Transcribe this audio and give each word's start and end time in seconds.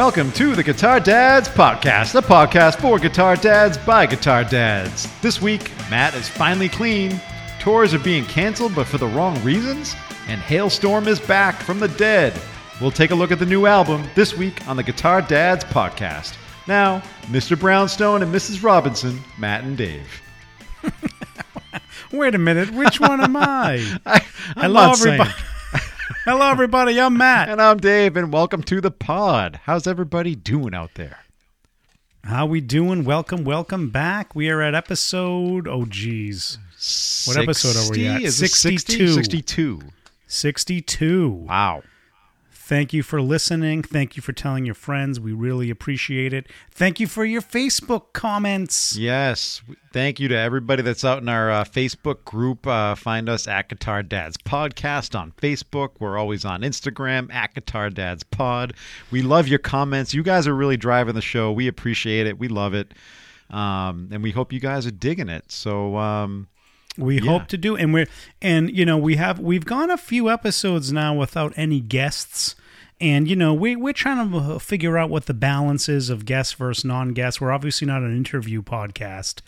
Welcome 0.00 0.32
to 0.32 0.56
the 0.56 0.62
Guitar 0.62 0.98
Dads 0.98 1.46
Podcast, 1.50 2.14
a 2.14 2.22
podcast 2.22 2.80
for 2.80 2.98
guitar 2.98 3.36
dads 3.36 3.76
by 3.76 4.06
guitar 4.06 4.44
dads. 4.44 5.06
This 5.20 5.42
week, 5.42 5.70
Matt 5.90 6.14
is 6.14 6.26
finally 6.26 6.70
clean, 6.70 7.20
tours 7.60 7.92
are 7.92 7.98
being 7.98 8.24
canceled 8.24 8.74
but 8.74 8.86
for 8.86 8.96
the 8.96 9.06
wrong 9.06 9.38
reasons, 9.44 9.94
and 10.26 10.40
Halestorm 10.40 11.06
is 11.06 11.20
back 11.20 11.56
from 11.56 11.80
the 11.80 11.88
dead. 11.88 12.32
We'll 12.80 12.90
take 12.90 13.10
a 13.10 13.14
look 13.14 13.30
at 13.30 13.38
the 13.38 13.44
new 13.44 13.66
album 13.66 14.02
this 14.14 14.34
week 14.34 14.66
on 14.66 14.78
the 14.78 14.82
Guitar 14.82 15.20
Dads 15.20 15.64
Podcast. 15.64 16.34
Now, 16.66 17.02
Mr. 17.24 17.60
Brownstone 17.60 18.22
and 18.22 18.34
Mrs. 18.34 18.64
Robinson, 18.64 19.20
Matt 19.38 19.64
and 19.64 19.76
Dave. 19.76 20.22
Wait 22.10 22.34
a 22.34 22.38
minute, 22.38 22.70
which 22.70 23.00
one 23.00 23.20
am 23.20 23.36
I? 23.36 23.98
I, 24.06 24.24
I'm 24.56 24.62
Hello, 24.62 24.86
not 24.86 24.96
saying- 24.96 25.20
everybody. 25.20 25.44
Hello, 26.24 26.50
everybody. 26.50 27.00
I'm 27.00 27.16
Matt. 27.16 27.48
And 27.48 27.60
I'm 27.62 27.78
Dave, 27.78 28.16
and 28.16 28.32
welcome 28.32 28.62
to 28.64 28.80
the 28.80 28.90
pod. 28.90 29.60
How's 29.64 29.86
everybody 29.86 30.34
doing 30.34 30.74
out 30.74 30.94
there? 30.94 31.20
How 32.24 32.44
we 32.46 32.60
doing? 32.60 33.04
Welcome, 33.04 33.44
welcome 33.44 33.88
back. 33.90 34.34
We 34.34 34.50
are 34.50 34.60
at 34.60 34.74
episode. 34.74 35.66
Oh, 35.66 35.86
geez, 35.86 36.58
What 37.26 37.38
episode 37.38 37.76
are 37.76 37.90
we 37.90 38.06
at? 38.06 38.22
Is 38.22 38.40
it 38.42 38.48
60? 38.50 38.76
62. 38.76 39.12
62. 39.14 39.80
sixty-two. 40.26 41.28
Wow. 41.30 41.82
Thank 42.70 42.92
you 42.92 43.02
for 43.02 43.20
listening. 43.20 43.82
Thank 43.82 44.14
you 44.14 44.22
for 44.22 44.32
telling 44.32 44.64
your 44.64 44.76
friends. 44.76 45.18
We 45.18 45.32
really 45.32 45.70
appreciate 45.70 46.32
it. 46.32 46.46
Thank 46.70 47.00
you 47.00 47.08
for 47.08 47.24
your 47.24 47.42
Facebook 47.42 48.12
comments. 48.12 48.96
Yes. 48.96 49.60
Thank 49.92 50.20
you 50.20 50.28
to 50.28 50.36
everybody 50.36 50.84
that's 50.84 51.04
out 51.04 51.20
in 51.20 51.28
our 51.28 51.50
uh, 51.50 51.64
Facebook 51.64 52.24
group. 52.24 52.68
Uh, 52.68 52.94
find 52.94 53.28
us 53.28 53.48
at 53.48 53.70
Guitar 53.70 54.04
Dads 54.04 54.36
Podcast 54.36 55.18
on 55.18 55.32
Facebook. 55.32 55.94
We're 55.98 56.16
always 56.16 56.44
on 56.44 56.60
Instagram 56.60 57.34
at 57.34 57.54
Guitar 57.54 57.90
Dads 57.90 58.22
Pod. 58.22 58.74
We 59.10 59.22
love 59.22 59.48
your 59.48 59.58
comments. 59.58 60.14
You 60.14 60.22
guys 60.22 60.46
are 60.46 60.54
really 60.54 60.76
driving 60.76 61.16
the 61.16 61.20
show. 61.20 61.50
We 61.50 61.66
appreciate 61.66 62.28
it. 62.28 62.38
We 62.38 62.46
love 62.46 62.74
it. 62.74 62.94
Um, 63.50 64.10
and 64.12 64.22
we 64.22 64.30
hope 64.30 64.52
you 64.52 64.60
guys 64.60 64.86
are 64.86 64.92
digging 64.92 65.28
it. 65.28 65.50
So, 65.50 65.96
um, 65.96 66.46
We 67.00 67.20
Yeah. 67.20 67.30
hope 67.32 67.48
to 67.48 67.58
do, 67.58 67.76
and 67.76 67.92
we're 67.92 68.06
and 68.40 68.70
you 68.76 68.84
know 68.84 68.96
we 68.96 69.16
have 69.16 69.38
we've 69.40 69.64
gone 69.64 69.90
a 69.90 69.96
few 69.96 70.30
episodes 70.30 70.92
now 70.92 71.14
without 71.14 71.52
any 71.56 71.80
guests, 71.80 72.54
and 73.00 73.26
you 73.28 73.36
know 73.36 73.52
we 73.54 73.74
we're 73.76 73.92
trying 73.92 74.30
to 74.30 74.36
uh, 74.38 74.58
figure 74.58 74.96
out 74.98 75.10
what 75.10 75.26
the 75.26 75.34
balance 75.34 75.88
is 75.88 76.10
of 76.10 76.24
guests 76.24 76.52
versus 76.52 76.84
non-guests. 76.84 77.40
We're 77.40 77.52
obviously 77.52 77.86
not 77.86 78.02
an 78.02 78.16
interview 78.16 78.62
podcast. 78.62 79.40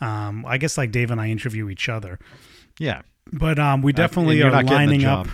Um, 0.00 0.44
I 0.46 0.58
guess 0.58 0.78
like 0.78 0.90
Dave 0.92 1.10
and 1.10 1.20
I 1.20 1.28
interview 1.28 1.68
each 1.68 1.88
other, 1.88 2.18
yeah. 2.78 3.02
but 3.32 3.58
um, 3.58 3.82
we 3.82 3.92
definitely 3.92 4.38
you're 4.38 4.48
are 4.48 4.50
not 4.50 4.66
getting 4.66 4.88
the 4.88 5.04
lining 5.04 5.04
up. 5.04 5.28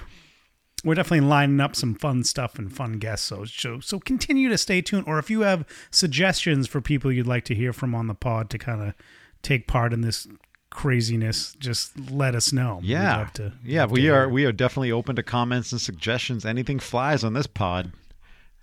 We're 0.85 0.95
definitely 0.95 1.27
lining 1.27 1.59
up 1.61 1.75
some 1.75 1.97
fun 1.97 2.23
stuff 2.23 2.57
and 2.57 2.73
fun 2.73 2.95
guests. 3.01 3.27
So, 3.27 3.45
so, 3.45 3.81
so 3.81 3.99
continue 3.99 4.49
to 4.49 4.57
stay 4.57 4.81
tuned. 4.81 5.05
Or 5.09 5.19
if 5.19 5.29
you 5.29 5.41
have 5.41 5.67
suggestions 5.91 6.69
for 6.69 6.81
people 6.81 7.11
you'd 7.11 7.27
like 7.27 7.45
to 7.47 7.55
hear 7.55 7.73
from 7.73 7.97
on 7.97 8.07
the 8.07 8.15
pod 8.15 8.49
to 8.51 8.59
kind 8.59 8.83
of 8.83 8.95
take 9.43 9.67
part 9.67 9.93
in 9.93 10.03
this 10.03 10.29
craziness, 10.71 11.55
just 11.59 11.99
let 12.11 12.35
us 12.35 12.53
know. 12.53 12.81
Yeah. 12.83 13.29
to- 13.35 13.53
yeah, 13.65 13.87
we 13.87 14.09
are 14.11 14.29
we 14.29 14.45
are 14.45 14.53
definitely 14.53 14.93
open 14.93 15.17
to 15.17 15.23
comments 15.23 15.73
and 15.73 15.81
suggestions. 15.81 16.45
Anything 16.45 16.79
flies 16.79 17.25
on 17.25 17.35
this 17.35 17.47
pod. 17.47 17.93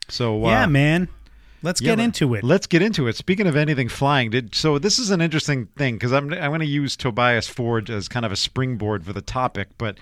So 0.07 0.45
uh, 0.45 0.49
yeah, 0.49 0.65
man. 0.67 1.07
Let's 1.63 1.81
Yeah, 1.81 1.95
get 1.95 2.03
into 2.03 2.35
it. 2.35 2.43
Let's 2.43 2.67
get 2.67 2.81
into 2.81 3.07
it. 3.07 3.15
Speaking 3.15 3.47
of 3.47 3.55
anything 3.55 3.89
flying, 3.89 4.29
did 4.29 4.53
so 4.53 4.77
this 4.77 4.99
is 4.99 5.09
an 5.09 5.19
interesting 5.21 5.67
thing 5.77 5.95
because 5.95 6.13
I'm 6.13 6.31
I'm 6.33 6.51
going 6.51 6.59
to 6.59 6.65
use 6.65 6.95
Tobias 6.95 7.47
Forge 7.47 7.89
as 7.89 8.07
kind 8.07 8.25
of 8.25 8.31
a 8.31 8.35
springboard 8.35 9.03
for 9.05 9.13
the 9.13 9.21
topic. 9.21 9.69
But 9.77 9.97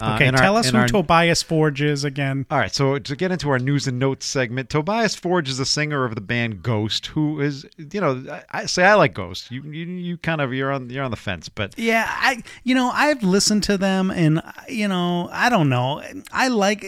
uh, 0.00 0.14
okay, 0.16 0.26
in 0.26 0.34
our- 0.34 0.40
tell 0.42 0.56
us 0.56 0.68
who 0.70 0.76
our- 0.76 0.86
Tobias 0.88 1.42
Forge 1.42 1.80
is 1.80 2.04
again. 2.04 2.44
All 2.50 2.58
right, 2.58 2.74
so 2.74 2.98
to 2.98 3.16
get 3.16 3.32
into 3.32 3.48
our 3.48 3.58
news 3.58 3.86
and 3.86 3.98
notes 3.98 4.26
segment, 4.26 4.68
Tobias 4.68 5.14
Forge 5.16 5.48
is 5.48 5.58
the 5.58 5.64
singer 5.66 6.04
of 6.04 6.14
the 6.14 6.20
band 6.20 6.62
Ghost, 6.62 7.06
who 7.06 7.40
is 7.40 7.66
you 7.78 8.00
know 8.00 8.22
I, 8.30 8.42
I 8.62 8.66
say 8.66 8.84
I 8.84 8.94
like 8.94 9.14
Ghost. 9.14 9.50
You, 9.50 9.62
you 9.62 9.86
you 9.86 10.16
kind 10.18 10.40
of 10.42 10.52
you're 10.52 10.70
on 10.72 10.90
you're 10.90 11.04
on 11.04 11.10
the 11.10 11.16
fence, 11.16 11.48
but 11.48 11.78
Yeah, 11.78 12.04
I 12.08 12.42
you 12.64 12.74
know 12.74 12.90
I've 12.92 13.22
listened 13.22 13.62
to 13.64 13.78
them 13.78 14.10
and 14.10 14.42
you 14.68 14.86
know 14.88 15.30
I 15.32 15.48
don't 15.48 15.68
know 15.70 16.02
I 16.30 16.48
like 16.48 16.84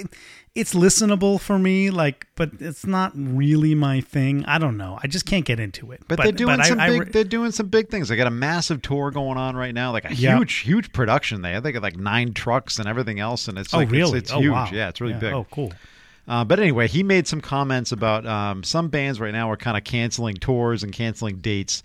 it's 0.59 0.75
listenable 0.75 1.41
for 1.41 1.59
me 1.59 1.91
like 1.91 2.27
but 2.35 2.51
it's 2.61 2.87
not 2.87 3.13
really 3.15 3.75
my 3.75 4.01
thing. 4.01 4.45
I 4.47 4.59
don't 4.59 4.77
know. 4.77 4.99
I 5.03 5.07
just 5.07 5.25
can't 5.27 5.45
get 5.45 5.59
into 5.61 5.93
it. 5.93 6.03
But, 6.09 6.21
they're 6.23 6.33
doing 6.33 6.61
I- 6.61 6.69
some 6.69 6.81
I 6.81 6.89
big. 6.91 7.01
re- 7.01 7.11
they're 7.11 7.25
doing 7.25 7.51
some 7.53 7.69
big 7.69 7.89
things. 7.89 8.09
They 8.09 8.17
got 8.17 8.27
a 8.27 8.31
massive 8.31 8.83
tour 8.83 9.11
going 9.11 9.39
on 9.39 9.57
right 9.57 9.75
now, 9.75 9.93
like 9.93 10.05
a 10.05 10.15
Yeah. 10.15 10.37
huge, 10.37 10.55
huge 10.59 10.93
production. 10.93 11.43
They, 11.43 11.59
they 11.61 11.73
got 11.73 11.83
like 11.83 11.97
nine 11.97 12.33
trucks 12.35 12.79
and 12.79 12.89
everything 12.89 13.21
else, 13.21 13.49
and 13.49 13.59
it's 13.59 13.73
oh 13.75 13.79
like 13.79 13.89
it's- 13.89 14.01
really? 14.01 14.19
it's, 14.19 14.33
oh 14.33 14.41
huge. 14.41 14.53
wow. 14.53 14.69
Yeah, 14.73 14.89
it's 14.89 15.01
really 15.01 15.15
big. 15.15 15.33
Oh 15.33 15.47
cool. 15.51 15.73
Uh, 16.27 16.45
but 16.45 16.61
anyway, 16.61 16.87
he 16.89 17.03
made 17.03 17.27
some 17.27 17.41
comments 17.41 17.91
about 17.91 18.27
um, 18.27 18.63
some 18.63 18.89
bands 18.89 19.19
right 19.19 19.33
now 19.33 19.51
are 19.51 19.57
kind 19.57 19.77
of 19.79 19.85
canceling 19.85 20.35
tours 20.37 20.83
and 20.83 20.93
canceling 20.93 21.39
dates 21.39 21.83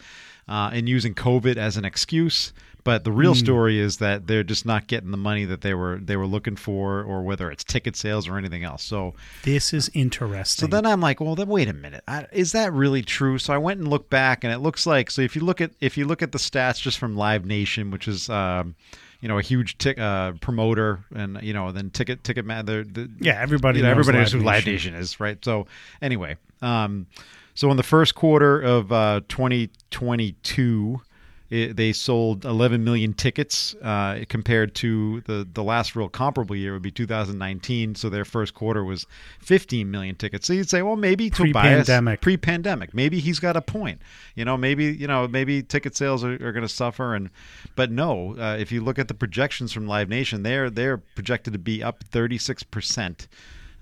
uh, 0.50 0.70
and 0.74 0.90
using 0.90 1.14
COVID 1.16 1.56
as 1.56 1.78
an 1.78 1.86
excuse. 1.86 2.52
But 2.84 3.06
the 3.06 3.12
real 3.14 3.34
story 3.34 3.80
is 3.80 3.98
that 3.98 4.28
they're 4.28 4.44
just 4.44 4.66
not 4.66 4.88
getting 4.88 5.12
the 5.12 5.18
money 5.18 5.46
that 5.46 5.62
they 5.62 5.74
were 5.74 6.00
they 6.00 6.18
were 6.18 6.28
looking 6.28 6.58
for, 6.58 7.02
or 7.02 7.24
whether 7.24 7.50
it's 7.50 7.64
ticket 7.64 7.96
sales 7.96 8.28
or 8.28 8.38
anything 8.38 8.64
else. 8.64 8.84
So 8.84 9.14
This 9.44 9.74
is 9.74 9.90
interesting. 9.94 10.68
so 10.68 10.68
then 10.68 10.86
I'm 10.86 11.00
like, 11.00 11.22
well, 11.22 11.36
then 11.36 11.48
wait 11.48 11.70
a 11.70 11.74
minute, 11.74 12.04
I, 12.08 12.28
is 12.34 12.52
that 12.52 12.74
really 12.74 13.02
true? 13.02 13.38
So 13.38 13.54
I 13.54 13.58
went 13.58 13.80
and 13.80 13.88
looked 13.88 14.10
back, 14.10 14.44
and 14.44 14.52
it 14.52 14.60
looks 14.60 14.86
like 14.86 15.10
so 15.12 15.22
if 15.22 15.36
you 15.36 15.44
look 15.44 15.62
at 15.62 15.72
if 15.80 15.98
you 15.98 16.06
look 16.06 16.22
at 16.22 16.34
the 16.34 16.38
stats 16.38 16.82
just 16.82 16.98
from 16.98 17.16
Live 17.16 17.46
Nation, 17.46 17.90
which 17.90 18.08
is 18.08 18.30
um, 18.30 18.76
you 19.22 19.30
know 19.30 19.38
a 19.38 19.42
huge 19.42 19.78
tic, 19.78 19.98
uh, 19.98 20.34
promoter, 20.42 21.06
and 21.16 21.40
you 21.42 21.54
know 21.54 21.72
then 21.72 21.90
ticket 21.90 22.24
ticket 22.26 22.44
man, 22.46 22.66
the, 22.66 23.10
yeah, 23.22 23.40
everybody 23.40 23.80
you 23.80 23.84
know, 23.84 23.90
knows 23.90 24.00
everybody 24.00 24.18
knows 24.18 24.32
who 24.34 24.40
Live 24.40 24.66
Nation. 24.66 24.92
Nation 24.92 24.96
is, 24.96 25.20
right? 25.22 25.44
So 25.46 25.68
anyway, 26.02 26.36
um, 26.62 27.08
so 27.56 27.72
in 27.72 27.78
the 27.78 27.84
first 27.84 28.16
quarter 28.16 28.60
of 28.60 28.92
uh, 28.92 29.22
2022, 29.30 31.02
it, 31.50 31.76
they 31.76 31.94
sold 31.94 32.46
11 32.46 32.84
million 32.84 33.14
tickets 33.14 33.76
uh, 33.82 34.24
compared 34.30 34.74
to 34.76 35.22
the 35.22 35.48
the 35.54 35.64
last 35.64 35.96
real 35.96 36.10
comparable 36.10 36.56
year 36.56 36.74
would 36.74 36.82
be 36.82 36.90
2019. 36.90 37.96
So 37.96 38.10
their 38.10 38.26
first 38.26 38.54
quarter 38.54 38.84
was 38.84 39.06
15 39.40 39.92
million 39.92 40.16
tickets. 40.16 40.48
So 40.48 40.54
you'd 40.54 40.70
say, 40.70 40.82
well, 40.82 40.96
maybe 40.96 41.30
Tobias 41.30 41.54
Pre-pandemic. 41.54 42.22
pre-pandemic, 42.22 42.94
maybe 42.94 43.20
he's 43.20 43.40
got 43.40 43.56
a 43.56 43.62
point. 43.62 44.02
You 44.36 44.46
know, 44.46 44.58
maybe 44.58 44.86
you 44.86 45.06
know 45.08 45.28
maybe 45.28 45.62
ticket 45.62 45.96
sales 45.96 46.24
are, 46.24 46.34
are 46.34 46.52
going 46.52 46.62
to 46.64 46.70
suffer, 46.70 47.14
and 47.14 47.30
but 47.76 47.92
no, 47.92 48.36
uh, 48.40 48.58
if 48.60 48.72
you 48.72 48.82
look 48.82 48.98
at 48.98 49.08
the 49.08 49.14
projections 49.14 49.72
from 49.72 49.86
Live 49.86 50.10
Nation, 50.10 50.44
they're 50.44 50.70
they're 50.70 50.98
projected 50.98 51.54
to 51.54 51.60
be 51.60 51.84
up 51.84 52.04
36 52.06 52.64
percent 52.64 53.28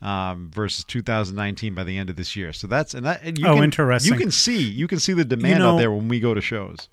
um, 0.02 0.50
versus 0.54 0.84
2019 0.86 1.74
by 1.76 1.84
the 1.84 1.98
end 1.98 2.10
of 2.10 2.16
this 2.16 2.36
year. 2.36 2.52
So 2.54 2.68
that's 2.68 2.94
and 2.94 3.06
that 3.06 3.22
and 3.24 3.38
you 3.38 3.48
Oh, 3.48 3.56
can, 3.56 3.64
interesting. 3.64 4.12
You 4.12 4.20
can 4.20 4.32
see 4.32 4.62
you 4.62 4.88
can 4.88 5.00
see 5.00 5.14
the 5.14 5.24
demand 5.24 5.60
know- 5.60 5.76
out 5.76 5.78
there 5.78 5.92
when 5.92 6.08
we 6.08 6.20
go 6.20 6.34
to 6.34 6.42
shows. 6.42 6.90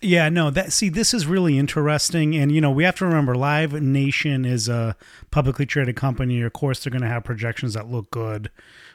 Yeah, 0.00 0.28
no, 0.28 0.50
that 0.50 0.72
see 0.72 0.88
this 0.88 1.12
is 1.12 1.26
really 1.26 1.58
interesting 1.58 2.36
and 2.36 2.52
you 2.52 2.60
know, 2.60 2.70
we 2.70 2.84
have 2.84 2.96
to 2.96 3.04
remember 3.04 3.34
Live 3.34 3.72
Nation 3.72 4.44
is 4.44 4.68
a 4.68 4.96
publicly 5.30 5.66
traded 5.66 5.96
company. 5.96 6.40
Of 6.42 6.52
course 6.52 6.82
they're 6.84 6.90
going 6.92 7.02
to 7.02 7.08
have 7.08 7.24
projections 7.24 7.74
that 7.74 7.90
look 7.90 8.10
good. 8.10 8.50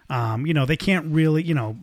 Um, 0.09 0.45
you 0.45 0.53
know, 0.53 0.65
they 0.65 0.77
can't 0.77 1.05
really, 1.07 1.43
you 1.43 1.53
know, 1.53 1.77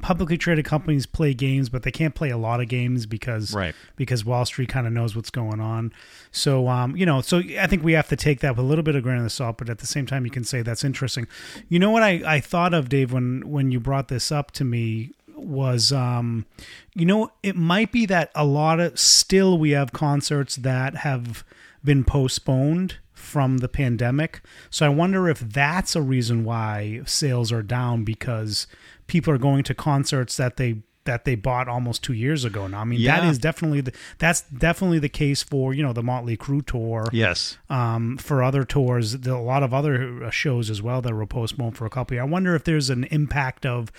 publicly 0.00 0.38
traded 0.38 0.64
companies 0.64 1.06
play 1.06 1.34
games, 1.34 1.68
but 1.68 1.82
they 1.82 1.90
can't 1.90 2.14
play 2.14 2.30
a 2.30 2.36
lot 2.36 2.60
of 2.60 2.68
games 2.68 3.04
because 3.04 3.52
Right. 3.52 3.74
because 3.96 4.24
Wall 4.24 4.44
Street 4.44 4.68
kind 4.68 4.86
of 4.86 4.92
knows 4.92 5.14
what's 5.16 5.30
going 5.30 5.60
on. 5.60 5.92
So, 6.30 6.68
um, 6.68 6.96
you 6.96 7.04
know, 7.04 7.20
so 7.20 7.42
I 7.60 7.66
think 7.66 7.82
we 7.82 7.92
have 7.92 8.08
to 8.08 8.16
take 8.16 8.40
that 8.40 8.56
with 8.56 8.64
a 8.64 8.68
little 8.68 8.84
bit 8.84 8.94
of 8.94 9.02
grain 9.02 9.22
of 9.22 9.32
salt, 9.32 9.58
but 9.58 9.68
at 9.68 9.78
the 9.78 9.86
same 9.86 10.06
time, 10.06 10.24
you 10.24 10.30
can 10.30 10.44
say 10.44 10.62
that's 10.62 10.84
interesting. 10.84 11.26
You 11.68 11.78
know 11.78 11.90
what 11.90 12.02
I, 12.02 12.22
I 12.24 12.40
thought 12.40 12.74
of, 12.74 12.88
Dave, 12.88 13.12
when 13.12 13.42
when 13.48 13.70
you 13.72 13.80
brought 13.80 14.08
this 14.08 14.30
up 14.32 14.50
to 14.52 14.64
me 14.64 15.10
was, 15.40 15.92
um, 15.92 16.46
you 16.94 17.06
know, 17.06 17.30
it 17.42 17.56
might 17.56 17.92
be 17.92 18.06
that 18.06 18.30
a 18.34 18.44
lot 18.44 18.80
of 18.80 18.98
still 18.98 19.58
we 19.58 19.70
have 19.70 19.92
concerts 19.92 20.56
that 20.56 20.96
have 20.96 21.44
been 21.84 22.04
postponed 22.04 22.96
from 23.12 23.58
the 23.58 23.68
pandemic. 23.68 24.40
So 24.70 24.86
I 24.86 24.88
wonder 24.88 25.28
if 25.28 25.40
that's 25.40 25.94
a 25.96 26.02
reason 26.02 26.44
why 26.44 27.02
sales 27.06 27.52
are 27.52 27.62
down 27.62 28.04
because 28.04 28.66
people 29.06 29.32
are 29.32 29.38
going 29.38 29.64
to 29.64 29.74
concerts 29.74 30.36
that 30.36 30.56
they 30.56 30.82
that 31.04 31.24
they 31.24 31.34
bought 31.34 31.68
almost 31.68 32.04
two 32.04 32.12
years 32.12 32.44
ago 32.44 32.66
now. 32.66 32.80
I 32.80 32.84
mean, 32.84 33.02
that 33.06 33.22
Yeah. 33.22 33.30
is 33.30 33.38
definitely 33.38 33.80
the 33.80 33.92
that's 34.18 34.42
definitely 34.42 34.98
the 34.98 35.08
case 35.08 35.42
for 35.42 35.72
you 35.72 35.82
know 35.82 35.94
the 35.94 36.02
Motley 36.02 36.36
Crue 36.36 36.64
tour. 36.66 37.06
Yes. 37.12 37.56
Um, 37.70 38.18
for 38.18 38.42
other 38.42 38.64
tours, 38.64 39.14
a 39.14 39.38
lot 39.38 39.62
of 39.62 39.72
other 39.72 40.24
uh, 40.24 40.30
shows 40.30 40.68
as 40.68 40.82
well 40.82 41.00
that 41.00 41.14
were 41.14 41.26
postponed 41.26 41.78
for 41.78 41.86
a 41.86 41.90
couple. 41.90 42.14
Years. 42.16 42.22
I 42.22 42.26
wonder 42.26 42.54
if 42.54 42.64
there's 42.64 42.90
an 42.90 43.04
impact 43.04 43.64
of, 43.64 43.90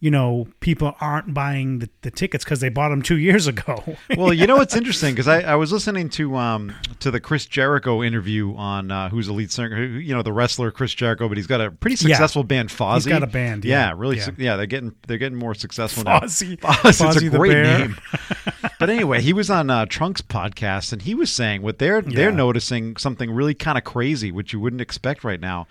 you 0.00 0.10
know, 0.10 0.46
people 0.60 0.94
aren't 1.00 1.32
buying 1.32 1.78
the, 1.78 1.88
the 2.02 2.10
tickets 2.10 2.44
because 2.44 2.60
they 2.60 2.68
bought 2.68 2.90
them 2.90 3.00
two 3.00 3.16
years 3.16 3.46
ago. 3.46 3.82
well, 4.18 4.34
you 4.34 4.46
know 4.46 4.56
what's 4.56 4.76
interesting 4.76 5.14
because 5.14 5.28
I, 5.28 5.40
I 5.40 5.54
was 5.54 5.72
listening 5.72 6.10
to 6.10 6.36
um 6.36 6.74
to 7.00 7.10
the 7.10 7.20
Chris 7.20 7.46
Jericho 7.46 8.02
interview 8.02 8.54
on 8.56 8.90
uh, 8.90 9.08
who's 9.08 9.26
the 9.28 9.32
lead 9.32 9.50
singer, 9.50 9.74
who, 9.74 9.82
you 9.98 10.14
know, 10.14 10.22
the 10.22 10.32
wrestler 10.32 10.70
Chris 10.70 10.92
Jericho, 10.94 11.26
but 11.28 11.36
he's 11.38 11.46
got 11.46 11.60
a 11.62 11.70
pretty 11.70 11.94
Yeah. 12.06 12.16
successful 12.16 12.44
band, 12.44 12.68
Fozzy. 12.68 12.94
He's 12.94 13.06
got 13.06 13.22
a 13.22 13.26
band, 13.26 13.64
yeah, 13.64 13.88
yeah, 13.88 13.94
really, 13.96 14.16
yeah. 14.18 14.24
su- 14.24 14.34
yeah. 14.36 14.56
They're 14.56 14.66
getting 14.66 14.94
they're 15.06 15.18
getting 15.18 15.38
more 15.38 15.54
successful 15.54 16.04
now. 16.04 16.20
Fozzy 16.20 16.56
Fozzie, 16.60 17.08
it's 17.08 17.16
a 17.22 17.30
the 17.30 17.38
great 17.38 17.52
Bear. 17.52 17.78
name. 17.78 17.96
but 18.78 18.90
anyway, 18.90 19.22
he 19.22 19.32
was 19.32 19.48
on 19.48 19.70
uh, 19.70 19.86
Trunk's 19.86 20.20
podcast, 20.22 20.92
and 20.92 21.00
he 21.02 21.14
was 21.14 21.30
saying 21.32 21.62
what 21.62 21.78
they're 21.78 22.02
they're 22.02 22.32
noticing 22.32 22.96
something 22.96 23.30
really 23.30 23.54
kind 23.54 23.78
of 23.78 23.84
crazy, 23.84 24.30
which 24.30 24.52
you 24.52 24.60
wouldn't 24.60 24.82
expect 24.82 25.24
right 25.24 25.40
now. 25.40 25.66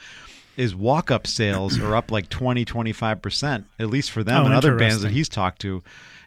Is 0.56 0.76
walk 0.76 1.10
up 1.10 1.26
sales 1.26 1.80
are 1.80 1.96
up 1.96 2.12
like 2.12 2.30
20, 2.30 2.64
25%, 2.64 3.64
at 3.80 3.90
least 3.90 4.12
for 4.12 4.24
them 4.24 4.44
Oh, 4.44 4.46
and 4.46 4.54
other 4.54 4.76
bands 4.78 5.02
that 5.02 5.12
he's 5.12 5.30
talked 5.30 5.62
to. 5.62 5.82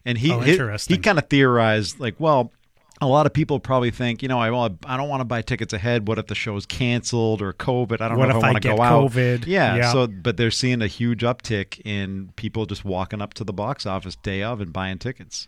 And 0.04 0.18
he 0.18 0.32
Oh, 0.32 0.40
he, 0.40 0.56
he 0.88 0.98
kind 0.98 1.18
of 1.18 1.28
theorized, 1.28 2.00
like, 2.00 2.14
well, 2.18 2.50
a 3.00 3.06
lot 3.06 3.26
of 3.26 3.32
people 3.32 3.60
probably 3.60 3.90
think, 3.90 4.22
you 4.22 4.28
know, 4.28 4.38
I 4.38 4.50
want 4.50 4.78
I 4.86 4.96
don't 4.96 5.08
want 5.08 5.20
to 5.20 5.24
buy 5.24 5.42
tickets 5.42 5.72
ahead. 5.72 6.08
What 6.08 6.18
if 6.18 6.26
the 6.28 6.34
show's 6.34 6.64
canceled 6.66 7.42
or 7.42 7.52
COVID? 7.52 8.00
I 8.00 8.08
don't 8.08 8.18
What 8.18 8.26
know 8.28 8.30
if, 8.30 8.36
if 8.38 8.44
I 8.44 8.52
want 8.52 8.62
to 8.62 8.68
go 8.68 8.82
out. 8.82 9.12
COVID? 9.12 9.46
Yeah, 9.46 9.76
Yeah. 9.76 9.92
So, 9.92 10.06
but 10.06 10.36
they're 10.36 10.50
seeing 10.50 10.80
a 10.82 10.86
huge 10.86 11.20
uptick 11.22 11.80
in 11.84 12.32
people 12.36 12.66
just 12.66 12.84
walking 12.84 13.20
up 13.20 13.34
to 13.34 13.44
the 13.44 13.52
box 13.52 13.84
office 13.86 14.16
day 14.16 14.42
of 14.42 14.60
and 14.60 14.72
buying 14.72 14.98
tickets. 14.98 15.46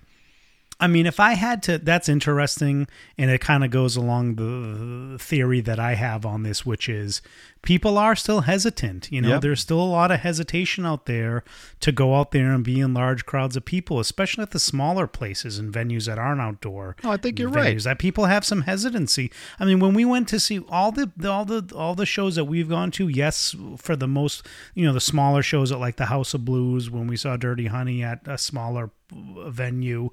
I 0.80 0.86
mean, 0.86 1.06
if 1.06 1.18
I 1.18 1.32
had 1.32 1.60
to, 1.64 1.78
that's 1.78 2.08
interesting, 2.08 2.86
and 3.16 3.32
it 3.32 3.40
kind 3.40 3.64
of 3.64 3.70
goes 3.72 3.96
along 3.96 4.36
the 4.36 5.18
theory 5.18 5.60
that 5.62 5.80
I 5.80 5.94
have 5.94 6.24
on 6.24 6.44
this, 6.44 6.64
which 6.64 6.88
is 6.88 7.20
people 7.62 7.98
are 7.98 8.14
still 8.14 8.42
hesitant. 8.42 9.10
You 9.10 9.20
know, 9.22 9.28
Yep. 9.30 9.40
there's 9.40 9.60
still 9.60 9.80
a 9.80 9.90
lot 9.90 10.12
of 10.12 10.20
hesitation 10.20 10.86
out 10.86 11.06
there 11.06 11.42
to 11.80 11.90
go 11.90 12.14
out 12.14 12.30
there 12.30 12.52
and 12.52 12.62
be 12.62 12.78
in 12.78 12.94
large 12.94 13.26
crowds 13.26 13.56
of 13.56 13.64
people, 13.64 13.98
especially 13.98 14.42
at 14.42 14.52
the 14.52 14.60
smaller 14.60 15.08
places 15.08 15.58
and 15.58 15.72
venues 15.74 16.06
that 16.06 16.16
aren't 16.16 16.40
outdoor. 16.40 16.94
Oh, 17.02 17.10
I 17.10 17.16
think 17.16 17.40
you're 17.40 17.50
venues, 17.50 17.54
right. 17.56 17.82
That 17.82 17.98
people 17.98 18.26
have 18.26 18.44
some 18.44 18.62
hesitancy. 18.62 19.32
I 19.58 19.64
mean, 19.64 19.80
when 19.80 19.94
we 19.94 20.04
went 20.04 20.28
to 20.28 20.38
see 20.38 20.60
all 20.68 20.92
the 20.92 21.10
all 21.28 21.44
the 21.44 21.74
all 21.74 21.96
the 21.96 22.06
shows 22.06 22.36
that 22.36 22.44
we've 22.44 22.68
gone 22.68 22.92
to, 22.92 23.08
yes, 23.08 23.56
for 23.78 23.96
the 23.96 24.06
most, 24.06 24.46
you 24.76 24.86
know, 24.86 24.92
the 24.92 25.00
smaller 25.00 25.42
shows 25.42 25.72
at 25.72 25.80
like 25.80 25.96
the 25.96 26.06
House 26.06 26.34
of 26.34 26.44
Blues, 26.44 26.88
when 26.88 27.08
we 27.08 27.16
saw 27.16 27.36
Dirty 27.36 27.66
Honey 27.66 28.04
at 28.04 28.20
a 28.28 28.38
smaller 28.38 28.90
venue, 29.10 30.10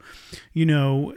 you 0.54 0.66
know, 0.66 1.14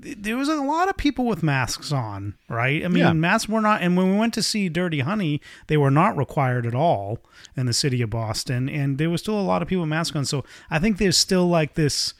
there 0.00 0.36
was 0.36 0.48
a 0.48 0.56
lot 0.56 0.88
of 0.88 0.96
people 0.96 1.24
with 1.26 1.42
masks 1.42 1.92
on, 1.92 2.34
right? 2.48 2.84
I 2.84 2.88
mean, 2.88 2.98
Yeah. 2.98 3.12
masks 3.12 3.48
were 3.48 3.60
not, 3.60 3.82
and 3.82 3.96
when 3.96 4.10
we 4.12 4.16
went 4.18 4.34
to 4.34 4.42
see 4.42 4.68
Dirty 4.68 5.00
Honey, 5.00 5.40
they 5.66 5.76
were 5.76 5.90
not 5.90 6.16
required 6.16 6.66
at 6.66 6.74
all 6.74 7.18
in 7.56 7.66
the 7.66 7.72
city 7.72 8.00
of 8.02 8.10
Boston, 8.10 8.68
and 8.68 8.98
there 8.98 9.10
was 9.10 9.20
still 9.20 9.38
a 9.38 9.42
lot 9.42 9.62
of 9.62 9.68
people 9.68 9.82
with 9.82 9.90
masks 9.90 10.16
on. 10.16 10.24
So 10.24 10.44
I 10.70 10.78
think 10.78 10.98
there's 10.98 11.16
still 11.16 11.48
like 11.48 11.74
this. 11.74 12.14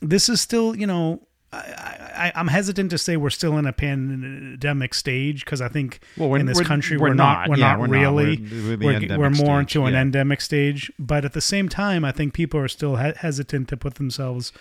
This 0.00 0.28
is 0.28 0.40
still, 0.40 0.76
you 0.76 0.86
know. 0.86 1.26
I, 1.52 1.58
I, 1.58 2.32
I'm 2.34 2.48
hesitant 2.48 2.90
to 2.90 2.98
say 2.98 3.16
we're 3.16 3.28
still 3.30 3.58
in 3.58 3.66
a 3.66 3.72
pandemic 3.72 4.94
stage 4.94 5.44
because 5.44 5.60
I 5.60 5.68
think 5.68 6.00
Well, 6.16 6.34
in 6.34 6.46
this 6.46 6.56
we're- 6.56 6.66
country 6.66 6.96
we're 6.96 7.08
we're, 7.08 7.14
not. 7.14 7.40
not. 7.40 7.48
We're 7.50 7.56
Yeah, 7.56 7.70
not 7.72 7.80
we're 7.80 7.86
not. 7.88 8.00
really. 8.00 8.36
We're- 8.38 8.76
we're 9.08 9.18
We're, 9.18 9.30
more 9.30 9.60
stage, 9.62 9.76
into 9.76 9.86
an 9.86 9.94
endemic 9.94 10.40
stage, 10.40 10.90
but 10.98 11.24
at 11.24 11.32
the 11.34 11.40
same 11.40 11.68
time, 11.68 12.04
I 12.04 12.12
think 12.12 12.32
people 12.32 12.58
are 12.60 12.68
still 12.68 12.96
he- 12.96 13.12
hesitant 13.16 13.68
to 13.68 13.76
put 13.76 13.94
themselves 13.96 14.52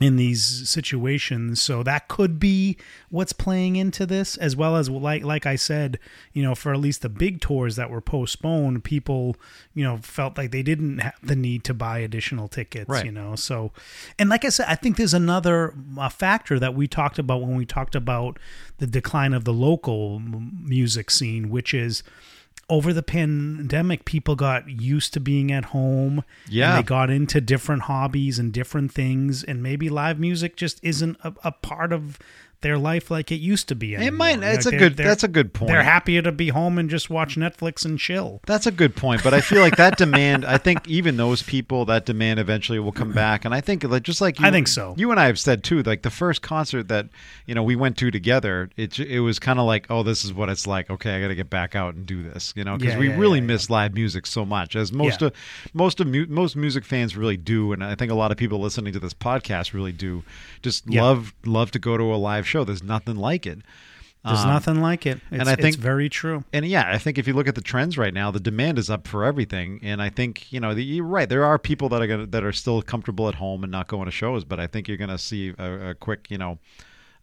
in 0.00 0.16
these 0.16 0.68
situations. 0.68 1.60
So 1.60 1.82
that 1.82 2.08
could 2.08 2.40
be 2.40 2.78
what's 3.10 3.34
playing 3.34 3.76
into 3.76 4.06
this, 4.06 4.36
as 4.38 4.56
well 4.56 4.76
as 4.76 4.88
like 4.88 5.22
like 5.22 5.44
I 5.44 5.56
said, 5.56 5.98
you 6.32 6.42
know, 6.42 6.54
for 6.54 6.72
at 6.72 6.80
least 6.80 7.02
the 7.02 7.10
big 7.10 7.40
tours 7.40 7.76
that 7.76 7.90
were 7.90 8.00
postponed, 8.00 8.82
people, 8.82 9.36
you 9.74 9.84
know, 9.84 9.98
felt 9.98 10.38
like 10.38 10.50
they 10.50 10.62
didn't 10.62 10.98
have 10.98 11.14
the 11.22 11.36
need 11.36 11.64
to 11.64 11.74
buy 11.74 11.98
additional 11.98 12.48
tickets. 12.48 12.88
Right. 12.88 13.04
You 13.04 13.12
know, 13.12 13.36
so 13.36 13.72
and 14.18 14.30
like 14.30 14.44
I 14.44 14.48
said, 14.48 14.66
I 14.68 14.74
think 14.74 14.96
there's 14.96 15.14
another 15.14 15.74
uh, 15.98 16.08
factor 16.08 16.58
that 16.58 16.74
we 16.74 16.88
talked 16.88 17.18
about 17.18 17.42
when 17.42 17.54
we 17.54 17.66
talked 17.66 17.94
about 17.94 18.38
the 18.78 18.86
decline 18.86 19.34
of 19.34 19.44
the 19.44 19.52
local 19.52 20.16
m- 20.16 20.64
music 20.64 21.10
scene, 21.10 21.50
which 21.50 21.74
is 21.74 22.02
over 22.70 22.92
the 22.92 23.02
pandemic, 23.02 24.04
people 24.04 24.36
got 24.36 24.68
used 24.68 25.12
to 25.14 25.20
being 25.20 25.52
at 25.52 25.66
home. 25.66 26.24
Yeah. 26.48 26.70
And 26.70 26.78
they 26.78 26.88
got 26.88 27.10
into 27.10 27.40
different 27.40 27.82
hobbies 27.82 28.38
and 28.38 28.52
different 28.52 28.92
things. 28.92 29.42
And 29.42 29.62
maybe 29.62 29.90
live 29.90 30.18
music 30.18 30.56
just 30.56 30.78
isn't 30.82 31.18
a, 31.22 31.34
a 31.44 31.52
part 31.52 31.92
of 31.92 32.18
their 32.62 32.76
life 32.78 33.10
like 33.10 33.32
it 33.32 33.36
used 33.40 33.68
to 33.68 33.74
be. 33.74 33.96
Anymore. 33.96 34.16
might- 34.18 34.42
it's 34.42 34.66
a 34.66 34.70
they're- 34.70 34.78
good- 34.78 34.96
that's 34.96 35.24
a 35.24 35.28
good 35.28 35.52
point. 35.54 35.70
They're 35.70 35.82
happier 35.82 36.22
to 36.22 36.32
be 36.32 36.48
home 36.50 36.78
and 36.78 36.90
just 36.90 37.08
watch 37.08 37.36
Netflix 37.36 37.84
and 37.84 37.98
chill. 37.98 38.40
That's 38.46 38.66
a 38.66 38.70
good 38.70 38.94
point, 38.96 39.22
but 39.24 39.32
I 39.32 39.40
feel 39.40 39.60
like 39.60 39.76
that 39.76 39.96
demand. 39.96 40.44
I 40.44 40.58
think 40.58 40.86
even 40.88 41.16
those 41.16 41.42
people, 41.42 41.84
that 41.86 42.04
demand 42.06 42.38
eventually 42.38 42.78
will 42.78 42.92
come 42.92 43.12
back, 43.12 43.44
and 43.44 43.54
I 43.54 43.60
think 43.60 43.84
like 43.84 44.02
just 44.02 44.20
like 44.20 44.38
you, 44.40 44.46
I 44.46 44.50
think 44.50 44.68
so. 44.68 44.94
You 44.98 45.10
and 45.10 45.18
I 45.18 45.26
have 45.26 45.38
said 45.38 45.64
too, 45.64 45.82
like 45.82 46.02
the 46.02 46.10
first 46.10 46.42
concert 46.42 46.88
that 46.88 47.08
you 47.46 47.54
know 47.54 47.62
we 47.62 47.76
went 47.76 47.96
to 47.98 48.10
together, 48.10 48.68
it 48.76 48.98
it 48.98 49.20
was 49.20 49.38
kind 49.38 49.58
of 49.58 49.66
like, 49.66 49.86
oh, 49.90 50.02
this 50.02 50.24
is 50.24 50.32
what 50.34 50.48
it's 50.48 50.66
like. 50.66 50.90
Okay, 50.90 51.16
I 51.16 51.20
got 51.20 51.28
to 51.28 51.34
get 51.34 51.48
back 51.50 51.74
out 51.74 51.94
and 51.94 52.04
do 52.06 52.22
this, 52.22 52.52
you 52.56 52.64
know, 52.64 52.76
because 52.76 52.94
Yeah, 52.94 53.00
we 53.00 53.08
yeah, 53.08 53.16
really 53.16 53.38
yeah, 53.38 53.46
miss 53.46 53.70
live 53.70 53.94
music 53.94 54.26
so 54.26 54.44
much, 54.44 54.76
as 54.76 54.92
most 54.92 55.22
of 55.22 55.32
most 55.72 56.00
of 56.00 56.06
mu- 56.06 56.26
most 56.28 56.56
music 56.56 56.84
fans 56.84 57.16
really 57.16 57.36
do, 57.36 57.72
and 57.72 57.82
I 57.82 57.94
think 57.94 58.12
a 58.12 58.14
lot 58.14 58.30
of 58.30 58.36
people 58.36 58.58
listening 58.60 58.92
to 58.92 59.00
this 59.00 59.14
podcast 59.14 59.72
really 59.72 59.92
do. 59.92 60.22
Just 60.62 60.88
love 60.90 61.32
love 61.46 61.70
to 61.70 61.78
go 61.78 61.96
to 61.96 62.04
a 62.04 62.16
live 62.16 62.46
show. 62.50 62.64
There's 62.64 62.82
nothing 62.82 63.16
like 63.16 63.46
it. 63.46 63.60
There's 64.22 64.40
Um, 64.40 64.48
nothing 64.48 64.80
like 64.82 65.06
it. 65.06 65.12
It's, 65.30 65.40
and 65.40 65.48
I 65.48 65.54
think- 65.56 65.68
it's 65.68 65.76
very 65.76 66.10
true. 66.10 66.44
and 66.52 66.66
yeah, 66.66 66.84
I 66.92 66.98
think 66.98 67.16
if 67.16 67.26
you 67.26 67.32
look 67.32 67.48
at 67.48 67.54
the 67.54 67.62
trends 67.62 67.96
right 67.96 68.12
now, 68.12 68.30
the 68.30 68.38
demand 68.40 68.78
is 68.78 68.90
up 68.90 69.08
for 69.08 69.24
everything. 69.24 69.80
And 69.82 70.02
I 70.02 70.10
think 70.10 70.52
you 70.52 70.60
know 70.60 70.74
the, 70.74 70.84
you're 70.84 71.06
right. 71.06 71.26
There 71.26 71.44
are 71.46 71.58
people 71.58 71.88
that 71.88 72.02
are 72.02 72.06
gonna, 72.06 72.26
that 72.26 72.44
are 72.44 72.52
still 72.52 72.82
comfortable 72.82 73.28
at 73.28 73.36
home 73.36 73.64
and 73.64 73.70
not 73.72 73.88
going 73.88 74.04
to 74.04 74.10
shows, 74.10 74.44
but 74.44 74.60
I 74.60 74.66
think 74.66 74.88
you're 74.88 74.98
going 74.98 75.08
to 75.10 75.16
see 75.16 75.54
a, 75.58 75.90
a 75.90 75.94
quick, 75.94 76.26
you 76.30 76.36
know, 76.36 76.58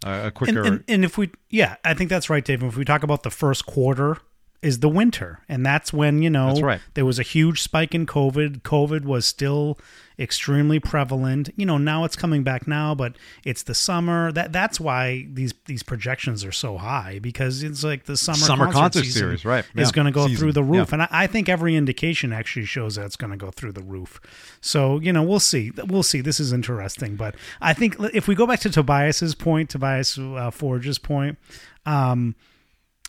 a, 0.04 0.10
a 0.10 0.24
And, 0.26 0.34
quicker. 0.34 0.64
and, 0.64 0.84
and 0.88 1.06
if 1.06 1.20
we, 1.20 1.30
yeah, 1.52 1.76
I 1.86 1.94
think 1.94 2.10
that's 2.10 2.32
right, 2.32 2.44
Dave. 2.44 2.64
If 2.64 2.76
we 2.78 2.84
talk 2.84 3.04
about 3.04 3.22
the 3.22 3.30
first 3.30 3.68
quarter, 3.68 4.18
is 4.62 4.80
the 4.80 4.90
winter, 4.90 5.40
and 5.48 5.66
that's 5.66 5.94
when 5.94 6.22
you 6.22 6.30
know 6.30 6.60
right. 6.62 6.82
there 6.96 7.06
was 7.06 7.20
a 7.20 7.24
huge 7.24 7.62
spike 7.62 7.94
in 7.94 8.06
COVID. 8.06 8.62
COVID 8.62 9.06
was 9.06 9.26
still 9.26 9.78
extremely 10.20 10.80
prevalent. 10.80 11.50
You 11.56 11.68
know, 11.68 11.78
now 11.78 12.04
it's 12.06 12.16
coming 12.16 12.42
back 12.42 12.68
now, 12.68 12.96
but 12.96 13.16
it's 13.46 13.62
the 13.62 13.76
summer. 13.76 14.32
That 14.32 14.52
that's 14.52 14.80
why 14.80 15.28
these 15.32 15.54
these 15.66 15.84
projections 15.84 16.44
are 16.44 16.52
so 16.52 16.78
high 16.78 17.20
because 17.20 17.62
it's 17.62 17.84
like 17.84 18.06
the 18.06 18.18
summer 18.18 18.38
Summer 18.38 18.66
concert, 18.72 19.02
concert 19.02 19.06
series, 19.06 19.46
right. 19.46 19.64
Is 19.76 19.92
going 19.92 20.06
to 20.06 20.12
go 20.12 20.26
Season. 20.26 20.40
through 20.40 20.54
the 20.54 20.64
roof, 20.64 20.90
Yeah. 20.90 20.96
and 20.96 21.02
I, 21.04 21.08
I 21.12 21.28
think 21.28 21.50
every 21.50 21.76
indication 21.76 22.34
actually 22.34 22.66
shows 22.66 22.96
that 22.96 23.06
it's 23.06 23.16
going 23.16 23.32
to 23.32 23.38
go 23.38 23.52
through 23.52 23.74
the 23.74 23.84
roof. 23.84 24.20
So 24.60 25.00
you 25.00 25.14
know, 25.14 25.22
we'll 25.22 25.40
see. 25.40 25.72
We'll 25.88 26.04
see. 26.04 26.22
This 26.22 26.40
is 26.40 26.52
interesting, 26.52 27.16
but 27.16 27.36
I 27.62 27.74
think 27.74 27.96
if 28.14 28.28
we 28.28 28.34
go 28.34 28.48
back 28.48 28.60
to 28.62 28.72
Tobias's 28.72 29.36
point, 29.36 29.70
Tobias 29.70 30.18
uh, 30.18 30.50
Forge's 30.50 30.98
point, 30.98 31.38
um, 31.86 32.36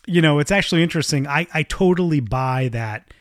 you 0.07 0.21
know, 0.21 0.39
it's 0.39 0.51
actually 0.51 0.83
interesting. 0.83 1.27
I 1.27 1.47
I 1.53 1.63
totally 1.63 2.19
buy 2.19 2.69
that. 2.71 3.11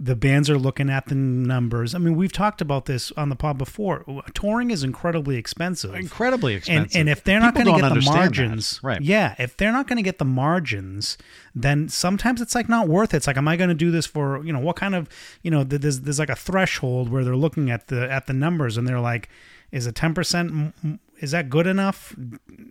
The 0.00 0.14
bands 0.14 0.48
are 0.48 0.58
looking 0.58 0.90
at 0.90 1.06
the 1.06 1.16
numbers. 1.16 1.92
I 1.92 1.98
mean, 1.98 2.14
we've 2.14 2.30
talked 2.30 2.60
about 2.60 2.84
this 2.84 3.10
on 3.16 3.30
the 3.30 3.34
pod 3.34 3.58
before. 3.58 4.04
Touring 4.32 4.70
is 4.70 4.84
incredibly 4.84 5.36
expensive 5.36 5.92
incredibly 5.92 6.52
and 6.52 6.58
expensive. 6.58 7.00
and 7.00 7.08
if 7.08 7.24
they're 7.24 7.40
not 7.40 7.54
going 7.54 7.66
to 7.66 7.72
get 7.72 7.80
the 7.80 7.86
understand 7.86 8.14
that. 8.14 8.20
margins, 8.20 8.80
right? 8.84 9.02
Yeah, 9.02 9.34
if 9.38 9.56
they're 9.56 9.72
not 9.72 9.88
going 9.88 9.96
to 9.96 10.04
get 10.04 10.18
the 10.18 10.24
margins, 10.24 11.18
then 11.52 11.88
sometimes 11.88 12.40
it's 12.40 12.54
like 12.54 12.68
not 12.68 12.86
worth 12.86 13.12
it. 13.12 13.16
It's 13.16 13.26
like, 13.26 13.36
am 13.36 13.48
I 13.48 13.56
going 13.56 13.70
to 13.70 13.74
do 13.74 13.90
this 13.90 14.06
for 14.06 14.44
you 14.44 14.52
know 14.52 14.60
what 14.60 14.76
kind 14.76 14.94
of 14.94 15.08
you 15.42 15.50
know 15.50 15.64
there's 15.64 16.02
there's 16.02 16.20
like 16.20 16.30
a 16.30 16.36
threshold 16.36 17.08
where 17.08 17.24
they're 17.24 17.34
looking 17.34 17.68
at 17.68 17.88
the 17.88 18.08
at 18.08 18.28
the 18.28 18.32
numbers 18.32 18.76
and 18.76 18.86
they're 18.86 19.00
like, 19.00 19.28
is 19.72 19.86
a 19.86 19.92
ten 19.92 20.14
percent 20.14 20.74
is 21.20 21.32
that 21.32 21.50
good 21.50 21.66
enough? 21.66 22.14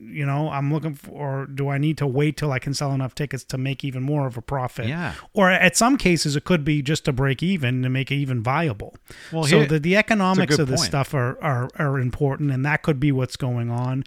You 0.02 0.26
know, 0.26 0.50
I'm 0.50 0.74
looking 0.74 0.96
for, 0.96 1.12
or 1.12 1.46
do 1.46 1.70
I 1.70 1.78
need 1.78 1.98
to 2.00 2.08
wait 2.08 2.38
till 2.38 2.52
I 2.52 2.60
can 2.60 2.74
sell 2.74 2.92
enough 2.94 3.14
tickets 3.14 3.44
to 3.46 3.58
make 3.58 3.84
even 3.84 4.02
more 4.04 4.26
of 4.26 4.38
a 4.38 4.42
profit? 4.42 4.88
Yeah. 4.88 5.14
Or 5.34 5.50
at 5.50 5.76
some 5.76 5.98
cases, 5.98 6.36
it 6.36 6.44
could 6.46 6.64
be 6.64 6.82
just 6.82 7.06
to 7.06 7.14
break 7.14 7.44
even 7.44 7.82
to 7.84 7.90
make 7.90 8.12
it 8.12 8.16
even 8.16 8.42
viable. 8.42 8.96
Well, 9.32 9.44
so 9.44 9.60
here- 9.60 9.68
the, 9.68 9.80
the 9.80 9.96
economics 9.96 10.58
of 10.60 10.68
this 10.68 10.82
point. 10.82 10.88
stuff 10.90 11.14
are, 11.14 11.38
are 11.44 11.70
are 11.78 12.00
important, 12.00 12.52
and 12.52 12.66
that 12.66 12.82
could 12.84 13.00
be 13.00 13.12
what's 13.12 13.36
going 13.36 13.70
on. 13.70 14.04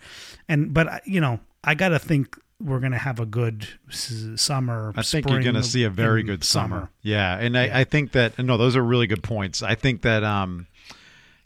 And 0.48 0.72
but 0.74 0.88
uh, 0.88 0.98
you 1.04 1.20
know, 1.20 1.40
I 1.62 1.74
got 1.74 1.90
to 1.90 1.98
think 1.98 2.36
we're 2.62 2.80
going 2.80 2.92
to 2.92 2.98
have 2.98 3.18
a 3.20 3.24
good 3.26 3.66
s- 3.88 4.28
summer. 4.36 4.92
I 4.96 5.02
think 5.02 5.28
you're 5.30 5.42
going 5.42 5.54
to 5.54 5.62
see 5.62 5.84
a 5.84 5.90
very 5.90 6.22
good 6.22 6.44
summer. 6.44 6.90
Yeah, 7.02 7.38
and 7.38 7.56
I, 7.56 7.80
I 7.80 7.84
think 7.84 8.12
that 8.12 8.38
no, 8.38 8.56
those 8.56 8.76
are 8.76 8.84
really 8.84 9.06
good 9.06 9.22
points. 9.22 9.62
I 9.62 9.74
think 9.74 10.02
that 10.02 10.24
um, 10.24 10.66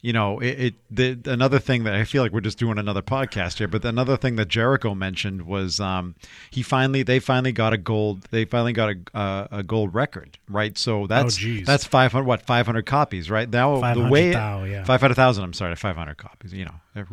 you 0.04 0.12
know, 0.12 0.38
it, 0.38 0.60
it 0.60 0.74
the 0.90 1.32
another 1.32 1.58
thing 1.58 1.84
that 1.84 1.94
I 1.94 2.04
feel 2.04 2.22
like 2.22 2.30
we're 2.30 2.42
just 2.42 2.58
doing 2.58 2.76
another 2.76 3.00
podcast 3.00 3.56
here, 3.56 3.68
but 3.68 3.82
another 3.86 4.18
thing 4.18 4.36
that 4.36 4.48
Jericho 4.48 4.94
mentioned 4.94 5.46
was 5.46 5.80
um, 5.80 6.14
he 6.50 6.62
finally 6.62 7.02
they 7.02 7.18
finally 7.18 7.52
got 7.52 7.72
a 7.72 7.78
gold 7.78 8.20
they 8.30 8.44
finally 8.44 8.74
got 8.74 8.90
a 8.90 9.16
uh, 9.16 9.48
a 9.50 9.62
gold 9.62 9.94
record, 9.94 10.36
right? 10.46 10.76
So 10.76 11.06
that's 11.06 11.36
geez. 11.36 11.66
that's 11.66 11.86
five 11.86 12.12
hundred 12.12 12.26
what 12.26 12.42
five 12.42 12.66
hundred 12.66 12.84
copies, 12.84 13.30
right? 13.30 13.48
Now 13.48 13.76
the 13.94 14.06
way 14.06 14.34
500,000, 14.34 14.70
yeah. 14.70 14.84
five 14.84 15.00
hundred 15.00 15.14
thousand. 15.14 15.44
I'm 15.44 15.54
sorry, 15.54 15.74
five 15.74 15.96
hundred 15.96 16.18
copies. 16.18 16.52
You 16.52 16.66
know, 16.66 16.74
Yeah, 16.94 17.04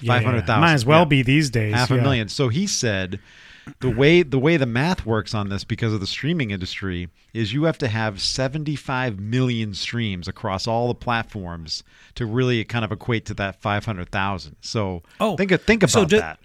yeah. 0.00 0.12
five 0.12 0.24
hundred 0.24 0.44
thousand. 0.44 0.62
Might 0.62 0.72
as 0.72 0.84
well 0.84 1.06
be 1.06 1.22
these 1.22 1.48
days. 1.48 1.74
half 1.74 1.92
a 1.92 1.94
yeah. 1.94 2.02
million. 2.02 2.28
So 2.28 2.48
he 2.48 2.66
said 2.66 3.20
the 3.80 3.90
way 3.90 4.22
the 4.22 4.38
way 4.38 4.56
the 4.56 4.66
math 4.66 5.06
works 5.06 5.34
on 5.34 5.48
this 5.48 5.64
because 5.64 5.92
of 5.92 6.00
the 6.00 6.06
streaming 6.06 6.50
industry 6.50 7.08
is 7.32 7.52
you 7.52 7.64
have 7.64 7.78
to 7.78 7.88
have 7.88 8.20
75 8.20 9.18
million 9.20 9.74
streams 9.74 10.26
across 10.28 10.66
all 10.66 10.88
the 10.88 10.94
platforms 10.94 11.82
to 12.16 12.26
really 12.26 12.64
kind 12.64 12.84
of 12.84 12.92
equate 12.92 13.24
to 13.26 13.34
that 13.34 13.60
500,000. 13.60 14.56
So 14.60 15.02
Oh, 15.20 15.36
think 15.36 15.50
think 15.62 15.82
about 15.82 15.90
so 15.90 16.04
do- 16.04 16.18
that. 16.18 16.38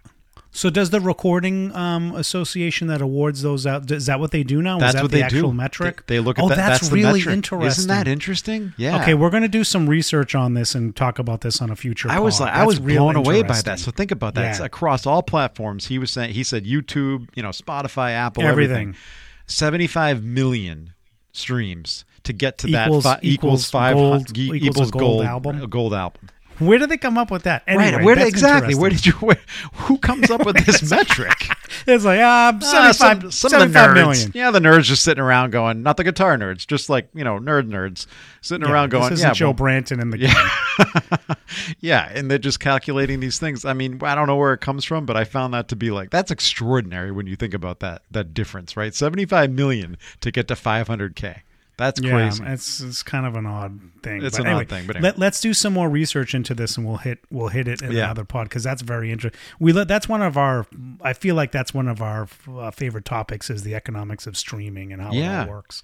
So 0.57 0.71
does 0.71 0.89
the 0.89 0.99
recording 0.99 1.71
um, 1.75 2.15
association 2.15 2.87
that 2.87 2.99
awards 2.99 3.43
those 3.43 3.67
out? 3.67 3.91
Is 3.91 4.07
that 4.07 4.19
what 4.19 4.31
they 4.31 4.41
do 4.41 4.59
now? 4.59 4.79
That's 4.79 4.89
is 4.89 4.93
that 4.95 5.01
what 5.03 5.11
the 5.11 5.17
they 5.17 5.23
actual 5.23 5.51
do. 5.51 5.53
metric? 5.53 6.03
They, 6.07 6.15
they 6.15 6.19
look 6.19 6.39
at 6.39 6.45
oh, 6.45 6.49
that. 6.49 6.55
that's, 6.55 6.89
the 6.89 6.95
really 6.95 7.19
metric. 7.19 7.33
interesting. 7.33 7.67
Isn't 7.67 7.87
that 7.89 8.07
interesting? 8.07 8.73
Yeah. 8.75 8.99
Okay, 9.03 9.13
we're 9.13 9.29
going 9.29 9.43
to 9.43 9.49
do 9.49 9.63
some 9.63 9.87
research 9.87 10.33
on 10.33 10.55
this 10.55 10.73
and 10.73 10.95
talk 10.95 11.19
about 11.19 11.41
this 11.41 11.61
on 11.61 11.69
a 11.69 11.75
future. 11.75 12.09
I 12.09 12.17
was 12.17 12.39
pod. 12.39 12.47
like, 12.47 12.55
I 12.55 12.65
was 12.65 12.79
blown 12.79 13.15
away 13.15 13.43
by 13.43 13.61
that. 13.61 13.77
So 13.77 13.91
think 13.91 14.09
about 14.09 14.33
that. 14.33 14.41
Yeah. 14.41 14.49
It's 14.49 14.59
across 14.59 15.05
all 15.05 15.21
platforms. 15.21 15.85
He 15.85 15.99
was 15.99 16.09
saying 16.09 16.33
he 16.33 16.43
said 16.43 16.65
YouTube, 16.65 17.29
you 17.35 17.43
know, 17.43 17.49
Spotify, 17.49 18.13
Apple, 18.13 18.41
Everything. 18.41 18.71
everything. 18.71 18.95
Seventy-five 19.45 20.23
million 20.23 20.95
streams 21.33 22.03
to 22.23 22.33
get 22.33 22.57
to 22.57 22.67
Equals- 22.67 23.03
that 23.03 23.21
fi- 23.21 23.27
equals 23.27 23.33
equals 23.33 23.69
five 23.69 23.95
gold- 23.95 24.35
equals 24.35 24.63
equals 24.63 24.91
gold 24.91 25.01
gold 25.01 25.25
album? 25.25 25.61
a 25.61 25.67
gold 25.67 25.93
album. 25.93 26.29
Where 26.59 26.79
did 26.79 26.89
they 26.89 26.97
come 26.97 27.17
up 27.17 27.29
with 27.29 27.43
that? 27.43 27.63
Anyway, 27.67 27.91
right. 27.91 28.03
Where 28.03 28.15
did, 28.15 28.27
exactly? 28.27 28.73
Where 28.73 28.89
did 28.89 29.05
you? 29.05 29.13
Where, 29.13 29.37
who 29.73 29.97
comes 29.97 30.31
up 30.31 30.45
with 30.45 30.65
this 30.65 30.81
metric? 30.89 31.49
It's 31.85 32.03
like 32.03 32.19
ah, 32.21 32.57
Ah, 32.61 32.91
75, 32.91 33.33
some, 33.33 33.49
some 33.49 33.61
of 33.61 33.73
the 33.73 33.93
million. 33.93 34.31
Yeah, 34.33 34.51
the 34.51 34.59
nerds 34.59 34.83
just 34.83 35.03
sitting 35.03 35.23
around 35.23 35.51
going, 35.51 35.83
not 35.83 35.97
the 35.97 36.03
guitar 36.03 36.37
nerds, 36.37 36.65
just 36.65 36.89
like 36.89 37.09
you 37.13 37.23
know, 37.23 37.39
nerd 37.39 37.69
nerds 37.69 38.07
sitting 38.41 38.65
Yeah, 38.65 38.73
around 38.73 38.89
going, 38.89 39.09
this 39.09 39.19
isn't 39.19 39.27
yeah, 39.29 39.33
Joe 39.33 39.47
well, 39.47 39.55
Branton 39.55 40.01
in 40.01 40.09
the 40.09 40.19
Yeah. 40.19 41.35
yeah, 41.79 42.11
and 42.13 42.29
they're 42.29 42.37
just 42.37 42.59
calculating 42.59 43.19
these 43.19 43.39
things. 43.39 43.65
I 43.65 43.73
mean, 43.73 43.99
I 44.03 44.15
don't 44.15 44.27
know 44.27 44.35
where 44.35 44.53
it 44.53 44.61
comes 44.61 44.85
from, 44.85 45.05
but 45.05 45.17
I 45.17 45.23
found 45.23 45.53
that 45.53 45.67
to 45.69 45.75
be 45.75 45.91
like 45.91 46.09
that's 46.09 46.31
extraordinary 46.31 47.11
when 47.11 47.27
you 47.27 47.35
think 47.35 47.53
about 47.53 47.79
that 47.79 48.03
that 48.11 48.33
difference, 48.33 48.77
right? 48.77 48.93
75 48.93 49.51
million 49.51 49.97
to 50.21 50.31
get 50.31 50.47
to 50.47 50.55
500k. 50.55 51.41
That's 51.77 52.01
Yeah, 52.01 52.11
crazy. 52.11 52.43
it's 52.45 52.81
it's 52.81 53.03
kind 53.03 53.25
of 53.27 53.35
an 53.35 53.45
odd 53.45 53.79
thing. 54.01 54.23
It's 54.23 54.37
But 54.37 54.45
an 54.45 54.47
anyway, 54.47 54.63
odd 54.63 54.69
thing, 54.69 54.87
but 54.87 54.95
anyway. 54.95 55.09
let, 55.11 55.19
let's 55.19 55.39
do 55.39 55.53
some 55.53 55.73
more 55.73 55.89
research 55.89 56.33
into 56.33 56.55
this, 56.55 56.75
and 56.75 56.87
we'll 56.87 56.97
hit 56.97 57.19
we'll 57.29 57.49
hit 57.49 57.67
it 57.67 57.81
in 57.83 57.91
Yeah. 57.91 58.05
another 58.05 58.25
pod 58.25 58.49
because 58.49 58.63
that's 58.63 58.81
very 58.81 59.11
interesting. 59.11 59.39
We 59.59 59.73
let 59.73 59.87
that's 59.87 60.09
one 60.09 60.21
of 60.23 60.37
our. 60.37 60.65
I 61.01 61.13
feel 61.13 61.35
like 61.35 61.51
that's 61.51 61.73
one 61.75 61.87
of 61.87 62.01
our 62.01 62.27
uh, 62.49 62.71
favorite 62.71 63.05
topics 63.05 63.49
is 63.51 63.61
the 63.63 63.75
economics 63.75 64.25
of 64.25 64.35
streaming 64.35 64.91
and 64.91 65.01
how 65.01 65.11
it 65.13 65.23
all 65.23 65.47
works. 65.47 65.83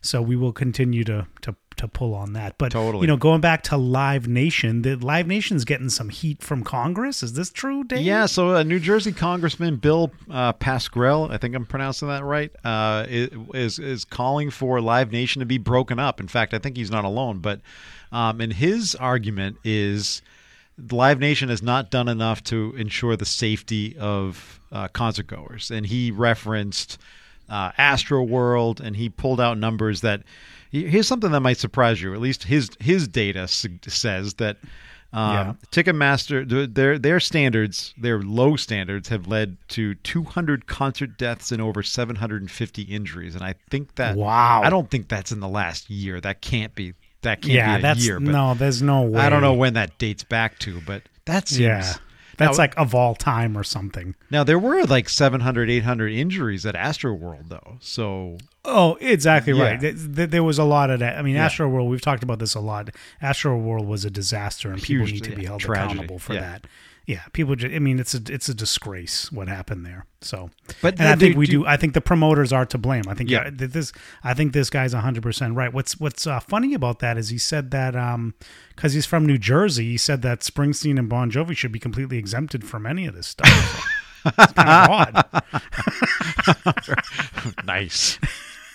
So 0.00 0.20
we 0.20 0.34
will 0.34 0.52
continue 0.52 1.04
to 1.04 1.26
to 1.42 1.54
to 1.76 1.88
pull 1.88 2.14
on 2.14 2.32
that. 2.34 2.58
But 2.58 2.72
Totally. 2.72 3.02
you 3.02 3.06
know, 3.06 3.16
going 3.16 3.40
back 3.40 3.62
to 3.64 3.76
Live 3.76 4.28
Nation, 4.28 4.82
the 4.82 4.96
Live 4.96 5.26
Nation's 5.26 5.64
getting 5.64 5.88
some 5.88 6.08
heat 6.08 6.42
from 6.42 6.62
Congress. 6.62 7.22
Is 7.22 7.32
this 7.32 7.50
true, 7.50 7.84
Dave? 7.84 8.00
Yeah, 8.00 8.26
so 8.26 8.56
uh, 8.56 8.62
New 8.62 8.78
Jersey 8.78 9.12
Congressman 9.12 9.76
Bill 9.76 10.12
uh, 10.30 10.52
Pascrell, 10.52 11.30
I 11.30 11.38
think 11.38 11.54
I'm 11.54 11.66
pronouncing 11.66 12.08
that 12.08 12.24
right, 12.24 12.50
uh, 12.64 13.06
is 13.08 13.78
is 13.78 14.04
calling 14.04 14.50
for 14.50 14.80
Live 14.80 15.10
Nation 15.10 15.40
to 15.40 15.46
be 15.46 15.58
broken 15.58 15.98
up. 15.98 16.20
In 16.20 16.28
fact, 16.28 16.54
I 16.54 16.58
think 16.58 16.76
he's 16.76 16.90
not 16.90 17.04
alone. 17.04 17.38
But 17.38 17.60
um, 18.12 18.40
and 18.40 18.52
his 18.52 18.94
argument 18.94 19.56
is 19.64 20.22
Live 20.90 21.18
Nation 21.18 21.48
has 21.48 21.62
not 21.62 21.90
done 21.90 22.08
enough 22.08 22.42
to 22.44 22.74
ensure 22.76 23.16
the 23.16 23.26
safety 23.26 23.96
of 23.98 24.60
uh, 24.72 24.88
concert 24.88 25.26
goers, 25.26 25.70
and 25.70 25.86
he 25.86 26.10
referenced 26.10 26.98
uh, 27.48 27.72
Astro 27.78 28.22
World, 28.22 28.80
and 28.80 28.96
he 28.96 29.08
pulled 29.08 29.40
out 29.40 29.56
numbers 29.56 30.02
that. 30.02 30.22
Here's 30.70 31.08
something 31.08 31.32
that 31.32 31.40
might 31.40 31.58
surprise 31.58 32.00
you. 32.00 32.14
At 32.14 32.20
least 32.20 32.44
his 32.44 32.70
his 32.80 33.08
data 33.08 33.48
says 33.48 34.34
that 34.34 34.56
um, 35.12 35.32
Yeah. 35.34 35.52
Ticketmaster, 35.72 36.72
their 36.74 36.98
their 36.98 37.18
standards, 37.18 37.92
their 37.98 38.20
low 38.20 38.54
standards, 38.56 39.08
have 39.08 39.26
led 39.26 39.56
to 39.70 39.94
200 39.96 40.66
concert 40.68 41.18
deaths 41.18 41.50
and 41.50 41.60
over 41.60 41.82
750 41.82 42.82
injuries. 42.82 43.34
And 43.34 43.42
I 43.42 43.54
think 43.70 43.96
that 43.96 44.16
Wow. 44.16 44.62
I 44.62 44.70
don't 44.70 44.88
think 44.90 45.08
that's 45.08 45.32
in 45.32 45.40
the 45.40 45.48
last 45.48 45.90
year. 45.90 46.20
That 46.20 46.40
can't 46.40 46.74
be. 46.74 46.94
That 47.22 47.42
can't 47.42 47.52
yeah, 47.54 47.74
be 47.76 47.80
a 47.80 47.82
that's 47.82 48.06
year. 48.06 48.18
No. 48.20 48.54
There's 48.54 48.80
no 48.80 49.02
way. 49.02 49.20
I 49.20 49.28
don't 49.28 49.42
know 49.42 49.52
when 49.54 49.74
that 49.74 49.98
dates 49.98 50.22
back 50.24 50.58
to, 50.60 50.80
but 50.86 51.02
that 51.26 51.48
seems. 51.48 51.60
Yeah, 51.60 51.94
that's 52.38 52.56
Now- 52.56 52.62
like 52.62 52.74
of 52.78 52.94
all 52.94 53.14
time 53.14 53.58
or 53.58 53.64
something. 53.64 54.14
Now 54.30 54.42
there 54.44 54.58
were 54.58 54.84
like 54.84 55.08
700, 55.08 55.68
800 55.68 56.12
injuries 56.12 56.64
at 56.64 56.74
Astroworld 56.76 57.48
though. 57.48 57.76
So 57.80 58.38
Oh, 58.64 58.96
exactly 59.00 59.52
Yeah. 59.54 59.62
right. 59.62 59.80
Th- 59.80 59.96
th- 60.14 60.30
There 60.30 60.42
was 60.44 60.58
a 60.58 60.64
lot 60.64 60.90
of 60.90 61.00
that. 61.00 61.16
I 61.18 61.22
mean, 61.22 61.34
Yeah. 61.36 61.46
Astro 61.46 61.68
World. 61.68 61.88
We've 61.90 62.00
talked 62.00 62.22
about 62.22 62.38
this 62.38 62.54
a 62.54 62.60
lot. 62.60 62.90
Astro 63.22 63.56
World 63.56 63.86
was 63.86 64.04
a 64.04 64.10
disaster, 64.10 64.70
and 64.70 64.82
people 64.82 65.06
Huge, 65.06 65.22
need 65.22 65.30
to 65.30 65.36
be 65.36 65.46
held 65.46 65.60
tragedy. 65.62 65.94
accountable 65.94 66.18
for 66.18 66.34
that. 66.34 66.66
Yeah, 67.06 67.22
people. 67.32 67.56
Just, 67.56 67.74
I 67.74 67.78
mean, 67.80 67.98
it's 67.98 68.14
a 68.14 68.20
it's 68.28 68.48
a 68.50 68.54
disgrace 68.54 69.32
what 69.32 69.48
happened 69.48 69.84
there. 69.86 70.04
So, 70.20 70.50
But 70.82 71.00
and 71.00 71.08
I 71.08 71.14
do- 71.14 71.20
think 71.20 71.36
we 71.38 71.46
do- 71.46 71.60
do. 71.62 71.66
I 71.66 71.76
think 71.78 71.94
the 71.94 72.00
promoters 72.02 72.52
are 72.52 72.66
to 72.66 72.78
blame. 72.78 73.04
I 73.08 73.14
think 73.14 73.30
Yeah. 73.30 73.44
yeah. 73.46 73.50
this. 73.66 73.92
I 74.22 74.34
think 74.34 74.52
this 74.52 74.68
guy's 74.70 74.92
hundred 74.92 75.22
percent 75.24 75.54
right. 75.56 75.72
What's 75.72 75.98
What's 75.98 76.26
uh, 76.26 76.38
funny 76.38 76.74
about 76.74 76.98
that 77.00 77.16
is 77.16 77.30
he 77.30 77.38
said 77.38 77.70
that 77.72 77.96
um 77.96 78.34
because 78.76 78.92
he's 78.92 79.06
from 79.06 79.24
New 79.26 79.38
Jersey, 79.38 79.86
he 79.90 79.96
said 79.96 80.20
that 80.22 80.40
Springsteen 80.40 80.98
and 80.98 81.08
Bon 81.08 81.30
Jovi 81.30 81.56
should 81.56 81.72
be 81.72 81.80
completely 81.80 82.18
exempted 82.18 82.64
from 82.64 82.84
any 82.86 83.06
of 83.06 83.14
this 83.14 83.26
stuff. 83.28 83.48
So, 84.22 84.30
it's 84.38 84.52
kind 84.52 84.68
of 84.68 84.90
odd. 86.84 87.54
nice. 87.66 88.18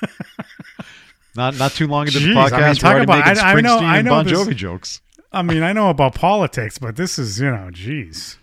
not 1.36 1.58
not 1.58 1.72
too 1.74 1.88
long 1.88 2.08
into 2.08 2.20
the 2.20 2.26
Jeez, 2.28 2.32
I 2.32 2.34
mean, 2.36 2.50
podcast, 2.50 2.80
talk 2.80 2.94
we're 2.96 3.02
about- 3.04 3.26
making 3.26 3.44
I- 3.44 3.52
I 3.52 3.62
know- 3.62 3.78
Springsteen 3.78 3.82
I 3.84 3.98
and 3.98 4.06
know 4.06 4.12
Bon 4.12 4.26
this- 4.26 4.40
Jovi 4.40 4.56
jokes. 4.56 5.02
I 5.32 5.42
mean, 5.42 5.64
I 5.64 5.74
know 5.74 5.90
about 5.90 6.16
politics, 6.16 6.78
but 6.78 6.96
this 6.96 7.20
is 7.20 7.40
you 7.42 7.52
know, 7.52 7.70
geez. 7.72 8.38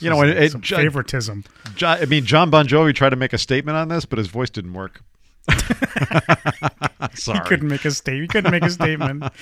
You 0.00 0.10
know, 0.10 0.20
it, 0.22 0.50
some 0.50 0.62
favoritism. 0.62 1.44
I 1.80 2.04
mean, 2.06 2.24
John 2.24 2.50
Bon 2.50 2.66
Jovi 2.66 2.92
tried 2.92 3.10
to 3.10 3.16
make 3.16 3.32
a 3.32 3.38
statement 3.38 3.76
on 3.76 3.86
this, 3.86 4.04
but 4.04 4.18
his 4.18 4.26
voice 4.26 4.50
didn't 4.50 4.72
work. 4.72 5.00
Sorry. 7.14 7.38
He 7.38 7.44
couldn't 7.44 7.68
make 7.68 7.84
a 7.84 7.90
statement. 7.92 8.22
He 8.22 8.28
couldn't 8.28 8.50
make 8.50 8.64
a 8.64 8.70
statement. 8.70 9.22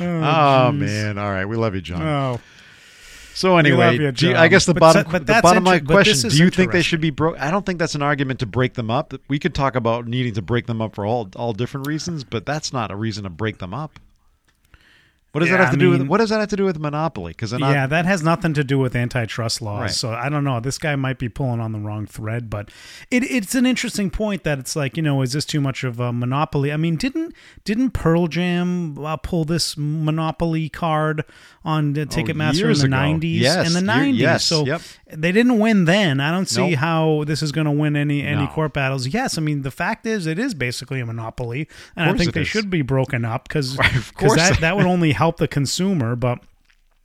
Oh, 0.00 0.04
Oh 0.04 0.72
man! 0.72 1.16
All 1.18 1.30
right, 1.30 1.44
we 1.46 1.56
love 1.56 1.74
you, 1.74 1.80
John. 1.80 2.02
Oh, 2.02 2.40
so 3.40 3.56
anyway, 3.56 3.96
you, 3.96 4.12
you- 4.18 4.36
I 4.36 4.48
guess 4.48 4.66
the 4.66 4.74
But 4.74 4.80
bottom, 4.80 5.04
so- 5.06 5.10
but 5.12 5.26
the 5.26 5.40
bottom 5.42 5.64
line 5.64 5.86
question: 5.86 6.28
Do 6.28 6.36
you 6.36 6.50
think 6.50 6.72
they 6.72 6.82
should 6.82 7.00
be 7.00 7.08
broke? 7.10 7.38
I 7.40 7.50
don't 7.50 7.64
think 7.64 7.78
that's 7.78 7.94
an 7.94 8.02
argument 8.02 8.40
to 8.40 8.46
break 8.46 8.74
them 8.74 8.90
up. 8.90 9.14
We 9.28 9.38
could 9.38 9.54
talk 9.54 9.76
about 9.76 10.06
needing 10.06 10.34
to 10.34 10.42
break 10.42 10.66
them 10.66 10.82
up 10.82 10.94
for 10.94 11.06
all 11.06 11.30
all 11.36 11.54
different 11.54 11.86
reasons, 11.86 12.22
but 12.22 12.44
that's 12.44 12.70
not 12.72 12.90
a 12.90 12.96
reason 12.96 13.24
to 13.24 13.30
break 13.30 13.56
them 13.58 13.72
up. 13.72 13.98
What 15.32 15.40
does 15.40 15.48
Yeah, 15.50 15.58
that 15.58 15.64
have 15.66 15.70
to 15.74 15.76
I 15.76 15.78
do 15.78 15.90
with? 15.90 16.02
What 16.08 16.18
does 16.18 16.30
that 16.30 16.40
have 16.40 16.48
to 16.48 16.56
do 16.56 16.64
with 16.64 16.78
monopoly? 16.80 17.30
Because 17.30 17.52
yeah, 17.52 17.86
that 17.86 18.04
has 18.04 18.22
nothing 18.22 18.52
to 18.54 18.64
do 18.64 18.78
with 18.80 18.96
antitrust 18.96 19.62
laws. 19.62 19.80
Right. 19.80 19.90
So 19.90 20.10
I 20.10 20.28
don't 20.28 20.42
know. 20.42 20.58
This 20.58 20.76
guy 20.76 20.96
might 20.96 21.18
be 21.20 21.28
pulling 21.28 21.60
on 21.60 21.70
the 21.70 21.78
wrong 21.78 22.06
thread, 22.06 22.50
but 22.50 22.68
it, 23.12 23.22
it's 23.22 23.54
an 23.54 23.64
interesting 23.64 24.10
point 24.10 24.42
that 24.42 24.58
it's 24.58 24.74
like 24.74 24.96
you 24.96 25.02
know, 25.04 25.22
is 25.22 25.32
this 25.32 25.44
too 25.44 25.60
much 25.60 25.84
of 25.84 26.00
a 26.00 26.12
monopoly? 26.12 26.72
I 26.72 26.76
mean, 26.76 26.96
didn't 26.96 27.32
didn't 27.64 27.90
Pearl 27.90 28.26
Jam 28.26 28.98
uh, 28.98 29.16
pull 29.18 29.44
this 29.44 29.76
monopoly 29.76 30.68
card 30.68 31.24
on 31.64 31.92
the 31.92 32.06
Ticketmaster 32.06 32.60
in 32.60 32.64
Oh, 32.64 32.66
years 32.68 32.80
the 32.82 32.88
nineties? 32.88 33.42
Yes, 33.42 33.68
in 33.68 33.74
the 33.74 33.82
nineties. 33.82 34.20
yes, 34.20 34.44
so 34.44 34.64
yep. 34.64 34.80
they 35.06 35.30
didn't 35.30 35.58
win 35.58 35.84
then. 35.84 36.18
I 36.20 36.32
don't 36.32 36.48
see 36.48 36.70
Nope. 36.70 36.78
how 36.78 37.24
this 37.26 37.42
is 37.42 37.52
going 37.52 37.66
to 37.66 37.70
win 37.70 37.94
any 37.96 38.22
any 38.22 38.46
No. 38.46 38.48
court 38.48 38.72
battles. 38.72 39.06
Yes, 39.06 39.38
I 39.38 39.42
mean 39.42 39.62
the 39.62 39.70
fact 39.70 40.06
is 40.06 40.26
it 40.26 40.38
is 40.40 40.54
basically 40.54 40.98
a 41.00 41.06
monopoly, 41.06 41.68
and 41.94 42.10
I 42.10 42.16
think 42.16 42.32
they 42.32 42.40
is. 42.42 42.48
should 42.48 42.68
be 42.68 42.82
broken 42.82 43.24
up 43.24 43.46
because 43.46 43.78
Of 44.00 44.14
course. 44.14 44.34
that 44.36 44.60
that 44.60 44.76
would 44.76 44.86
only 44.94 45.12
help 45.20 45.36
the 45.36 45.48
consumer, 45.48 46.16
but 46.16 46.38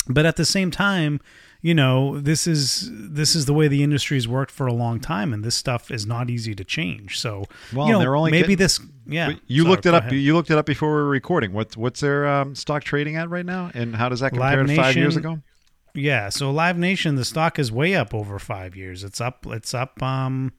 but 0.07 0.25
at 0.25 0.35
the 0.35 0.45
same 0.45 0.69
time 0.71 1.19
you 1.61 1.73
know 1.73 2.19
this 2.19 2.45
is 2.45 2.91
this 2.93 3.35
is 3.35 3.45
the 3.45 3.53
way 3.53 3.67
the 3.67 3.81
industry's 3.81 4.27
worked 4.27 4.51
for 4.51 4.67
a 4.67 4.73
long 4.73 4.99
time 4.99 5.33
and 5.33 5.43
this 5.43 5.55
stuff 5.55 5.89
is 5.89 6.05
not 6.05 6.29
easy 6.29 6.53
to 6.53 6.63
change 6.63 7.17
so 7.19 7.31
Well, 7.73 7.87
you 7.87 7.93
know 7.93 7.99
they're 7.99 8.15
only 8.15 8.29
maybe 8.29 8.49
getting- 8.49 8.57
this 8.57 8.79
yeah 9.07 9.31
you 9.47 9.63
Sorry, 9.63 9.71
looked 9.71 9.85
it 9.87 9.93
up. 9.95 10.03
ahead. 10.03 10.13
You 10.13 10.35
looked 10.35 10.51
it 10.51 10.57
up 10.59 10.67
before 10.67 10.89
we 10.89 10.95
were 11.01 11.09
recording. 11.09 11.53
What's 11.53 11.75
what's 11.75 12.01
their 12.01 12.27
um, 12.27 12.53
stock 12.53 12.83
trading 12.83 13.15
at 13.15 13.29
right 13.31 13.45
now, 13.45 13.71
and 13.73 13.95
how 13.95 14.09
does 14.09 14.19
that 14.19 14.29
compare 14.31 14.57
Live 14.57 14.67
to 14.67 14.75
five 14.75 14.95
years 14.95 15.15
Nation- 15.15 15.31
ago? 15.31 15.41
yeah 15.97 16.29
so 16.29 16.51
live 16.51 16.77
nation 16.77 17.15
the 17.15 17.23
stock 17.25 17.57
is 17.57 17.71
way 17.71 17.95
up 17.95 18.13
over 18.13 18.37
five 18.37 18.75
years 18.75 19.03
it's 19.03 19.19
up 19.21 19.45
it's 19.49 19.73
up 19.73 20.03
um 20.03 20.51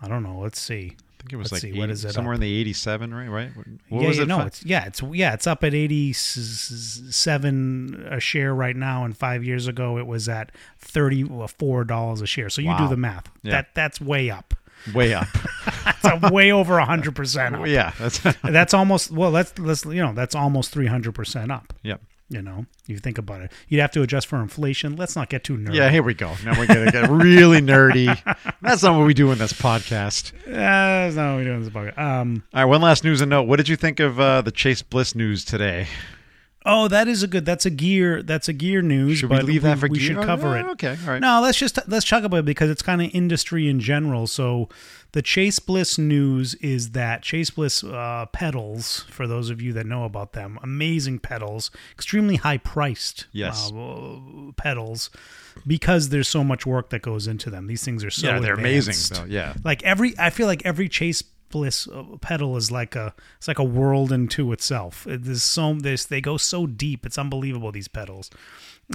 i 0.00 0.06
don't 0.08 0.22
know 0.22 0.38
let's 0.38 0.60
see 0.60 0.96
think 1.22 1.32
it 1.32 1.36
was 1.36 1.52
Let's 1.52 1.64
like 1.64 1.72
see, 1.72 1.80
80 1.80 1.92
is 1.92 2.04
it 2.04 2.12
somewhere 2.12 2.34
up? 2.34 2.38
in 2.38 2.40
the 2.42 2.52
eighty-seven, 2.52 3.14
right? 3.14 3.28
Right. 3.28 3.50
What 3.88 4.02
yeah, 4.02 4.08
was 4.08 4.16
yeah, 4.16 4.22
it? 4.24 4.28
no, 4.28 4.40
it's 4.40 4.64
yeah, 4.64 4.84
it's 4.86 5.02
yeah, 5.02 5.34
it's 5.34 5.46
up 5.46 5.62
at 5.64 5.74
eighty 5.74 6.12
seven 6.12 8.06
a 8.10 8.20
share 8.20 8.54
right 8.54 8.76
now, 8.76 9.04
and 9.04 9.16
five 9.16 9.44
years 9.44 9.66
ago 9.66 9.98
it 9.98 10.06
was 10.06 10.28
at 10.28 10.52
thirty 10.78 11.24
four 11.58 11.84
dollars 11.84 12.20
a 12.20 12.26
share. 12.26 12.50
So 12.50 12.60
you 12.60 12.76
do 12.76 12.88
the 12.88 12.96
math. 12.96 13.30
Yeah. 13.42 13.52
That 13.52 13.74
that's 13.74 14.00
way 14.00 14.30
up. 14.30 14.54
way 14.94 15.14
up. 15.14 15.28
That's 16.02 16.24
a 16.24 16.30
way 16.32 16.50
over 16.50 16.80
hundred 16.80 17.14
percent 17.14 17.54
up. 17.54 17.66
yeah. 17.68 17.92
That's 17.98 18.18
That's 18.42 18.74
almost 18.74 19.10
well. 19.12 19.30
Let's 19.30 19.56
let's 19.58 19.84
you 19.84 20.02
know 20.02 20.12
that's 20.12 20.34
almost 20.34 20.72
three 20.72 20.86
hundred 20.86 21.14
percent 21.14 21.52
up. 21.52 21.72
yep. 21.82 22.00
You 22.32 22.40
know, 22.40 22.64
you 22.86 22.98
think 22.98 23.18
about 23.18 23.42
it. 23.42 23.52
You'd 23.68 23.80
have 23.80 23.90
to 23.92 24.02
adjust 24.02 24.26
for 24.26 24.40
inflation. 24.40 24.96
Let's 24.96 25.14
not 25.14 25.28
get 25.28 25.44
too 25.44 25.56
nerdy. 25.58 25.74
Yeah, 25.74 25.90
here 25.90 26.02
we 26.02 26.14
go. 26.14 26.34
Now 26.44 26.58
we're 26.58 26.66
gonna 26.66 26.90
get 26.90 27.10
really 27.10 27.60
nerdy. 27.60 28.06
That's 28.62 28.82
not 28.82 28.96
what 28.96 29.06
we 29.06 29.12
do 29.12 29.30
in 29.32 29.38
this 29.38 29.52
podcast. 29.52 30.32
Uh, 30.46 30.52
that's 30.52 31.16
not 31.16 31.32
what 31.32 31.38
we 31.38 31.44
do 31.44 31.52
in 31.52 31.62
this 31.64 31.72
podcast. 31.72 31.98
Um, 31.98 32.42
All 32.54 32.62
right, 32.62 32.64
one 32.64 32.80
last 32.80 33.04
news 33.04 33.20
and 33.20 33.30
note. 33.30 33.42
What 33.42 33.56
did 33.56 33.68
you 33.68 33.76
think 33.76 34.00
of 34.00 34.18
uh, 34.18 34.40
the 34.40 34.52
Chase 34.52 34.82
Bliss 34.82 35.14
news 35.14 35.44
today? 35.44 35.88
Oh, 36.64 36.86
that 36.88 37.08
is 37.08 37.22
a 37.22 37.26
good. 37.26 37.44
That's 37.44 37.66
a 37.66 37.70
gear. 37.70 38.22
That's 38.22 38.48
a 38.48 38.52
gear 38.52 38.82
news. 38.82 39.18
Should 39.18 39.30
we 39.30 39.40
leave 39.40 39.62
that 39.62 39.78
for 39.78 39.88
we 39.88 39.98
gear? 39.98 40.08
should 40.08 40.24
cover 40.24 40.48
Oh, 40.56 40.60
it. 40.60 40.66
okay, 40.72 40.96
all 41.04 41.12
right. 41.12 41.20
No, 41.20 41.40
let's 41.40 41.58
just 41.58 41.78
let's 41.88 42.06
talk 42.08 42.22
about 42.24 42.38
it 42.38 42.44
because 42.44 42.70
it's 42.70 42.82
kind 42.82 43.02
of 43.02 43.10
industry 43.12 43.68
in 43.68 43.80
general. 43.80 44.26
So, 44.28 44.68
the 45.10 45.22
Chase 45.22 45.58
Bliss 45.58 45.98
news 45.98 46.54
is 46.56 46.90
that 46.90 47.22
Chase 47.22 47.50
Bliss 47.50 47.82
uh, 47.82 48.26
pedals, 48.32 49.00
for 49.10 49.26
those 49.26 49.50
of 49.50 49.60
you 49.60 49.72
that 49.72 49.86
know 49.86 50.04
about 50.04 50.32
them, 50.34 50.58
amazing 50.62 51.18
pedals, 51.18 51.70
extremely 51.94 52.36
high 52.36 52.58
priced 52.58 53.26
Yes. 53.32 53.72
uh, 53.72 54.18
pedals, 54.56 55.10
because 55.66 56.08
there's 56.10 56.28
so 56.28 56.44
much 56.44 56.64
work 56.64 56.90
that 56.90 57.02
goes 57.02 57.26
into 57.26 57.50
them. 57.50 57.66
These 57.66 57.84
things 57.84 58.04
are 58.04 58.10
so 58.10 58.28
yeah, 58.28 58.38
they're 58.38 58.54
amazing. 58.54 58.94
Though. 59.16 59.26
Yeah, 59.26 59.54
Like 59.64 59.82
every, 59.82 60.14
I 60.18 60.30
feel 60.30 60.46
like 60.46 60.64
every 60.64 60.88
Chase 60.88 61.22
Bliss 61.52 61.86
uh, 61.86 62.02
pedal 62.20 62.56
is 62.56 62.72
like 62.72 62.96
a, 62.96 63.14
it's 63.38 63.46
like 63.46 63.60
a 63.60 63.64
world 63.64 64.10
into 64.10 64.50
itself. 64.52 65.06
It- 65.06 65.22
There's 65.22 65.44
so 65.44 65.74
this, 65.74 66.04
they 66.04 66.20
go 66.20 66.36
so 66.36 66.66
deep. 66.66 67.06
It's 67.06 67.16
unbelievable. 67.18 67.70
These 67.70 67.86
pedals. 67.88 68.28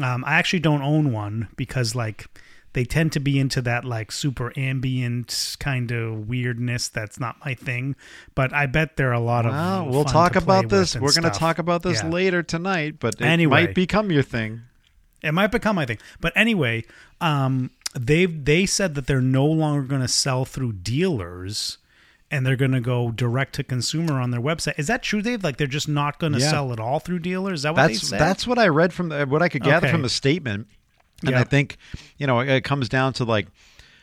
Um, 0.04 0.26
I 0.26 0.34
actually 0.36 0.60
don't 0.60 0.82
own 0.82 1.14
one 1.14 1.48
because 1.56 1.96
like 1.96 2.28
they 2.74 2.84
tend 2.84 3.12
to 3.14 3.20
be 3.20 3.40
into 3.40 3.62
that 3.62 3.86
like 3.86 4.12
super 4.12 4.52
ambient 4.58 5.56
kind 5.60 5.90
of 5.92 6.28
weirdness. 6.28 6.90
That's 6.90 7.20
not 7.20 7.38
my 7.44 7.54
thing. 7.56 7.96
But 8.36 8.54
I 8.54 8.66
bet 8.68 8.98
there 8.98 9.10
are 9.10 9.14
a 9.14 9.20
lot 9.20 9.46
of. 9.46 9.54
Well, 9.54 9.90
we'll 9.90 10.04
talk 10.04 10.36
about 10.36 10.70
this. 10.70 10.96
We're 10.96 11.14
going 11.14 11.32
to 11.32 11.40
talk 11.40 11.58
about 11.58 11.82
this 11.82 12.04
Yeah. 12.04 12.10
later 12.10 12.44
tonight, 12.44 13.00
but 13.00 13.16
it 13.16 13.22
Anyway. 13.22 13.68
might 13.68 13.74
become 13.76 14.12
your 14.12 14.22
thing. 14.24 14.62
It 15.24 15.34
might 15.34 15.52
become 15.52 15.76
my 15.78 15.86
thing. 15.88 15.98
But 16.20 16.34
anyway, 16.36 16.84
um, 17.22 17.72
they 17.98 18.28
they 18.28 18.68
said 18.68 18.94
that 18.94 19.08
they're 19.08 19.22
no 19.22 19.46
longer 19.48 19.82
going 19.88 20.02
to 20.02 20.08
sell 20.08 20.46
through 20.46 20.74
dealers 20.74 21.80
and 22.30 22.46
they're 22.46 22.56
going 22.58 22.72
to 22.72 22.82
go 22.82 23.12
direct 23.12 23.56
to 23.56 23.64
consumer 23.64 24.20
on 24.20 24.32
their 24.32 24.42
website. 24.42 24.78
Is 24.78 24.88
that 24.88 25.02
true, 25.04 25.22
Dave? 25.22 25.44
Like 25.44 25.58
they're 25.58 25.68
just 25.68 25.88
not 25.88 26.20
going 26.20 26.34
to 26.34 26.40
Yeah. 26.40 26.50
sell 26.52 26.74
it 26.74 26.80
all 26.80 27.00
through 27.00 27.20
dealers? 27.20 27.60
Is 27.60 27.64
that 27.64 27.76
what 27.76 27.88
they 27.88 27.94
That's 27.94 28.08
said? 28.10 28.20
that's 28.20 28.46
what 28.48 28.60
I 28.60 28.68
read 28.68 28.94
from 28.94 29.10
the, 29.10 29.26
what 29.26 29.42
I 29.42 29.50
could 29.50 29.64
gather 29.64 29.88
Okay. 29.88 29.92
from 29.94 30.02
the 30.02 30.10
statement, 30.10 30.68
and 31.22 31.32
Yeah. 31.32 31.40
I 31.40 31.44
think 31.44 31.78
you 32.18 32.28
know 32.28 32.40
it, 32.42 32.50
it 32.50 32.64
comes 32.64 32.90
down 32.90 33.14
to 33.14 33.24
like 33.24 33.48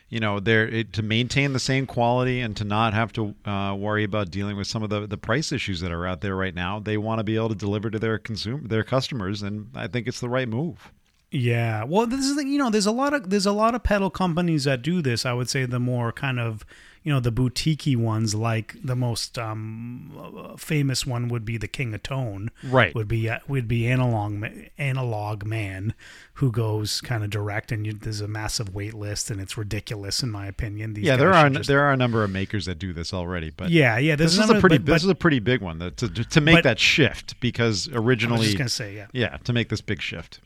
you 0.09 0.19
know 0.19 0.39
they're 0.39 0.67
it, 0.67 0.93
to 0.93 1.01
maintain 1.03 1.53
the 1.53 1.59
same 1.59 1.85
quality 1.87 2.39
and 2.41 2.55
to 2.57 2.63
not 2.63 2.93
have 2.93 3.11
to 3.13 3.33
uh, 3.45 3.75
worry 3.77 4.03
about 4.03 4.29
dealing 4.31 4.55
with 4.57 4.67
some 4.67 4.83
of 4.83 4.89
the 4.89 5.07
the 5.07 5.17
price 5.17 5.51
issues 5.51 5.79
that 5.81 5.91
are 5.91 6.05
out 6.07 6.21
there 6.21 6.35
right 6.35 6.53
now. 6.55 6.79
They 6.79 6.97
want 6.97 7.19
to 7.19 7.23
be 7.23 7.35
able 7.35 7.49
to 7.49 7.55
deliver 7.55 7.89
to 7.89 7.99
their 7.99 8.17
consumer 8.17 8.67
their 8.67 8.83
customers, 8.83 9.41
and 9.41 9.67
I 9.75 9.87
think 9.87 10.07
it's 10.07 10.19
the 10.19 10.29
right 10.29 10.47
move. 10.47 10.91
Yeah. 11.31 11.83
Well, 11.83 12.05
this 12.07 12.23
is 12.25 12.35
the, 12.37 12.45
you 12.47 12.57
know, 12.57 12.69
there's 12.69 12.85
a 12.85 12.91
lot 12.91 13.13
of 13.13 13.29
there's 13.29 13.47
a 13.47 13.51
lot 13.51 13.75
of 13.75 13.83
pedal 13.83 14.09
companies 14.09 14.63
that 14.65 14.81
do 14.81 15.01
this. 15.01 15.25
I 15.25 15.33
would 15.33 15.49
say 15.49 15.65
the 15.65 15.79
more 15.79 16.11
kind 16.11 16.39
of 16.39 16.65
you 17.05 17.13
know 17.13 17.19
the 17.19 17.31
boutiquey 17.31 17.95
ones, 17.95 18.33
like 18.33 18.75
the 18.83 18.95
most 18.95 19.37
um, 19.37 20.55
famous 20.57 21.05
one 21.05 21.29
would 21.29 21.45
be 21.45 21.55
the 21.55 21.67
King 21.67 21.93
of 21.93 22.01
Tone. 22.01 22.49
Right. 22.63 22.93
Would 22.95 23.07
be 23.07 23.29
uh, 23.29 23.39
would 23.47 23.67
be 23.67 23.87
analog 23.87 24.43
analog 24.79 25.45
man 25.45 25.93
who 26.33 26.51
goes 26.51 26.99
kind 27.01 27.23
of 27.23 27.29
direct, 27.29 27.71
and 27.71 27.85
you, 27.85 27.93
there's 27.93 28.21
a 28.21 28.27
massive 28.27 28.73
wait 28.73 28.95
list, 28.95 29.29
and 29.29 29.39
it's 29.39 29.55
ridiculous 29.55 30.23
in 30.23 30.31
my 30.31 30.47
opinion. 30.47 30.95
These 30.95 31.05
yeah, 31.05 31.15
there 31.15 31.31
are 31.31 31.47
just- 31.51 31.67
there 31.67 31.81
are 31.81 31.93
a 31.93 31.97
number 31.97 32.23
of 32.23 32.31
makers 32.31 32.65
that 32.65 32.79
do 32.79 32.91
this 32.91 33.13
already, 33.13 33.51
but 33.55 33.69
yeah, 33.69 33.99
yeah. 33.99 34.15
this 34.15 34.37
is 34.37 34.49
a 34.49 34.59
pretty 34.59 34.79
but- 34.79 34.91
this 34.93 35.03
is 35.03 35.09
a 35.09 35.15
pretty 35.15 35.39
big 35.39 35.61
one 35.61 35.77
that, 35.79 35.97
to 35.97 36.09
to 36.09 36.41
make 36.41 36.55
But- 36.55 36.63
that 36.63 36.79
shift 36.79 37.39
because 37.39 37.87
originally 37.93 38.47
I 38.47 38.49
was 38.49 38.55
gonna 38.55 38.69
say 38.69 38.95
yeah. 38.95 39.07
yeah 39.13 39.37
to 39.43 39.53
make 39.53 39.69
this 39.69 39.81
big 39.81 40.01
shift. 40.01 40.39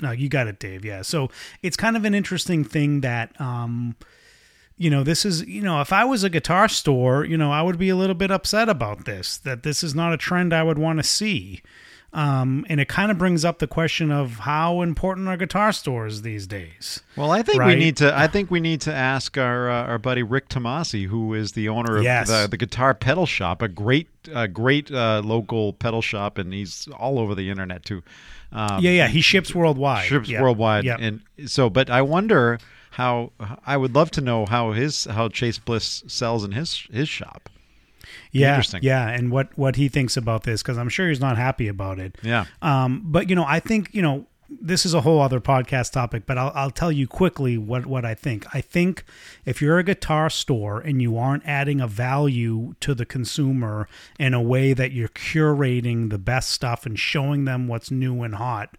No, 0.00 0.10
you 0.10 0.28
got 0.28 0.48
it, 0.48 0.58
Dave. 0.58 0.84
Yeah. 0.84 1.02
So 1.02 1.30
it's 1.62 1.76
kind 1.76 1.96
of 1.96 2.04
an 2.04 2.14
interesting 2.14 2.64
thing 2.64 3.02
that, 3.02 3.38
um, 3.40 3.94
you 4.80 4.88
know, 4.88 5.02
this 5.04 5.26
is, 5.26 5.44
you 5.46 5.60
know, 5.60 5.82
if 5.82 5.92
I 5.92 6.04
was 6.06 6.24
a 6.24 6.30
guitar 6.30 6.66
store, 6.66 7.22
you 7.22 7.36
know, 7.36 7.52
I 7.52 7.60
would 7.60 7.78
be 7.78 7.90
a 7.90 7.96
little 7.96 8.14
bit 8.14 8.30
upset 8.30 8.66
about 8.70 9.04
this, 9.04 9.36
that 9.36 9.62
this 9.62 9.84
is 9.84 9.94
not 9.94 10.14
a 10.14 10.16
trend 10.16 10.54
I 10.54 10.62
would 10.62 10.78
want 10.78 10.98
to 10.98 11.02
see. 11.02 11.60
Um, 12.14 12.64
and 12.68 12.80
it 12.80 12.88
kind 12.88 13.10
of 13.12 13.18
brings 13.18 13.44
up 13.44 13.58
the 13.58 13.66
question 13.66 14.10
of 14.10 14.38
how 14.40 14.80
important 14.80 15.28
are 15.28 15.36
guitar 15.36 15.70
stores 15.72 16.22
these 16.22 16.46
days? 16.46 17.02
Well, 17.14 17.30
I 17.30 17.42
think 17.42 17.62
we 17.62 17.76
need 17.76 17.98
to. 17.98 18.18
I 18.18 18.26
think 18.26 18.50
we 18.50 18.58
need 18.58 18.80
to 18.80 18.92
ask 18.92 19.36
our 19.38 19.70
uh, 19.70 19.84
our 19.84 19.98
buddy 19.98 20.22
Rick 20.24 20.48
Tomasi, 20.48 21.06
who 21.06 21.34
is 21.34 21.52
the 21.52 21.68
owner 21.68 21.98
of 21.98 22.02
Yes. 22.02 22.26
the, 22.28 22.48
the 22.50 22.56
Guitar 22.56 22.94
Pedal 22.94 23.26
Shop, 23.26 23.62
a 23.62 23.68
great 23.68 24.08
uh, 24.34 24.48
great 24.48 24.90
uh, 24.90 25.20
local 25.24 25.72
pedal 25.74 26.02
shop, 26.02 26.36
and 26.38 26.52
he's 26.52 26.88
all 26.98 27.18
over 27.20 27.34
the 27.36 27.48
internet 27.48 27.84
too. 27.84 28.02
Um, 28.50 28.82
Yeah, 28.82 28.90
yeah. 28.90 29.06
He 29.08 29.20
ships 29.20 29.54
worldwide. 29.54 30.06
ships 30.06 30.28
Yeah. 30.28 30.42
worldwide, 30.42 30.84
Yeah. 30.84 30.96
and 30.98 31.20
so. 31.46 31.70
But 31.70 31.90
I 31.90 32.02
wonder 32.02 32.58
how. 33.00 33.32
I 33.66 33.76
would 33.76 33.94
love 33.94 34.10
to 34.12 34.20
know 34.20 34.46
how 34.46 34.72
his 34.72 35.04
how 35.04 35.28
Chase 35.28 35.58
Bliss 35.58 36.04
sells 36.06 36.44
in 36.44 36.52
his 36.52 36.86
his 36.92 37.08
shop. 37.08 37.48
yeah, 38.32 38.50
Interesting. 38.50 38.80
Yeah, 38.82 39.08
and 39.08 39.30
what 39.30 39.48
what 39.56 39.76
he 39.76 39.88
thinks 39.88 40.16
about 40.16 40.42
this 40.44 40.62
because 40.62 40.78
I'm 40.78 40.88
sure 40.88 41.08
he's 41.08 41.20
not 41.20 41.36
happy 41.36 41.68
about 41.68 41.98
it. 41.98 42.16
Yeah. 42.22 42.44
Um, 42.62 43.02
but 43.04 43.28
you 43.28 43.34
know, 43.36 43.44
I 43.46 43.60
think 43.60 43.90
you 43.92 44.02
know 44.02 44.26
this 44.50 44.84
is 44.84 44.94
a 44.94 45.02
whole 45.02 45.20
other 45.20 45.40
podcast 45.40 45.92
topic. 45.92 46.24
But 46.26 46.38
I'll 46.38 46.52
I'll 46.54 46.70
tell 46.70 46.90
you 46.92 47.06
quickly 47.06 47.56
what 47.56 47.86
what 47.86 48.04
I 48.04 48.14
think. 48.14 48.46
I 48.54 48.60
think 48.60 49.04
if 49.44 49.62
you're 49.62 49.78
a 49.78 49.84
guitar 49.84 50.28
store 50.30 50.80
and 50.80 51.00
you 51.00 51.16
aren't 51.16 51.46
adding 51.46 51.80
a 51.80 51.86
value 51.86 52.74
to 52.80 52.94
the 52.94 53.06
consumer 53.06 53.88
in 54.18 54.34
a 54.34 54.42
way 54.42 54.72
that 54.72 54.92
you're 54.92 55.08
curating 55.08 56.10
the 56.10 56.18
best 56.18 56.50
stuff 56.50 56.86
and 56.86 56.98
showing 56.98 57.44
them 57.44 57.68
what's 57.68 57.90
new 57.90 58.22
and 58.22 58.34
hot. 58.36 58.76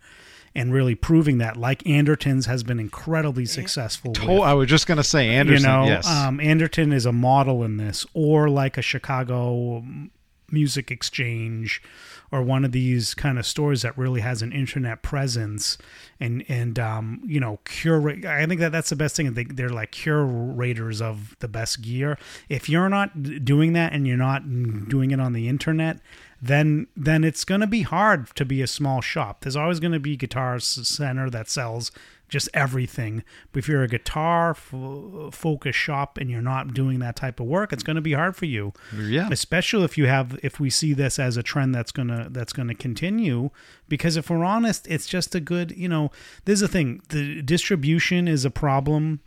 And 0.54 0.74
really 0.74 0.96
proving 0.96 1.38
that, 1.38 1.56
like 1.56 1.88
Anderton's 1.88 2.46
has 2.46 2.62
been 2.64 2.80
incredibly 2.80 3.46
successful. 3.46 4.12
with 4.12 4.24
Oh, 4.28 4.42
I 4.42 4.54
was 4.54 4.68
just 4.70 4.86
gonna 4.86 5.04
say 5.04 5.30
Anderton. 5.30 5.62
you 5.62 5.68
know, 5.68 5.86
yes. 5.86 6.06
um, 6.08 6.42
Anderton 6.42 6.92
is 6.92 7.06
a 7.06 7.14
model 7.14 7.64
in 7.64 7.78
this, 7.78 8.06
or 8.14 8.50
like 8.50 8.78
a 8.78 8.82
Chicago 8.82 9.84
Music 10.52 10.92
Exchange, 10.92 11.82
or 12.32 12.42
one 12.42 12.64
of 12.64 12.72
these 12.72 13.14
kind 13.14 13.38
of 13.38 13.46
stores 13.46 13.82
that 13.82 13.98
really 13.98 14.22
has 14.22 14.42
an 14.42 14.52
internet 14.52 15.02
presence, 15.02 15.78
and 16.20 16.44
and 16.48 16.80
um, 16.80 17.22
you 17.26 17.40
know, 17.40 17.60
curate. 17.66 18.26
I 18.26 18.46
think 18.46 18.60
that 18.62 18.72
that's 18.72 18.90
the 18.90 18.96
best 18.96 19.16
thing. 19.16 19.34
They, 19.34 19.44
they're 19.44 19.70
like 19.70 19.92
curators 19.92 21.02
of 21.02 21.36
the 21.40 21.48
best 21.48 21.82
gear. 21.82 22.18
If 22.50 22.70
you're 22.70 22.90
not 22.90 23.44
doing 23.44 23.74
that 23.74 23.94
and 23.94 24.08
you're 24.08 24.18
not 24.18 24.44
doing 24.88 25.12
it 25.12 25.20
on 25.20 25.34
the 25.34 25.48
internet, 25.48 26.00
then 26.42 26.88
then 26.96 27.24
it's 27.24 27.46
going 27.46 27.62
to 27.62 27.68
be 27.68 27.84
hard 27.84 28.36
to 28.36 28.46
be 28.46 28.62
a 28.62 28.68
small 28.68 29.02
shop. 29.02 29.42
There's 29.42 29.56
always 29.56 29.80
going 29.80 29.94
to 29.94 30.00
be 30.00 30.18
Guitar 30.18 30.60
Center 30.60 31.30
that 31.30 31.50
sells 31.50 31.92
just 32.32 32.50
everything. 32.54 33.24
But 33.52 33.60
if 33.60 33.68
you're 33.68 33.84
a 33.84 33.88
guitar 33.88 34.52
f- 34.52 35.34
focused 35.34 35.78
shop 35.78 36.18
and 36.18 36.32
you're 36.32 36.42
not 36.42 36.74
doing 36.74 37.00
that 37.00 37.16
type 37.18 37.40
of 37.40 37.46
work, 37.46 37.72
it's 37.72 37.84
going 37.84 37.98
to 37.98 38.02
be 38.02 38.14
hard 38.14 38.36
for 38.36 38.46
you. 38.46 38.74
yeah. 38.98 39.30
Especially 39.30 39.84
if 39.84 39.98
you 39.98 40.08
have 40.08 40.40
if 40.42 40.60
we 40.60 40.72
see 40.72 40.94
this 40.94 41.20
as 41.20 41.38
a 41.38 41.44
trend 41.44 41.76
that's 41.76 41.92
going 41.92 42.08
to 42.08 42.28
that's 42.32 42.54
going 42.54 42.70
to 42.70 42.74
continue 42.74 43.52
because 43.88 44.16
if 44.16 44.30
we're 44.30 44.46
honest, 44.46 44.88
it's 44.88 45.06
just 45.06 45.36
a 45.36 45.40
good, 45.42 45.72
you 45.78 45.90
know, 45.90 46.10
there's 46.46 46.62
a 46.62 46.68
thing. 46.68 47.02
The 47.10 47.42
distribution 47.42 48.28
is 48.28 48.46
a 48.46 48.50
problem 48.52 49.20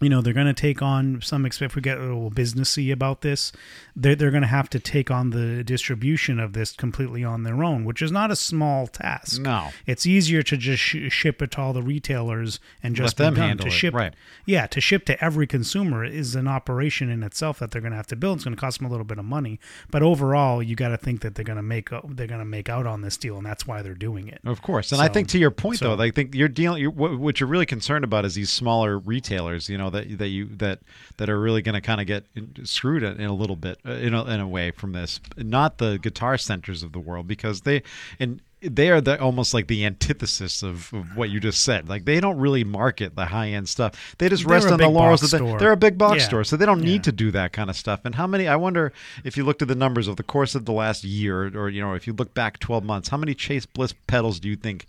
you 0.00 0.08
know 0.08 0.20
they're 0.20 0.32
going 0.32 0.46
to 0.46 0.52
take 0.52 0.80
on 0.82 1.20
some 1.22 1.44
if 1.46 1.74
we 1.74 1.82
get 1.82 1.98
a 1.98 2.02
little 2.02 2.30
businessy 2.30 2.92
about 2.92 3.22
this 3.22 3.52
they're, 3.96 4.14
they're 4.14 4.30
going 4.30 4.42
to 4.42 4.46
have 4.48 4.70
to 4.70 4.78
take 4.78 5.10
on 5.10 5.30
the 5.30 5.64
distribution 5.64 6.38
of 6.38 6.52
this 6.52 6.72
completely 6.72 7.24
on 7.24 7.42
their 7.42 7.64
own 7.64 7.84
which 7.84 8.00
is 8.02 8.12
not 8.12 8.30
a 8.30 8.36
small 8.36 8.86
task 8.86 9.40
No. 9.40 9.68
it's 9.86 10.06
easier 10.06 10.42
to 10.42 10.56
just 10.56 10.82
sh- 10.82 11.10
ship 11.10 11.42
it 11.42 11.50
to 11.52 11.60
all 11.60 11.72
the 11.72 11.82
retailers 11.82 12.60
and 12.82 12.94
just 12.94 13.18
Let 13.18 13.24
them 13.26 13.34
done. 13.34 13.48
handle 13.48 13.64
to 13.64 13.68
it, 13.72 13.74
ship 13.74 13.94
right. 13.94 14.14
yeah 14.46 14.66
to 14.68 14.80
ship 14.80 15.04
to 15.06 15.24
every 15.24 15.46
consumer 15.46 16.04
is 16.04 16.34
an 16.34 16.46
operation 16.48 17.10
in 17.10 17.22
itself 17.22 17.58
that 17.58 17.70
they're 17.70 17.80
going 17.82 17.92
to 17.92 17.96
have 17.96 18.06
to 18.08 18.16
build 18.16 18.36
it's 18.38 18.44
going 18.44 18.54
to 18.54 18.60
cost 18.60 18.78
them 18.78 18.86
a 18.86 18.90
little 18.90 19.04
bit 19.04 19.18
of 19.18 19.24
money 19.24 19.58
but 19.90 20.02
overall 20.02 20.62
you 20.62 20.76
got 20.76 20.88
to 20.88 20.96
think 20.96 21.22
that 21.22 21.34
they're 21.34 21.44
going 21.44 21.56
to 21.56 21.62
make 21.62 21.88
they're 21.90 22.26
going 22.26 22.38
to 22.40 22.44
make 22.44 22.68
out 22.68 22.86
on 22.86 23.00
this 23.02 23.16
deal 23.16 23.36
and 23.36 23.46
that's 23.46 23.66
why 23.66 23.82
they're 23.82 23.94
doing 23.94 24.28
it 24.28 24.40
Of 24.44 24.62
course, 24.62 24.92
and 24.92 25.00
I 25.00 25.08
think 25.08 25.28
to 25.28 25.38
your 25.38 25.50
point 25.50 25.78
so- 25.78 25.96
though, 25.96 26.02
I 26.02 26.10
think 26.10 26.34
you're 26.34 26.48
dealing. 26.48 26.82
You're, 26.82 26.90
what, 26.90 27.18
what 27.18 27.40
you're 27.40 27.48
really 27.48 27.66
concerned 27.66 28.04
about 28.04 28.24
is 28.24 28.34
these 28.34 28.50
smaller 28.50 28.98
retailers. 28.98 29.68
You 29.68 29.78
know 29.78 29.87
that 29.90 30.18
that 30.18 30.28
you 30.28 30.46
that 30.56 30.80
that 31.16 31.28
are 31.30 31.40
really 31.40 31.62
going 31.62 31.74
to 31.74 31.80
kind 31.80 32.00
of 32.00 32.06
get 32.06 32.24
screwed 32.64 33.02
in 33.02 33.20
a 33.20 33.34
little 33.34 33.56
bit 33.56 33.78
uh, 33.86 33.92
in 33.92 34.14
a, 34.14 34.24
in 34.24 34.40
a 34.40 34.48
way 34.48 34.70
from 34.70 34.92
this. 34.92 35.20
Not 35.36 35.78
the 35.78 35.98
guitar 35.98 36.38
centers 36.38 36.82
of 36.82 36.92
the 36.92 37.00
world 37.00 37.26
because 37.28 37.62
they 37.62 37.82
and 38.18 38.40
they 38.60 38.90
are 38.90 39.00
the 39.00 39.20
almost 39.20 39.54
like 39.54 39.68
the 39.68 39.84
antithesis 39.86 40.64
of, 40.64 40.92
of 40.92 41.16
what 41.16 41.30
you 41.30 41.38
just 41.38 41.62
said. 41.62 41.88
Like 41.88 42.04
they 42.06 42.18
don't 42.18 42.38
really 42.38 42.64
market 42.64 43.14
the 43.14 43.26
high 43.26 43.50
end 43.50 43.68
stuff. 43.68 44.16
They 44.18 44.28
just 44.28 44.44
They're 44.44 44.54
rest 44.54 44.66
on 44.68 44.78
the 44.80 44.88
laurels 44.88 45.20
they, 45.20 45.36
store. 45.38 45.60
they're 45.60 45.70
a 45.70 45.76
big 45.76 45.96
box 45.96 46.22
Yeah. 46.22 46.26
store, 46.26 46.42
so 46.44 46.56
they 46.56 46.66
don't 46.66 46.80
need 46.80 46.94
Yeah. 46.96 47.02
to 47.02 47.12
do 47.12 47.30
that 47.30 47.52
kind 47.52 47.70
of 47.70 47.76
stuff. 47.76 48.00
And 48.04 48.16
how 48.16 48.26
many? 48.26 48.48
I 48.48 48.56
wonder 48.56 48.92
if 49.22 49.36
you 49.36 49.44
looked 49.44 49.62
at 49.62 49.68
the 49.68 49.76
numbers 49.76 50.08
of 50.08 50.16
the 50.16 50.24
course 50.24 50.56
of 50.56 50.64
the 50.64 50.72
last 50.72 51.04
year, 51.04 51.56
or 51.56 51.68
you 51.68 51.80
know, 51.80 51.94
if 51.94 52.08
you 52.08 52.12
look 52.12 52.34
back 52.34 52.58
12 52.58 52.82
months, 52.82 53.08
how 53.10 53.16
many 53.16 53.32
Chase 53.32 53.64
Bliss 53.64 53.94
pedals 54.08 54.40
do 54.40 54.48
you 54.48 54.56
think 54.56 54.86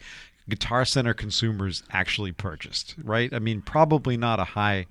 Guitar 0.50 0.86
Center 0.86 1.14
consumers 1.14 1.84
actually 1.92 2.32
purchased? 2.32 2.96
Right? 3.04 3.34
I 3.34 3.40
mean, 3.40 3.62
probably 3.62 4.18
not 4.18 4.40
a 4.40 4.46
high. 4.46 4.88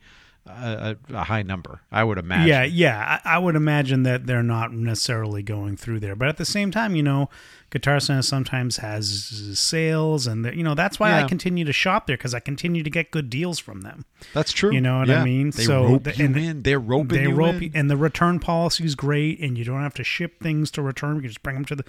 A, 0.50 0.96
a, 1.12 1.24
high 1.24 1.42
number, 1.42 1.82
I 1.92 2.02
would 2.04 2.16
imagine. 2.16 2.48
Yeah, 2.48 2.62
yeah. 2.62 3.20
I, 3.22 3.34
I 3.34 3.38
would 3.38 3.54
imagine 3.54 4.04
that 4.04 4.24
they're 4.26 4.42
not 4.42 4.72
necessarily 4.72 5.42
going 5.42 5.76
through 5.76 6.00
there, 6.00 6.16
but 6.16 6.26
at 6.28 6.38
the 6.38 6.46
same 6.46 6.70
time, 6.70 6.96
you 6.96 7.02
know, 7.02 7.28
Guitar 7.68 8.00
Center 8.00 8.22
sometimes 8.22 8.78
has 8.78 9.52
sales, 9.58 10.26
and 10.26 10.46
the- 10.46 10.56
you 10.56 10.62
know 10.62 10.74
that's 10.74 10.98
why 10.98 11.10
Yeah. 11.10 11.24
I 11.24 11.28
continue 11.28 11.66
to 11.66 11.72
shop 11.74 12.06
there 12.06 12.16
because 12.16 12.32
I 12.32 12.40
continue 12.40 12.82
to 12.82 12.88
get 12.88 13.10
good 13.10 13.28
deals 13.28 13.58
from 13.58 13.82
them. 13.82 14.06
that's 14.32 14.52
true. 14.52 14.72
You 14.72 14.80
know 14.80 15.00
what 15.00 15.10
I 15.10 15.14
Yeah. 15.18 15.24
mean? 15.24 15.50
They 15.50 15.64
So 15.64 15.84
rope 15.84 16.04
the- 16.04 16.16
you 16.16 16.24
and 16.24 16.36
in. 16.38 16.62
They're 16.62 16.80
roping 16.80 17.08
they 17.18 17.22
you 17.28 17.34
rope 17.34 17.56
in. 17.56 17.62
you- 17.64 17.70
and 17.74 17.90
the 17.90 17.98
return 17.98 18.40
policy 18.40 18.84
is 18.86 18.94
great, 18.94 19.38
and 19.40 19.58
you 19.58 19.64
don't 19.64 19.82
have 19.82 19.94
to 19.94 20.04
ship 20.04 20.40
things 20.42 20.70
to 20.70 20.80
return. 20.82 21.16
You 21.16 21.28
just 21.28 21.42
bring 21.42 21.56
them 21.56 21.66
to 21.66 21.76
the. 21.76 21.84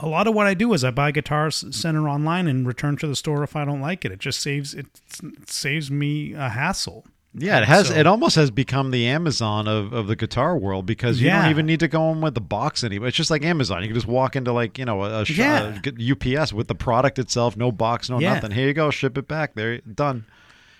A 0.00 0.06
lot 0.06 0.26
of 0.26 0.34
what 0.34 0.46
I 0.46 0.54
do 0.54 0.72
is 0.72 0.84
I 0.84 0.90
buy 0.90 1.10
Guitar 1.10 1.50
Center 1.50 2.08
online 2.08 2.46
and 2.46 2.66
return 2.66 2.96
to 2.98 3.06
the 3.06 3.16
store 3.16 3.42
if 3.42 3.56
I 3.56 3.64
don't 3.64 3.80
like 3.80 4.04
it. 4.04 4.12
It 4.12 4.18
just 4.18 4.40
saves 4.40 4.74
it, 4.74 4.86
it 5.22 5.48
saves 5.50 5.90
me 5.90 6.32
a 6.34 6.48
hassle. 6.50 7.06
Yeah, 7.38 7.58
it 7.58 7.64
has. 7.66 7.88
So- 7.88 7.94
it 7.94 8.06
almost 8.06 8.36
has 8.36 8.50
become 8.50 8.90
the 8.92 9.06
Amazon 9.06 9.68
of, 9.68 9.92
of 9.92 10.06
the 10.06 10.16
guitar 10.16 10.56
world 10.56 10.86
because 10.86 11.20
you 11.20 11.26
Yeah. 11.28 11.42
don't 11.42 11.50
even 11.50 11.66
need 11.66 11.80
to 11.80 11.88
go 11.88 12.10
in 12.12 12.22
with 12.22 12.34
the 12.34 12.40
box 12.40 12.82
anymore. 12.82 13.08
It's 13.08 13.16
just 13.16 13.30
like 13.30 13.44
Amazon. 13.44 13.82
You 13.82 13.88
can 13.88 13.94
just 13.94 14.06
walk 14.06 14.36
into 14.36 14.52
like 14.52 14.78
you 14.78 14.84
know 14.86 15.02
a, 15.04 15.20
a 15.20 15.24
Yeah. 15.24 15.78
get 15.82 15.96
UPS 16.00 16.52
with 16.54 16.68
the 16.68 16.74
product 16.74 17.18
itself, 17.18 17.54
no 17.56 17.70
box, 17.70 18.08
no 18.08 18.18
Yeah. 18.18 18.34
nothing. 18.34 18.52
Here 18.52 18.66
you 18.68 18.72
go, 18.74 18.90
ship 18.90 19.18
it 19.18 19.28
back. 19.28 19.54
There, 19.54 19.78
done. 19.80 20.24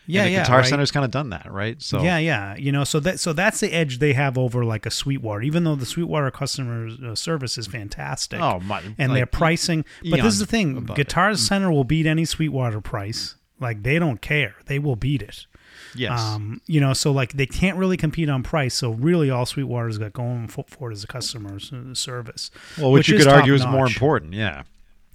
Yeah, 0.07 0.23
and 0.23 0.29
the 0.29 0.33
yeah. 0.33 0.42
Guitar 0.42 0.59
right? 0.59 0.66
Center's 0.66 0.90
kind 0.90 1.05
of 1.05 1.11
done 1.11 1.31
that, 1.31 1.51
right? 1.51 1.81
So 1.81 2.03
Yeah, 2.03 2.19
yeah. 2.19 2.57
You 2.57 2.73
know, 2.73 2.85
so 2.85 3.01
that 3.01 3.21
so 3.21 3.33
that's 3.33 3.61
the 3.61 3.73
edge 3.73 3.99
they 3.99 4.12
have 4.12 4.38
over 4.38 4.64
like 4.64 4.87
a 4.87 4.90
Sweetwater. 4.90 5.42
Even 5.42 5.64
though 5.64 5.75
the 5.75 5.87
Sweetwater 5.87 6.31
customer 6.31 6.88
uh, 7.05 7.14
service 7.14 7.59
is 7.59 7.66
fantastic. 7.66 8.40
Oh, 8.40 8.61
my, 8.61 8.83
and 8.99 9.12
like, 9.12 9.19
their 9.19 9.27
pricing. 9.27 9.85
But 10.09 10.23
this 10.23 10.35
is 10.35 10.40
the 10.40 10.47
thing: 10.47 10.85
Guitar 10.95 11.31
it. 11.31 11.38
Center 11.38 11.71
will 11.71 11.85
beat 11.85 12.07
any 12.07 12.25
Sweetwater 12.25 12.81
price. 12.81 13.37
Like 13.61 13.83
they 13.83 13.99
don't 13.99 14.21
care; 14.21 14.55
they 14.66 14.79
will 14.79 14.97
beat 14.97 15.23
it. 15.23 15.47
Yes. 15.95 16.21
Um, 16.21 16.61
you 16.66 16.81
know, 16.81 16.92
so 16.92 17.11
like 17.12 17.33
they 17.33 17.47
can't 17.47 17.77
really 17.77 17.97
compete 17.97 18.29
on 18.29 18.42
price. 18.42 18.75
So 18.75 18.90
really, 18.90 19.31
all 19.31 19.47
Sweetwater's 19.47 19.99
got 19.99 20.12
going 20.12 20.49
for, 20.49 20.90
it 20.90 20.95
is 20.95 21.05
a 21.05 21.07
customer 21.07 21.59
service. 21.95 22.51
well, 22.79 22.92
which, 22.92 23.09
you 23.09 23.19
could 23.19 23.29
argue 23.29 23.55
is 23.55 23.62
top 23.62 23.73
more 23.73 23.87
important. 23.87 24.35
Yeah. 24.35 24.62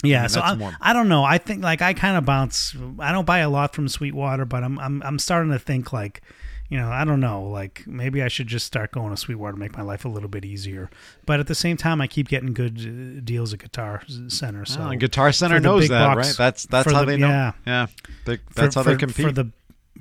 Yeah, 0.04 0.22
mean, 0.22 0.30
so 0.30 0.42
I, 0.42 0.56
more- 0.56 0.76
I 0.82 0.94
don't 0.94 1.10
know. 1.10 1.24
I 1.24 1.38
think 1.38 1.64
like 1.64 1.82
I 1.82 1.94
kind 1.94 2.18
of 2.18 2.26
bounce. 2.26 2.76
I 3.00 3.12
don't 3.12 3.26
buy 3.26 3.40
a 3.40 3.50
lot 3.50 3.74
from 3.76 3.88
Sweetwater, 3.88 4.46
but 4.46 4.64
I'm 4.64 4.80
I'm 4.80 5.02
I'm 5.04 5.20
starting 5.20 5.52
to 5.52 5.60
think 5.60 5.94
like, 5.94 6.22
you 6.70 6.78
know, 6.78 6.90
I 6.90 7.06
don't 7.06 7.20
know. 7.20 7.44
Like 7.44 7.84
maybe 7.86 8.24
I 8.24 8.28
should 8.28 8.48
just 8.48 8.66
start 8.66 8.92
going 8.92 9.12
to 9.12 9.18
Sweetwater, 9.18 9.54
to 9.54 9.60
make 9.60 9.78
my 9.78 9.84
life 9.84 10.04
a 10.06 10.10
little 10.10 10.30
bit 10.30 10.44
easier. 10.46 10.90
But 11.26 11.40
at 11.40 11.48
the 11.48 11.54
same 11.56 11.78
time, 11.78 12.02
I 12.02 12.08
keep 12.08 12.30
getting 12.30 12.54
good 12.54 12.80
uh, 12.80 13.22
deals 13.24 13.54
at 13.54 13.60
Guitar 13.60 14.02
Center. 14.28 14.66
So 14.66 14.82
Oh, 14.82 14.96
Guitar 14.96 15.32
Center 15.32 15.60
knows 15.60 15.88
that, 15.90 16.16
box- 16.16 16.28
right? 16.30 16.36
That's 16.38 16.66
that's 16.66 16.92
how 16.92 17.02
the- 17.02 17.06
they 17.06 17.18
know. 17.18 17.28
yeah. 17.30 17.52
Yeah, 17.68 17.88
They- 18.26 18.40
that's 18.56 18.74
for, 18.74 18.80
how 18.80 18.84
they 18.84 18.94
for- 18.94 19.00
compete. 19.00 19.26
for 19.26 19.32
the 19.32 19.52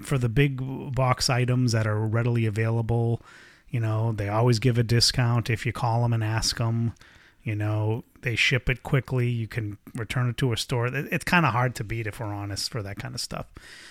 for 0.02 0.16
the 0.16 0.30
big 0.30 0.60
box 0.94 1.28
items 1.28 1.72
that 1.72 1.86
are 1.86 2.06
readily 2.06 2.46
available. 2.46 3.20
You 3.68 3.80
know, 3.80 4.12
they 4.12 4.28
always 4.30 4.58
give 4.58 4.78
a 4.78 4.82
discount 4.82 5.50
if 5.50 5.66
you 5.66 5.72
call 5.72 6.02
them 6.02 6.12
and 6.14 6.24
ask 6.24 6.56
them. 6.56 6.94
You 7.42 7.54
know, 7.54 8.04
they 8.22 8.36
ship 8.36 8.68
it 8.68 8.82
quickly. 8.82 9.28
You 9.28 9.48
can 9.48 9.78
return 9.94 10.28
it 10.28 10.36
to 10.38 10.52
a 10.52 10.56
store. 10.56 10.88
It's 10.88 11.24
kind 11.24 11.46
of 11.46 11.52
hard 11.52 11.74
to 11.76 11.84
beat 11.84 12.06
if 12.06 12.20
we're 12.20 12.26
honest 12.26 12.70
for 12.70 12.82
that 12.82 12.98
kind 12.98 13.14
of 13.14 13.20
stuff. 13.20 13.46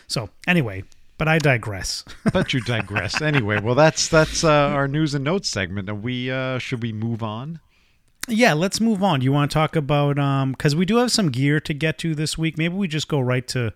So 0.07 0.29
anyway, 0.47 0.83
but 1.17 1.27
I 1.27 1.39
digress. 1.39 2.05
but 2.33 2.53
you 2.53 2.61
digress. 2.61 3.21
anyway, 3.21 3.59
well, 3.59 3.75
that's 3.75 4.07
that's 4.07 4.43
uh, 4.43 4.49
our 4.49 4.87
news 4.87 5.15
and 5.15 5.23
notes 5.23 5.49
segment. 5.49 5.89
And 5.89 6.03
we 6.03 6.29
uh, 6.29 6.59
should 6.59 6.83
we 6.83 6.93
move 6.93 7.23
on? 7.23 7.59
yeah, 8.29 8.53
let's 8.53 8.79
move 8.79 9.03
on. 9.03 9.21
You 9.21 9.31
want 9.31 9.51
to 9.51 9.53
talk 9.53 9.75
about 9.75 10.19
um 10.19 10.51
because 10.51 10.75
we 10.75 10.85
do 10.85 10.97
have 10.97 11.11
some 11.11 11.29
gear 11.29 11.59
to 11.61 11.73
get 11.73 11.97
to 11.99 12.15
this 12.15 12.37
week. 12.37 12.57
Maybe 12.57 12.75
we 12.75 12.87
just 12.87 13.07
go 13.07 13.19
right 13.19 13.47
to 13.49 13.73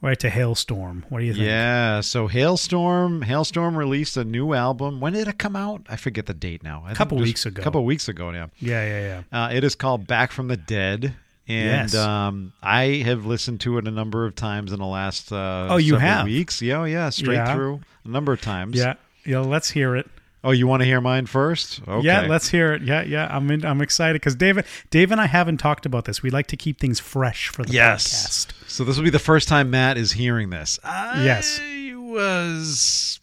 right 0.00 0.18
to 0.20 0.28
Halestorm. 0.30 1.04
What 1.08 1.20
do 1.20 1.24
you 1.24 1.32
think? 1.34 1.46
Yeah. 1.46 2.00
So 2.00 2.28
Halestorm, 2.28 3.24
Halestorm 3.24 3.76
released 3.76 4.16
a 4.16 4.24
new 4.24 4.54
album. 4.54 5.00
When 5.00 5.12
did 5.12 5.28
it 5.28 5.38
come 5.38 5.56
out? 5.56 5.82
I 5.88 5.96
forget 5.96 6.26
the 6.26 6.34
date 6.34 6.62
now. 6.62 6.84
A 6.88 6.94
Couple 6.94 7.18
weeks 7.18 7.46
ago. 7.46 7.60
A 7.60 7.64
couple 7.64 7.84
weeks 7.84 8.08
ago 8.08 8.30
now. 8.30 8.50
Yeah, 8.58 8.84
yeah, 8.86 9.22
yeah. 9.32 9.44
Uh, 9.44 9.50
it 9.52 9.64
is 9.64 9.74
called 9.74 10.06
Back 10.06 10.32
from 10.32 10.48
the 10.48 10.56
Dead. 10.56 11.14
And 11.50 11.90
Yes. 11.90 11.94
um, 11.94 12.52
I 12.62 13.02
have 13.06 13.24
listened 13.24 13.60
to 13.62 13.78
it 13.78 13.88
a 13.88 13.90
number 13.90 14.26
of 14.26 14.34
times 14.34 14.70
in 14.70 14.78
the 14.80 14.86
last 14.86 15.32
uh, 15.32 15.68
Oh, 15.70 15.78
you 15.78 15.96
have? 15.96 16.26
weeks. 16.26 16.60
Yeah, 16.60 16.80
oh, 16.80 16.84
yeah, 16.84 17.08
straight 17.08 17.36
Yeah. 17.36 17.54
through 17.54 17.80
a 18.04 18.08
number 18.08 18.32
of 18.34 18.40
times. 18.42 18.76
Yeah. 18.76 18.94
Yeah, 19.24 19.40
let's 19.40 19.70
hear 19.70 19.96
it. 19.96 20.06
Oh, 20.44 20.52
you 20.52 20.66
want 20.68 20.80
to 20.82 20.86
hear 20.86 21.00
mine 21.00 21.26
first? 21.26 21.80
Okay. 21.88 22.06
Yeah, 22.06 22.20
let's 22.22 22.48
hear 22.48 22.72
it. 22.72 22.82
Yeah, 22.82 23.02
yeah. 23.02 23.26
I'm 23.30 23.50
in, 23.50 23.64
I'm 23.64 23.80
excited 23.80 24.14
because 24.20 24.36
David, 24.36 24.64
Dave 24.90 25.10
and 25.10 25.20
I 25.20 25.26
haven't 25.26 25.56
talked 25.58 25.84
about 25.84 26.04
this. 26.04 26.22
We 26.22 26.30
like 26.30 26.46
to 26.48 26.56
keep 26.56 26.78
things 26.78 27.00
fresh 27.00 27.48
for 27.48 27.64
the 27.64 27.72
Yes. 27.72 28.46
podcast. 28.46 28.70
So 28.70 28.84
this 28.84 28.96
will 28.96 29.04
be 29.04 29.10
the 29.10 29.18
first 29.18 29.48
time 29.48 29.70
Matt 29.70 29.98
is 29.98 30.12
hearing 30.12 30.50
this. 30.50 30.78
I 30.84 31.24
Yes. 31.24 31.60
was. 31.96 33.20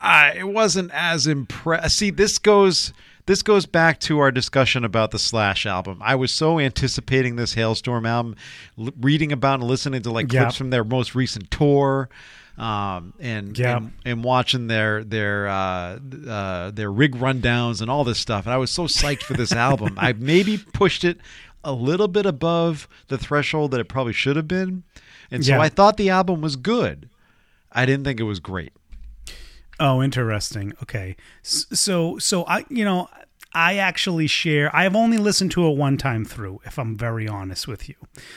I 0.00 0.32
it 0.32 0.48
wasn't 0.48 0.90
as 0.92 1.26
impressed. 1.26 1.96
See, 1.96 2.10
this 2.10 2.38
goes. 2.38 2.92
This 3.26 3.42
goes 3.42 3.64
back 3.64 4.00
to 4.00 4.18
our 4.18 4.30
discussion 4.30 4.84
about 4.84 5.10
the 5.10 5.18
Slash 5.18 5.64
album. 5.64 5.98
I 6.02 6.14
was 6.14 6.30
so 6.30 6.58
anticipating 6.58 7.36
this 7.36 7.54
Halestorm 7.54 8.06
album, 8.06 8.36
l- 8.78 8.90
reading 9.00 9.32
about 9.32 9.60
and 9.60 9.64
listening 9.68 10.02
to 10.02 10.10
like 10.10 10.28
clips 10.28 10.56
from 10.56 10.68
their 10.68 10.84
most 10.84 11.14
recent 11.14 11.50
tour, 11.50 12.10
um, 12.58 13.14
and, 13.18 13.58
Yeah. 13.58 13.76
and 13.78 13.92
and 14.04 14.24
watching 14.24 14.66
their 14.68 15.02
their 15.04 15.48
uh, 15.48 15.98
uh, 16.28 16.70
their 16.70 16.90
rig 16.92 17.14
rundowns 17.16 17.80
and 17.80 17.90
all 17.90 18.04
this 18.04 18.18
stuff. 18.18 18.46
And 18.46 18.52
I 18.54 18.56
was 18.58 18.70
so 18.70 18.84
psyched 18.84 19.22
for 19.22 19.34
this 19.34 19.52
album. 19.52 19.94
I 20.00 20.12
maybe 20.12 20.58
pushed 20.58 21.04
it 21.04 21.18
a 21.64 21.72
little 21.72 22.08
bit 22.08 22.26
above 22.26 22.86
the 23.08 23.18
threshold 23.18 23.70
that 23.72 23.80
it 23.80 23.88
probably 23.88 24.12
should 24.12 24.36
have 24.36 24.46
been, 24.48 24.84
and 25.30 25.44
so 25.44 25.52
Yeah. 25.52 25.60
I 25.60 25.68
thought 25.68 25.96
the 25.96 26.10
album 26.10 26.40
was 26.42 26.56
good. 26.56 27.08
I 27.72 27.86
didn't 27.86 28.04
think 28.04 28.20
it 28.20 28.24
was 28.24 28.38
great. 28.40 28.72
Oh, 29.80 30.00
interesting. 30.02 30.72
Okay. 30.82 31.16
So, 31.42 32.18
so 32.18 32.44
I, 32.46 32.64
you 32.68 32.84
know, 32.84 33.08
I 33.54 33.76
actually 33.76 34.26
share. 34.26 34.74
I 34.74 34.82
have 34.82 34.96
only 34.96 35.16
listened 35.18 35.52
to 35.52 35.66
it 35.68 35.76
one 35.76 35.96
time 35.96 36.24
through, 36.24 36.60
if 36.64 36.78
I'm 36.78 36.96
very 36.96 37.28
honest 37.28 37.68
with 37.68 37.88
you. 37.88 37.94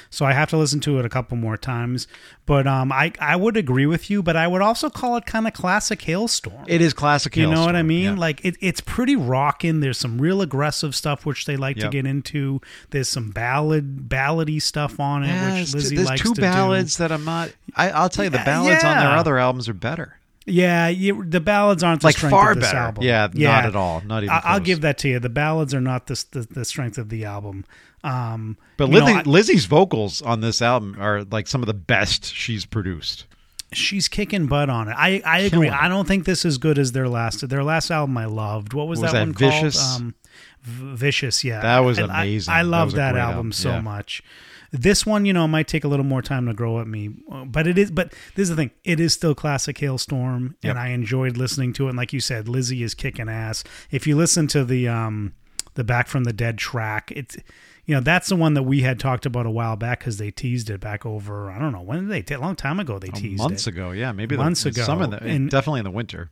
So 0.09 0.25
I 0.25 0.33
have 0.33 0.49
to 0.49 0.57
listen 0.57 0.79
to 0.81 0.99
it 0.99 1.05
a 1.05 1.09
couple 1.09 1.37
more 1.37 1.57
times. 1.57 2.07
But 2.45 2.67
um, 2.67 2.91
I 2.91 3.11
I 3.19 3.35
would 3.35 3.57
agree 3.57 3.85
with 3.85 4.09
you, 4.09 4.21
but 4.23 4.35
I 4.35 4.47
would 4.47 4.61
also 4.61 4.89
call 4.89 5.17
it 5.17 5.25
kind 5.25 5.47
of 5.47 5.53
classic 5.53 5.99
Halestorm. 6.01 6.65
It 6.67 6.81
is 6.81 6.93
classic. 6.93 7.35
You 7.35 7.49
know 7.49 7.65
what 7.65 7.75
I 7.75 7.83
mean? 7.83 8.03
yeah. 8.03 8.19
Like 8.19 8.45
it, 8.45 8.55
it's 8.61 8.79
pretty 8.81 9.15
rocking. 9.15 9.79
There's 9.79 9.97
some 9.97 10.19
real 10.21 10.41
aggressive 10.41 10.95
stuff 10.95 11.25
which 11.25 11.45
they 11.45 11.57
like 11.57 11.77
to 11.77 11.89
get 11.89 12.05
into. 12.05 12.61
There's 12.91 13.09
some 13.09 13.31
ballad 13.31 14.07
ballady 14.07 14.61
stuff 14.61 14.99
on 14.99 15.23
it, 15.23 15.27
Yeah, 15.27 15.45
which 15.45 15.53
there's, 15.53 15.75
Lizzie 15.75 15.95
there's 15.97 16.07
likes 16.07 16.21
two 16.21 16.33
to 16.35 16.41
ballads 16.41 16.97
that 16.97 17.11
I'm 17.11 17.25
not. 17.25 17.51
I, 17.75 17.89
I'll 17.91 18.09
tell 18.09 18.23
you, 18.23 18.29
the 18.29 18.37
Yeah, 18.37 18.45
ballads 18.45 18.83
on 18.83 18.97
their 18.97 19.09
yeah. 19.09 19.19
other 19.19 19.37
albums 19.37 19.67
are 19.67 19.73
better. 19.73 20.16
Do. 20.47 20.53
Yeah, 20.53 20.87
you, 20.87 21.23
the 21.25 21.39
ballads 21.41 21.83
aren't 21.83 22.01
the 22.01 22.07
Like 22.07 22.17
strength 22.17 22.31
far 22.31 22.51
of 22.51 22.57
this 22.59 22.67
better. 22.67 22.77
album. 22.77 23.03
Yeah, 23.03 23.27
not 23.33 23.65
at 23.65 23.75
all. 23.75 24.01
Not 24.05 24.23
even 24.23 24.33
I, 24.33 24.41
I'll 24.45 24.59
give 24.59 24.81
that 24.81 24.97
to 24.99 25.09
you. 25.09 25.19
The 25.19 25.29
ballads 25.29 25.73
are 25.73 25.81
not 25.81 26.07
the 26.07 26.25
the, 26.31 26.41
the 26.49 26.65
strength 26.65 26.97
of 26.97 27.09
the 27.09 27.25
album. 27.25 27.65
Um, 28.03 28.57
But 28.77 28.89
you 28.89 28.99
know, 28.99 29.05
I- 29.07 29.21
Lizzie's 29.23 29.65
vocals 29.65 30.21
on 30.21 30.41
this 30.41 30.61
album 30.61 30.95
are 30.99 31.23
like 31.23 31.47
some 31.47 31.61
of 31.61 31.67
the 31.67 31.73
best 31.73 32.25
she's 32.33 32.65
produced. 32.65 33.25
she's 33.73 34.07
kicking 34.07 34.45
butt 34.47 34.69
on 34.69 34.87
it. 34.87 34.95
I, 34.97 35.21
I 35.25 35.39
agree. 35.39 35.67
It. 35.67 35.73
I 35.73 35.87
don't 35.89 36.07
think 36.07 36.23
this 36.25 36.39
is 36.39 36.53
as 36.53 36.57
good 36.57 36.79
as 36.79 36.93
their 36.93 37.09
last. 37.09 37.47
Their 37.49 37.63
last 37.63 37.91
album 37.91 38.17
I 38.17 38.25
loved. 38.25 38.73
What 38.73 38.87
was, 38.87 39.01
Was 39.01 39.11
that, 39.11 39.17
that 39.17 39.25
one 39.27 39.33
Vicious? 39.33 39.77
called? 39.81 40.01
Um, 40.01 40.15
V- 40.61 40.95
Vicious. 40.95 41.43
Yeah, 41.43 41.59
That 41.61 41.79
was 41.79 41.97
And 41.97 42.11
I- 42.11 42.23
amazing. 42.25 42.53
I, 42.53 42.61
love 42.61 42.87
was 42.87 42.93
a 42.93 42.97
that, 42.97 43.15
album 43.17 43.35
album. 43.35 43.51
so 43.51 43.69
Yeah. 43.71 43.81
much. 43.81 44.23
This 44.71 45.05
one, 45.05 45.25
you 45.25 45.33
know, 45.33 45.47
might 45.47 45.67
take 45.67 45.83
a 45.83 45.87
little 45.87 46.05
more 46.05 46.21
time 46.21 46.45
to 46.47 46.53
grow 46.53 46.79
at 46.79 46.87
me, 46.87 47.09
uh, 47.31 47.45
but 47.45 47.67
it 47.67 47.77
is. 47.77 47.89
But 47.91 48.11
this 48.35 48.43
is 48.43 48.49
the 48.49 48.55
thing: 48.55 48.71
it 48.83 48.99
is 48.99 49.13
still 49.13 49.33
classic 49.35 49.77
Halestorm, 49.77 50.55
Yep. 50.61 50.69
and 50.71 50.79
I 50.79 50.89
enjoyed 50.89 51.37
listening 51.37 51.73
to 51.73 51.85
it. 51.85 51.89
And 51.89 51.97
like 51.97 52.11
you 52.13 52.19
said, 52.19 52.47
Lizzie 52.49 52.83
is 52.83 52.93
kicking 52.93 53.29
ass. 53.29 53.63
If 53.91 54.05
you 54.07 54.15
listen 54.17 54.47
to 54.47 54.65
the 54.65 54.87
um, 54.87 55.33
the 55.75 55.83
Back 55.83 56.07
from 56.07 56.25
the 56.25 56.33
Dead 56.33 56.57
track, 56.57 57.11
it's 57.15 57.37
you 57.85 57.95
know 57.95 58.01
that's 58.01 58.27
the 58.27 58.35
one 58.35 58.53
that 58.55 58.63
we 58.63 58.81
had 58.81 58.99
talked 58.99 59.25
about 59.25 59.45
a 59.45 59.49
while 59.49 59.77
back 59.77 59.99
because 59.99 60.17
they 60.17 60.31
teased 60.31 60.69
it 60.69 60.81
back 60.81 61.05
over. 61.05 61.49
I 61.49 61.57
don't 61.59 61.71
know 61.71 61.81
when 61.81 62.07
did 62.09 62.27
they? 62.27 62.35
A 62.35 62.39
long 62.39 62.55
time 62.57 62.79
ago 62.79 62.99
they 62.99 63.07
teased 63.09 63.37
months 63.41 63.67
it. 63.67 63.69
ago, 63.73 63.91
yeah, 63.91 64.11
maybe 64.11 64.35
Months 64.35 64.63
the, 64.63 64.69
ago. 64.69 64.83
Some 64.83 65.01
in 65.01 65.09
the, 65.11 65.23
And- 65.23 65.49
definitely 65.49 65.79
in 65.79 65.85
the 65.85 65.91
winter. 65.91 66.29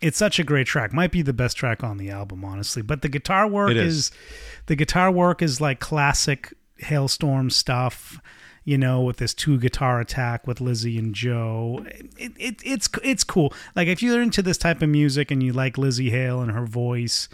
it's 0.00 0.18
such 0.18 0.40
a 0.40 0.44
great 0.44 0.66
track. 0.66 0.92
Might 0.92 1.12
be 1.12 1.22
the 1.22 1.32
best 1.32 1.56
track 1.56 1.84
on 1.84 1.98
the 1.98 2.10
album, 2.10 2.44
honestly. 2.44 2.82
But 2.82 3.02
the 3.02 3.08
guitar 3.08 3.46
work 3.46 3.70
is. 3.70 3.96
is. 3.96 4.10
the 4.66 4.74
guitar 4.74 5.12
work 5.12 5.40
is 5.40 5.60
like 5.60 5.78
classic 5.78 6.52
Halestorm 6.82 7.50
stuff. 7.52 8.20
You 8.64 8.76
know, 8.76 9.02
with 9.02 9.18
this 9.18 9.32
two 9.32 9.60
guitar 9.60 10.00
attack 10.00 10.44
with 10.48 10.60
Lizzie 10.60 10.98
and 10.98 11.14
Joe, 11.14 11.86
it, 12.18 12.32
it, 12.36 12.56
it's 12.64 12.88
it's 13.04 13.22
cool. 13.22 13.54
Like 13.76 13.86
if 13.86 14.02
you're 14.02 14.20
into 14.20 14.42
this 14.42 14.58
type 14.58 14.82
of 14.82 14.88
music 14.88 15.30
and 15.30 15.40
you 15.40 15.52
like 15.52 15.78
Lizzie 15.78 16.10
Hale 16.10 16.40
and 16.40 16.50
her 16.50 16.66
voice, 16.66 17.28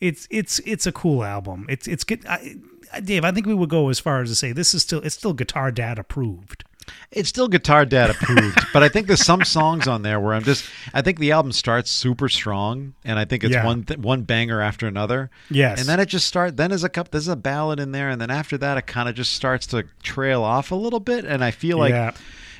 it's 0.00 0.26
it's 0.30 0.60
it's 0.60 0.86
a 0.86 0.92
cool 0.92 1.24
album. 1.24 1.66
It's 1.68 1.86
it's 1.86 2.04
good. 2.04 2.24
I, 2.24 2.56
Dave, 3.04 3.22
I 3.22 3.32
think 3.32 3.46
we 3.46 3.52
would 3.52 3.68
go 3.68 3.90
as 3.90 4.00
far 4.00 4.22
as 4.22 4.30
to 4.30 4.34
say 4.34 4.52
this 4.52 4.72
is 4.72 4.80
still 4.80 5.00
it's 5.02 5.14
still 5.14 5.34
Guitar 5.34 5.70
Dad 5.70 5.98
approved. 5.98 6.64
It's 7.10 7.28
still 7.28 7.48
Guitar 7.48 7.84
Dad 7.86 8.10
approved, 8.10 8.58
but 8.72 8.82
I 8.82 8.88
think 8.88 9.06
there's 9.06 9.24
some 9.24 9.42
songs 9.44 9.88
on 9.88 10.02
there 10.02 10.20
where 10.20 10.34
I'm 10.34 10.42
just. 10.44 10.64
I 10.92 11.02
think 11.02 11.18
the 11.18 11.32
album 11.32 11.52
starts 11.52 11.90
super 11.90 12.28
strong, 12.28 12.94
and 13.04 13.18
I 13.18 13.24
think 13.24 13.44
it's 13.44 13.54
Yeah. 13.54 13.64
one 13.64 13.84
th- 13.84 13.98
one 13.98 14.22
banger 14.22 14.60
after 14.60 14.86
another. 14.86 15.30
Yes. 15.50 15.80
and 15.80 15.88
then 15.88 16.00
it 16.00 16.06
just 16.06 16.26
start. 16.26 16.56
Then 16.56 16.70
there's 16.70 16.84
a 16.84 16.88
cup. 16.88 17.10
There's 17.10 17.28
a 17.28 17.36
ballad 17.36 17.80
in 17.80 17.92
there, 17.92 18.08
and 18.10 18.20
then 18.20 18.30
after 18.30 18.58
that, 18.58 18.76
it 18.78 18.86
kind 18.86 19.08
of 19.08 19.14
just 19.14 19.32
starts 19.32 19.66
to 19.68 19.84
trail 20.02 20.42
off 20.42 20.70
a 20.70 20.74
little 20.74 21.00
bit. 21.00 21.24
And 21.24 21.42
I 21.42 21.50
feel 21.50 21.78
like 21.78 21.90
Yeah. 21.90 22.12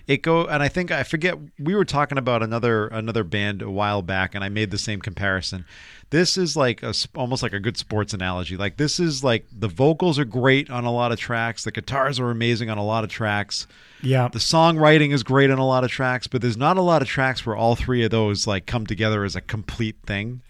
It 0.09 0.23
go. 0.23 0.47
And 0.47 0.61
I 0.63 0.69
think 0.69 0.91
I 0.91 1.05
forget. 1.05 1.37
We 1.59 1.77
were 1.77 1.85
talking 1.85 2.19
about 2.19 2.43
another 2.43 2.89
another 2.89 3.23
band 3.23 3.63
a 3.63 3.71
while 3.71 4.03
back, 4.03 4.35
and 4.35 4.43
I 4.43 4.49
made 4.49 4.71
the 4.73 4.79
same 4.79 5.01
comparison. 5.01 5.65
This 6.11 6.39
is 6.39 6.57
like 6.57 6.83
a 6.83 6.95
almost 7.15 7.43
like 7.43 7.53
a 7.53 7.61
good 7.61 7.77
sports 7.77 8.15
analogy. 8.15 8.57
Like 8.57 8.79
this 8.79 8.99
is 8.99 9.23
like 9.23 9.45
the 9.53 9.69
vocals 9.69 10.19
are 10.19 10.25
great 10.25 10.71
on 10.71 10.85
a 10.85 10.91
lot 10.91 11.13
of 11.13 11.21
tracks. 11.21 11.63
The 11.65 11.71
guitars 11.71 12.19
are 12.19 12.31
amazing 12.31 12.71
on 12.71 12.79
a 12.79 12.85
lot 12.85 13.05
of 13.05 13.11
tracks 13.11 13.67
Yeah, 14.01 14.29
the 14.29 14.39
songwriting 14.39 15.13
is 15.13 15.23
great 15.23 15.51
on 15.51 15.59
a 15.59 15.67
lot 15.67 15.85
of 15.85 15.91
tracks, 15.91 16.27
but 16.27 16.41
there's 16.41 16.57
not 16.57 16.79
a 16.79 16.83
lot 16.83 17.03
of 17.03 17.09
tracks 17.09 17.45
where 17.45 17.55
all 17.55 17.77
three 17.77 18.03
of 18.05 18.11
those 18.11 18.47
like 18.47 18.65
come 18.65 18.87
together 18.87 19.23
as 19.25 19.37
a 19.37 19.43
complete 19.43 19.97
thing. 20.07 20.41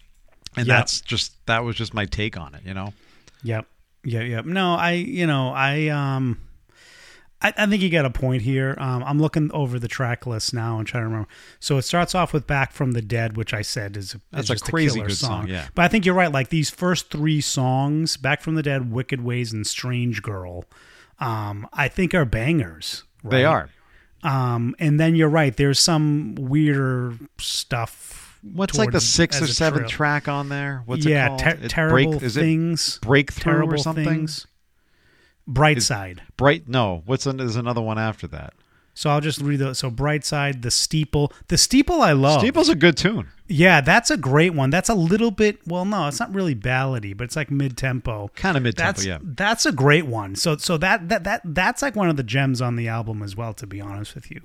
And 0.55 0.65
Yeah. 0.65 0.77
that's 0.77 1.01
just 1.01 1.33
that 1.47 1.65
was 1.65 1.75
just 1.75 1.93
my 1.93 2.05
take 2.05 2.37
on 2.37 2.55
it, 2.55 2.61
you 2.65 2.73
know. 2.73 2.93
Yep. 3.43 3.65
Yeah, 4.05 4.21
yeah. 4.21 4.41
No, 4.45 4.75
I, 4.75 4.91
you 4.93 5.27
know, 5.27 5.49
I, 5.53 5.87
um, 5.89 6.39
I, 7.41 7.53
I 7.57 7.65
think 7.67 7.81
you 7.81 7.89
got 7.89 8.05
a 8.05 8.09
point 8.09 8.41
here. 8.41 8.75
Um, 8.79 9.03
I'm 9.03 9.19
looking 9.19 9.51
over 9.53 9.79
the 9.79 9.87
track 9.87 10.27
list 10.27 10.53
now 10.53 10.77
and 10.77 10.85
trying 10.85 11.03
to 11.03 11.07
remember. 11.07 11.29
So 11.59 11.77
it 11.77 11.83
starts 11.83 12.13
off 12.13 12.33
with 12.33 12.47
"Back 12.47 12.71
from 12.71 12.91
the 12.91 13.01
Dead," 13.01 13.37
which 13.37 13.53
I 13.53 13.61
said 13.61 13.95
is, 13.95 14.15
is 14.15 14.21
That's 14.31 14.49
a 14.49 14.53
just 14.53 14.65
crazy 14.65 14.95
killer 14.95 15.07
good 15.07 15.17
song, 15.17 15.47
yeah. 15.47 15.67
But 15.73 15.83
I 15.83 15.87
think 15.87 16.05
you're 16.05 16.15
right. 16.15 16.31
Like 16.31 16.49
these 16.49 16.69
first 16.69 17.09
three 17.09 17.41
songs, 17.41 18.17
"Back 18.17 18.41
from 18.41 18.55
the 18.55 18.63
Dead," 18.63 18.91
"Wicked 18.91 19.23
Ways," 19.23 19.53
and 19.53 19.65
"Strange 19.65 20.21
Girl," 20.21 20.65
um, 21.19 21.67
I 21.71 21.87
think 21.87 22.13
are 22.13 22.25
bangers. 22.25 23.03
They 23.23 23.45
are. 23.45 23.69
Um, 24.23 24.75
and 24.79 24.99
then 24.99 25.15
you're 25.15 25.29
right. 25.29 25.55
There's 25.55 25.79
some 25.79 26.35
weirder 26.35 27.15
stuff. 27.37 28.37
What's 28.41 28.77
like 28.77 28.91
the 28.91 29.01
sixth 29.01 29.41
or 29.41 29.47
seventh 29.47 29.87
trail. 29.87 29.89
track 29.89 30.27
on 30.27 30.49
there? 30.49 30.83
What's 30.85 31.05
yeah, 31.05 31.25
it 31.25 31.27
called? 31.27 31.39
ter- 31.39 31.67
terrible 31.67 32.19
break, 32.19 32.31
things. 32.31 32.99
breakthrough 32.99 33.53
terrible 33.53 33.73
or 33.73 33.77
something? 33.77 34.05
things. 34.05 34.47
Bright 35.53 35.81
side. 35.81 36.21
Bright. 36.37 36.67
No. 36.69 37.03
What's 37.05 37.25
an, 37.25 37.37
there's 37.37 37.55
another 37.55 37.81
one 37.81 37.97
after 37.97 38.27
that? 38.27 38.53
So 38.93 39.09
I'll 39.09 39.21
just 39.21 39.39
read 39.41 39.59
those. 39.59 39.79
So 39.79 39.89
bright 39.89 40.25
side, 40.25 40.61
the 40.61 40.71
steeple, 40.71 41.31
the 41.47 41.57
steeple 41.57 42.01
I 42.01 42.11
love. 42.11 42.41
Steeple's 42.41 42.67
a 42.69 42.75
good 42.75 42.97
tune. 42.97 43.29
Yeah, 43.47 43.79
that's 43.81 44.11
a 44.11 44.17
great 44.17 44.53
one. 44.53 44.69
That's 44.71 44.89
a 44.89 44.93
little 44.93 45.31
bit. 45.31 45.65
Well, 45.65 45.85
no, 45.85 46.07
it's 46.07 46.19
not 46.19 46.33
really 46.35 46.53
ballady, 46.53 47.15
but 47.15 47.23
it's 47.23 47.35
like 47.37 47.49
mid 47.49 47.77
tempo. 47.77 48.29
Kind 48.35 48.57
of 48.57 48.63
mid 48.63 48.75
tempo. 48.77 49.01
Yeah. 49.01 49.19
that's 49.23 49.65
a 49.65 49.71
great 49.71 50.05
one. 50.05 50.35
So 50.35 50.57
so 50.57 50.77
that 50.77 51.07
that 51.09 51.23
that 51.23 51.41
that's 51.45 51.81
like 51.81 51.95
one 51.95 52.09
of 52.09 52.17
the 52.17 52.23
gems 52.23 52.61
on 52.61 52.75
the 52.75 52.89
album 52.89 53.23
as 53.23 53.35
well. 53.37 53.53
To 53.53 53.65
be 53.65 53.79
honest 53.79 54.15
with 54.15 54.29
you, 54.31 54.41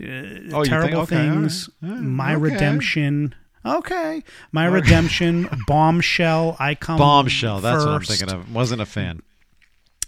uh, 0.00 0.04
Oh, 0.04 0.08
you 0.08 0.50
think- 0.50 0.66
terrible 0.68 0.98
okay, 1.00 1.16
things, 1.16 1.68
right. 1.82 1.90
My 2.00 2.32
okay. 2.34 2.40
redemption. 2.42 3.34
Okay, 3.64 4.24
my 4.50 4.64
redemption, 4.64 5.48
bombshell. 5.68 6.56
I 6.58 6.74
come 6.74 6.98
Bombshell. 6.98 7.60
That's 7.60 7.84
what 7.84 7.94
I'm 7.94 8.00
thinking 8.02 8.32
of. 8.32 8.52
Wasn't 8.52 8.80
a 8.80 8.86
fan. 8.86 9.22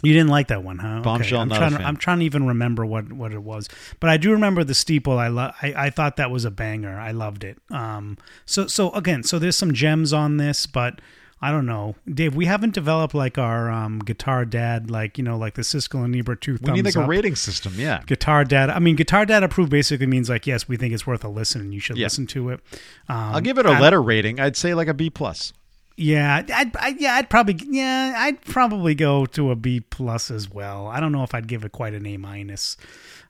You 0.07 0.12
didn't 0.12 0.29
like 0.31 0.49
that 0.49 0.62
one, 0.62 0.79
huh? 0.79 0.88
Okay, 0.97 1.03
Bombshell, 1.03 1.40
I'm 1.40 1.49
not 1.49 1.57
trying. 1.59 1.73
To. 1.73 1.83
I'm 1.85 1.97
trying 1.97 2.19
to 2.21 2.25
even 2.25 2.47
remember 2.47 2.85
what, 2.87 3.12
what 3.12 3.33
it 3.33 3.43
was, 3.43 3.69
but 4.01 4.11
I 4.11 4.17
do 4.17 4.31
remember 4.33 4.64
the 4.64 4.75
steeple. 4.75 5.19
I 5.19 5.29
love. 5.29 5.55
I, 5.62 5.75
I 5.77 5.90
thought 5.90 6.17
that 6.17 6.31
was 6.31 6.45
a 6.45 6.51
banger. 6.51 6.99
I 6.99 7.12
loved 7.12 7.45
it. 7.45 7.59
Um. 7.71 8.19
So 8.47 8.67
so 8.67 8.90
again, 8.93 9.23
so 9.23 9.38
there's 9.38 9.57
some 9.57 9.73
gems 9.73 10.12
on 10.12 10.37
this, 10.37 10.67
but 10.67 11.01
I 11.43 11.51
don't 11.51 11.67
know, 11.67 11.95
Dave. 12.11 12.35
We 12.35 12.47
haven't 12.47 12.73
developed 12.73 13.12
like 13.14 13.37
our 13.37 13.71
um 13.71 13.99
guitar 13.99 14.45
dad, 14.47 14.90
like 14.90 15.19
you 15.19 15.25
know, 15.25 15.37
like 15.37 15.55
the 15.55 15.62
Siskel 15.62 16.03
and 16.05 16.17
Ebert 16.17 16.40
two 16.40 16.57
We 16.62 16.73
need 16.73 16.87
like 16.87 16.97
up. 16.97 17.05
a 17.05 17.07
rating 17.07 17.35
system. 17.37 17.75
Yeah. 17.77 18.03
Guitar 18.07 18.45
dad. 18.45 18.71
I 18.71 18.79
mean, 18.79 18.97
guitar 18.97 19.27
dad 19.27 19.43
approved 19.43 19.71
basically 19.71 20.07
means 20.07 20.31
like 20.31 20.47
yes, 20.47 20.69
we 20.69 20.77
think 20.79 20.95
it's 20.95 21.07
worth 21.07 21.23
a 21.25 21.29
listen, 21.29 21.61
and 21.61 21.75
you 21.75 21.81
should 21.81 21.97
Yeah. 21.99 22.07
listen 22.07 22.27
to 22.29 22.49
it. 22.51 22.61
Um, 23.09 23.17
I'll 23.35 23.40
give 23.43 23.59
it 23.59 23.67
a 23.67 23.73
letter 23.73 24.01
rating. 24.01 24.40
I'd 24.40 24.57
say 24.57 24.73
like 24.75 24.88
a 24.88 24.95
B 24.95 25.11
plus. 25.11 25.53
Yeah, 25.96 26.42
I'd, 26.48 26.76
I, 26.76 26.94
yeah, 26.98 27.14
I'd 27.14 27.30
probably, 27.30 27.59
yeah, 27.68 28.14
I'd 28.16 28.40
probably 28.42 28.94
go 28.94 29.26
to 29.26 29.50
a 29.50 29.57
B 29.57 29.80
plus 29.80 30.30
as 30.30 30.50
well. 30.50 30.88
I 30.88 31.00
don't 31.00 31.12
know 31.12 31.22
if 31.22 31.35
I'd 31.35 31.46
give 31.46 31.64
it 31.64 31.72
quite 31.72 31.94
an 31.94 32.07
A 32.07 32.16
minus, 32.16 32.76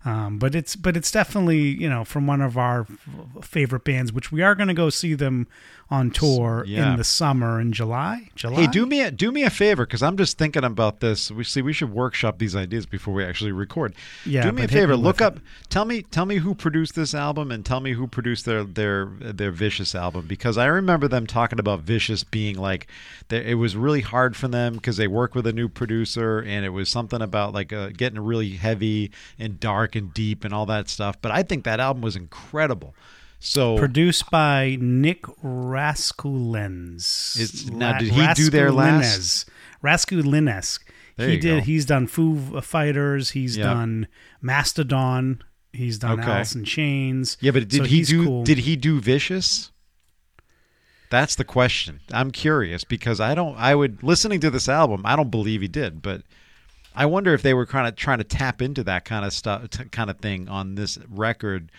um, 0.04 0.38
but 0.38 0.54
it's, 0.54 0.76
but 0.76 0.96
it's 0.96 1.10
definitely, 1.10 1.60
you 1.60 1.88
know, 1.88 2.04
from 2.04 2.26
one 2.26 2.40
of 2.40 2.56
our 2.58 2.86
favorite 3.42 3.84
bands, 3.84 4.12
which 4.12 4.30
we 4.30 4.42
are 4.42 4.54
going 4.54 4.68
to 4.68 4.74
go 4.74 4.90
see 4.90 5.14
them 5.14 5.46
on 5.90 6.10
tour 6.10 6.64
Yeah. 6.66 6.92
in 6.92 6.96
the 6.96 7.04
summer 7.04 7.60
in 7.60 7.72
July. 7.72 8.30
July. 8.34 8.62
Hey, 8.62 8.66
do 8.66 8.86
me 8.86 9.02
a, 9.02 9.10
do 9.10 9.30
me 9.30 9.42
a 9.42 9.50
favor 9.50 9.84
because 9.84 10.02
I'm 10.02 10.16
just 10.16 10.38
thinking 10.38 10.64
about 10.64 11.00
this. 11.00 11.30
We 11.30 11.44
see 11.44 11.60
we 11.60 11.74
should 11.74 11.92
workshop 11.92 12.38
these 12.38 12.56
ideas 12.56 12.86
before 12.86 13.12
we 13.12 13.22
actually 13.22 13.52
record. 13.52 13.94
Yeah, 14.24 14.44
do 14.44 14.52
me 14.52 14.62
a 14.64 14.68
favor. 14.68 14.96
me 14.96 15.02
Look 15.02 15.20
up. 15.20 15.38
Tell 15.68 15.84
me 15.84 16.00
tell 16.02 16.24
me 16.24 16.36
who 16.36 16.54
produced 16.54 16.94
this 16.94 17.14
album 17.14 17.50
and 17.50 17.66
tell 17.66 17.80
me 17.80 17.92
who 17.92 18.06
produced 18.06 18.46
their 18.46 18.64
their 18.64 19.04
their 19.20 19.50
Vicious 19.50 19.94
album 19.94 20.26
because 20.26 20.56
I 20.56 20.66
remember 20.66 21.06
them 21.06 21.26
talking 21.26 21.58
about 21.58 21.80
Vicious 21.80 22.24
being 22.24 22.56
like 22.56 22.86
that. 23.28 23.44
It 23.46 23.56
was 23.56 23.76
really 23.76 24.00
hard 24.00 24.36
for 24.36 24.48
them 24.48 24.74
because 24.74 24.96
they 24.96 25.06
worked 25.06 25.34
with 25.34 25.46
a 25.46 25.52
new 25.52 25.68
producer 25.68 26.40
and 26.40 26.64
it 26.64 26.70
was 26.70 26.88
something 26.88 27.20
about 27.20 27.52
like 27.52 27.74
uh, 27.74 27.90
getting 27.90 28.20
really 28.20 28.50
heavy 28.52 29.10
and 29.38 29.60
dark 29.60 29.93
and 29.96 30.12
deep 30.14 30.44
and 30.44 30.52
all 30.54 30.66
that 30.66 30.88
stuff. 30.88 31.16
But 31.22 31.32
I 31.32 31.42
think 31.42 31.64
that 31.64 31.80
album 31.80 32.02
was 32.02 32.16
incredible. 32.16 32.94
So 33.40 33.76
Produced 33.76 34.30
by 34.30 34.78
Nick 34.80 35.22
Raskulinecz. 35.44 37.38
Is- 37.38 37.70
now, 37.70 37.98
did 37.98 38.12
he 38.12 38.26
do 38.34 38.50
their 38.50 38.72
last- 38.72 39.48
Raskulinecz. 39.82 40.78
There 41.16 41.28
he 41.28 41.36
did. 41.38 41.60
go. 41.60 41.64
He's 41.64 41.84
done 41.84 42.06
Foo 42.06 42.60
Fighters. 42.60 43.30
He's 43.30 43.56
Yeah. 43.56 43.64
done 43.64 44.08
Mastodon. 44.40 45.42
He's 45.72 45.98
done 45.98 46.20
Okay. 46.20 46.30
Alice 46.30 46.54
in 46.54 46.64
Chains. 46.64 47.36
Yeah, 47.40 47.50
but 47.52 47.68
did 47.68 47.78
So 47.82 47.84
he 47.84 48.02
do? 48.02 48.24
cool. 48.24 48.44
Did 48.44 48.58
he 48.58 48.76
do 48.76 49.00
vicious? 49.00 49.70
That's 51.10 51.34
the 51.36 51.44
question. 51.44 52.00
I'm 52.12 52.30
curious 52.30 52.82
because 52.82 53.20
I 53.20 53.34
don't. 53.34 53.56
I 53.56 53.74
would 53.74 54.02
listening 54.02 54.40
to 54.40 54.50
this 54.50 54.68
album. 54.68 55.02
I 55.04 55.14
don't 55.16 55.30
believe 55.30 55.60
he 55.60 55.68
did, 55.68 56.02
but 56.02 56.22
I 56.94 57.06
wonder 57.06 57.34
if 57.34 57.42
they 57.42 57.54
were 57.54 57.66
kind 57.66 57.86
of 57.88 57.96
trying 57.96 58.18
to 58.18 58.24
tap 58.24 58.62
into 58.62 58.84
that 58.84 59.04
kind 59.04 59.24
of 59.24 59.32
stuff, 59.32 59.68
t- 59.70 59.84
kind 59.86 60.10
of 60.10 60.18
thing 60.18 60.48
on 60.48 60.74
this 60.76 60.98
record. 61.08 61.70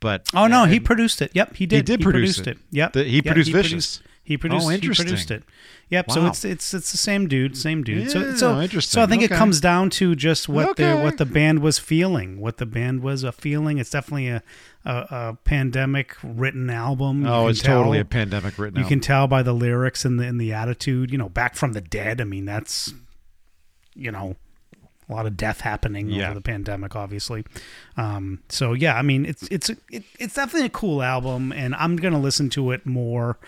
But 0.00 0.28
Oh 0.34 0.46
no, 0.46 0.64
he 0.64 0.78
produced 0.80 1.22
it. 1.22 1.30
Yep, 1.34 1.56
he 1.56 1.66
did. 1.66 1.76
He 1.76 1.82
did 1.96 2.00
produce 2.02 2.36
produced 2.38 2.46
it. 2.48 2.56
it. 2.58 2.76
Yep, 2.76 2.92
The- 2.94 3.04
he 3.04 3.16
Yep, 3.16 3.24
produced 3.24 3.52
Vicious. 3.52 3.70
Produced, 3.70 4.02
he 4.24 4.36
produced. 4.36 4.66
Oh, 4.66 4.70
interesting. 4.70 5.06
He 5.06 5.10
produced 5.12 5.30
it. 5.30 5.42
Yep. 5.88 6.10
So 6.10 6.26
it's 6.26 6.44
it's 6.44 6.74
it's 6.74 6.90
the 6.90 6.98
same 6.98 7.28
dude, 7.28 7.56
same 7.56 7.84
dude. 7.84 8.10
so 8.10 8.18
Yeah, 8.20 8.34
so 8.34 8.60
interesting. 8.60 8.90
so 8.98 9.02
I 9.02 9.06
think 9.06 9.22
it 9.22 9.30
comes 9.30 9.60
down 9.60 9.88
to 9.90 10.16
just 10.16 10.48
what 10.48 10.76
the 10.76 10.96
what 10.96 11.16
the 11.18 11.24
band 11.24 11.60
was 11.60 11.78
feeling, 11.78 12.40
what 12.40 12.56
the 12.56 12.66
band 12.66 13.02
was 13.02 13.22
a 13.22 13.30
feeling. 13.30 13.78
It's 13.78 13.90
definitely 13.90 14.28
a 14.28 14.42
a, 14.84 14.90
a 14.92 15.38
pandemic 15.44 16.16
written 16.24 16.68
album. 16.70 17.22
You 17.22 17.28
Oh, 17.28 17.46
it's 17.46 17.62
totally 17.62 18.00
a 18.00 18.04
pandemic 18.04 18.58
written. 18.58 18.76
You 18.78 18.82
album. 18.82 18.88
can 18.98 19.00
tell 19.00 19.28
by 19.28 19.42
the 19.44 19.52
lyrics 19.54 20.04
and 20.04 20.18
the 20.18 20.24
and 20.26 20.40
the 20.40 20.52
attitude. 20.52 21.12
You 21.12 21.18
know, 21.18 21.28
back 21.28 21.54
from 21.54 21.72
the 21.72 21.80
dead. 21.80 22.20
I 22.20 22.24
mean, 22.24 22.44
that's 22.46 22.92
you 23.94 24.10
know 24.10 24.34
a 25.08 25.12
lot 25.12 25.26
of 25.26 25.36
death 25.36 25.60
happening 25.60 26.08
Yeah. 26.10 26.26
over 26.26 26.34
the 26.34 26.40
pandemic, 26.40 26.96
obviously. 26.96 27.44
Um, 27.96 28.40
so 28.48 28.72
yeah, 28.72 28.96
I 28.96 29.02
mean, 29.02 29.24
it's 29.26 29.44
it's 29.50 29.70
it, 29.70 30.02
it's 30.18 30.34
definitely 30.34 30.66
a 30.66 30.70
cool 30.70 31.02
album, 31.02 31.52
and 31.52 31.74
I'm 31.74 31.96
gonna 31.96 32.20
listen 32.20 32.50
to 32.50 32.70
it 32.72 32.84
more, 32.86 33.38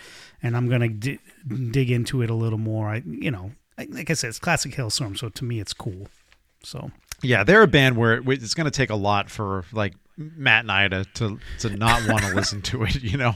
and 0.42 0.56
I'm 0.56 0.68
gonna 0.68 0.88
di- 0.88 1.18
dig 1.70 1.90
into 1.90 2.22
it 2.22 2.30
a 2.30 2.34
little 2.34 2.58
more. 2.58 2.88
I 2.88 3.02
you 3.06 3.30
know, 3.30 3.52
like, 3.76 4.10
I 4.10 4.14
said, 4.14 4.28
it's 4.28 4.38
classic 4.38 4.72
Halestorm, 4.72 5.16
so 5.18 5.28
to 5.28 5.44
me, 5.44 5.60
it's 5.60 5.72
cool. 5.72 6.08
So 6.62 6.90
Yeah, 7.22 7.44
they're 7.44 7.62
a 7.62 7.66
band 7.68 7.96
where 7.96 8.20
it's 8.26 8.54
going 8.54 8.64
to 8.66 8.70
take 8.70 8.90
a 8.90 8.96
lot 8.96 9.30
for 9.30 9.64
like 9.72 9.94
Matt 10.16 10.64
and 10.64 10.72
I 10.72 10.88
to 10.88 11.04
to, 11.14 11.38
to 11.60 11.70
not 11.76 12.08
want 12.08 12.22
to 12.24 12.34
listen 12.34 12.62
to 12.62 12.82
it. 12.84 12.96
You 13.02 13.16
know, 13.18 13.34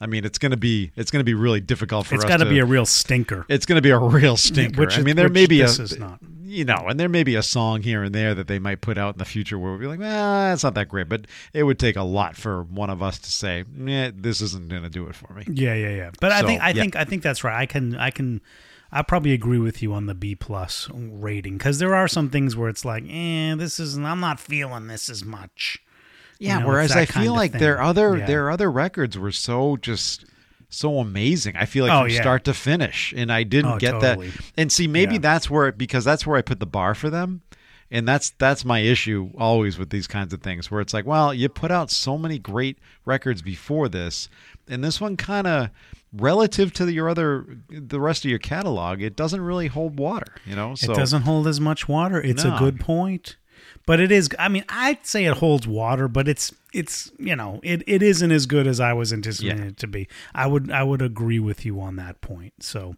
I 0.00 0.06
mean, 0.06 0.24
it's 0.24 0.38
going 0.38 0.52
to 0.52 0.56
be 0.56 0.92
it's 0.96 1.10
going 1.10 1.20
to 1.20 1.24
be 1.24 1.34
really 1.34 1.60
difficult 1.60 2.06
for 2.06 2.14
it's 2.14 2.24
us. 2.24 2.28
got 2.28 2.38
to 2.38 2.46
be 2.46 2.58
a 2.58 2.64
real 2.64 2.86
stinker. 2.86 3.44
It's 3.48 3.66
going 3.66 3.76
to 3.76 3.82
be 3.82 3.90
a 3.90 3.98
real 3.98 4.36
stinker. 4.36 4.80
Which 4.80 4.98
I 4.98 5.02
mean, 5.02 5.16
there 5.16 5.28
may 5.28 5.46
be 5.46 5.60
a 5.60 5.68
you 6.50 6.64
know, 6.64 6.86
and 6.88 6.98
there 6.98 7.08
may 7.08 7.22
be 7.22 7.36
a 7.36 7.44
song 7.44 7.82
here 7.82 8.02
and 8.02 8.12
there 8.12 8.34
that 8.34 8.48
they 8.48 8.58
might 8.58 8.80
put 8.80 8.98
out 8.98 9.14
in 9.14 9.18
the 9.18 9.24
future 9.24 9.56
where 9.56 9.70
we'll 9.70 9.80
be 9.80 9.86
like, 9.86 10.00
ah, 10.02 10.52
it's 10.52 10.64
not 10.64 10.74
that 10.74 10.88
great. 10.88 11.08
But 11.08 11.28
it 11.52 11.62
would 11.62 11.78
take 11.78 11.94
a 11.94 12.02
lot 12.02 12.36
for 12.36 12.64
one 12.64 12.90
of 12.90 13.02
us 13.02 13.20
to 13.20 13.30
say, 13.30 13.64
eh, 13.86 14.10
this 14.12 14.40
isn't 14.40 14.68
going 14.68 14.82
to 14.82 14.90
do 14.90 15.06
it 15.06 15.14
for 15.14 15.32
me. 15.32 15.44
Yeah, 15.46 15.74
yeah, 15.74 15.90
yeah. 15.90 16.10
But 16.20 16.32
I 16.32 16.42
think 16.42 16.60
I 16.60 16.70
yeah. 16.70 16.82
think 16.82 16.96
I 16.96 17.04
think 17.04 17.22
that's 17.22 17.44
right. 17.44 17.60
I 17.60 17.66
can 17.66 17.94
I 17.94 18.10
can 18.10 18.40
I 18.90 19.02
probably 19.02 19.32
agree 19.32 19.58
with 19.58 19.82
you 19.82 19.92
on 19.92 20.06
the 20.06 20.14
B 20.14 20.34
plus 20.34 20.88
rating 20.92 21.58
because 21.58 21.78
there 21.78 21.94
are 21.94 22.08
some 22.08 22.30
things 22.30 22.56
where 22.56 22.68
it's 22.68 22.84
like, 22.84 23.04
eh, 23.08 23.54
this 23.54 23.78
isn't. 23.78 24.04
I'm 24.04 24.20
not 24.20 24.40
feeling 24.40 24.88
this 24.88 25.08
as 25.08 25.24
much. 25.24 25.78
Yeah. 26.40 26.58
know, 26.60 26.66
whereas 26.68 26.92
I 26.92 27.04
feel 27.04 27.34
like 27.34 27.52
their 27.52 27.80
other 27.80 28.16
Yeah. 28.16 28.26
their 28.26 28.50
other 28.50 28.70
records 28.70 29.16
were 29.18 29.30
so 29.32 29.76
just 29.76 30.24
so 30.68 30.98
amazing. 30.98 31.56
I 31.56 31.66
feel 31.66 31.84
like 31.84 31.92
Oh, 31.92 32.02
from 32.04 32.10
yeah. 32.10 32.20
start 32.20 32.44
to 32.44 32.54
finish, 32.54 33.12
and 33.16 33.30
I 33.32 33.42
didn't 33.42 33.72
Oh, 33.72 33.78
get 33.78 33.92
totally. 33.92 34.30
that. 34.30 34.40
And 34.56 34.72
see, 34.72 34.86
maybe 34.88 35.14
Yeah. 35.14 35.20
that's 35.20 35.50
where 35.50 35.70
because 35.72 36.04
that's 36.04 36.26
where 36.26 36.36
I 36.36 36.42
put 36.42 36.58
the 36.60 36.66
bar 36.66 36.94
for 36.94 37.10
them. 37.10 37.42
And 37.92 38.06
that's 38.06 38.30
that's 38.38 38.64
my 38.64 38.78
issue 38.78 39.30
always 39.36 39.76
with 39.76 39.90
these 39.90 40.06
kinds 40.06 40.32
of 40.32 40.40
things 40.42 40.70
where 40.70 40.80
it's 40.80 40.94
like, 40.94 41.06
well, 41.06 41.34
you 41.34 41.48
put 41.48 41.72
out 41.72 41.90
so 41.90 42.16
many 42.16 42.38
great 42.38 42.78
records 43.04 43.42
before 43.42 43.88
this, 43.88 44.28
and 44.68 44.82
this 44.84 45.00
one 45.00 45.16
kind 45.16 45.48
of 45.48 45.70
relative 46.12 46.72
to 46.74 46.90
your 46.92 47.08
other 47.08 47.44
the 47.68 48.00
rest 48.00 48.24
of 48.24 48.30
your 48.30 48.38
catalog, 48.38 49.02
it 49.02 49.16
doesn't 49.16 49.40
really 49.40 49.66
hold 49.66 49.98
water, 49.98 50.34
you 50.46 50.54
know. 50.54 50.76
So 50.76 50.92
it 50.92 50.96
doesn't 50.96 51.22
hold 51.22 51.48
as 51.48 51.60
much 51.60 51.88
water. 51.88 52.20
It's 52.20 52.44
No. 52.44 52.54
a 52.54 52.58
good 52.60 52.78
point, 52.78 53.36
but 53.86 54.00
it 54.00 54.12
is. 54.12 54.28
I 54.38 54.48
mean, 54.48 54.64
I'd 54.68 55.04
say 55.06 55.24
it 55.24 55.36
holds 55.38 55.66
water, 55.66 56.08
but 56.08 56.28
it's 56.28 56.52
it's 56.72 57.10
you 57.18 57.34
know 57.36 57.60
it, 57.62 57.82
it 57.86 58.02
isn't 58.02 58.30
as 58.30 58.46
good 58.46 58.66
as 58.66 58.80
I 58.80 58.92
was 58.92 59.12
anticipating 59.12 59.58
Yeah. 59.62 59.68
it 59.70 59.76
to 59.78 59.86
be. 59.86 60.08
I 60.34 60.46
would 60.46 60.70
I 60.70 60.82
would 60.82 61.02
agree 61.02 61.38
with 61.40 61.64
you 61.64 61.80
on 61.80 61.96
that 61.96 62.20
point. 62.20 62.54
So. 62.60 62.96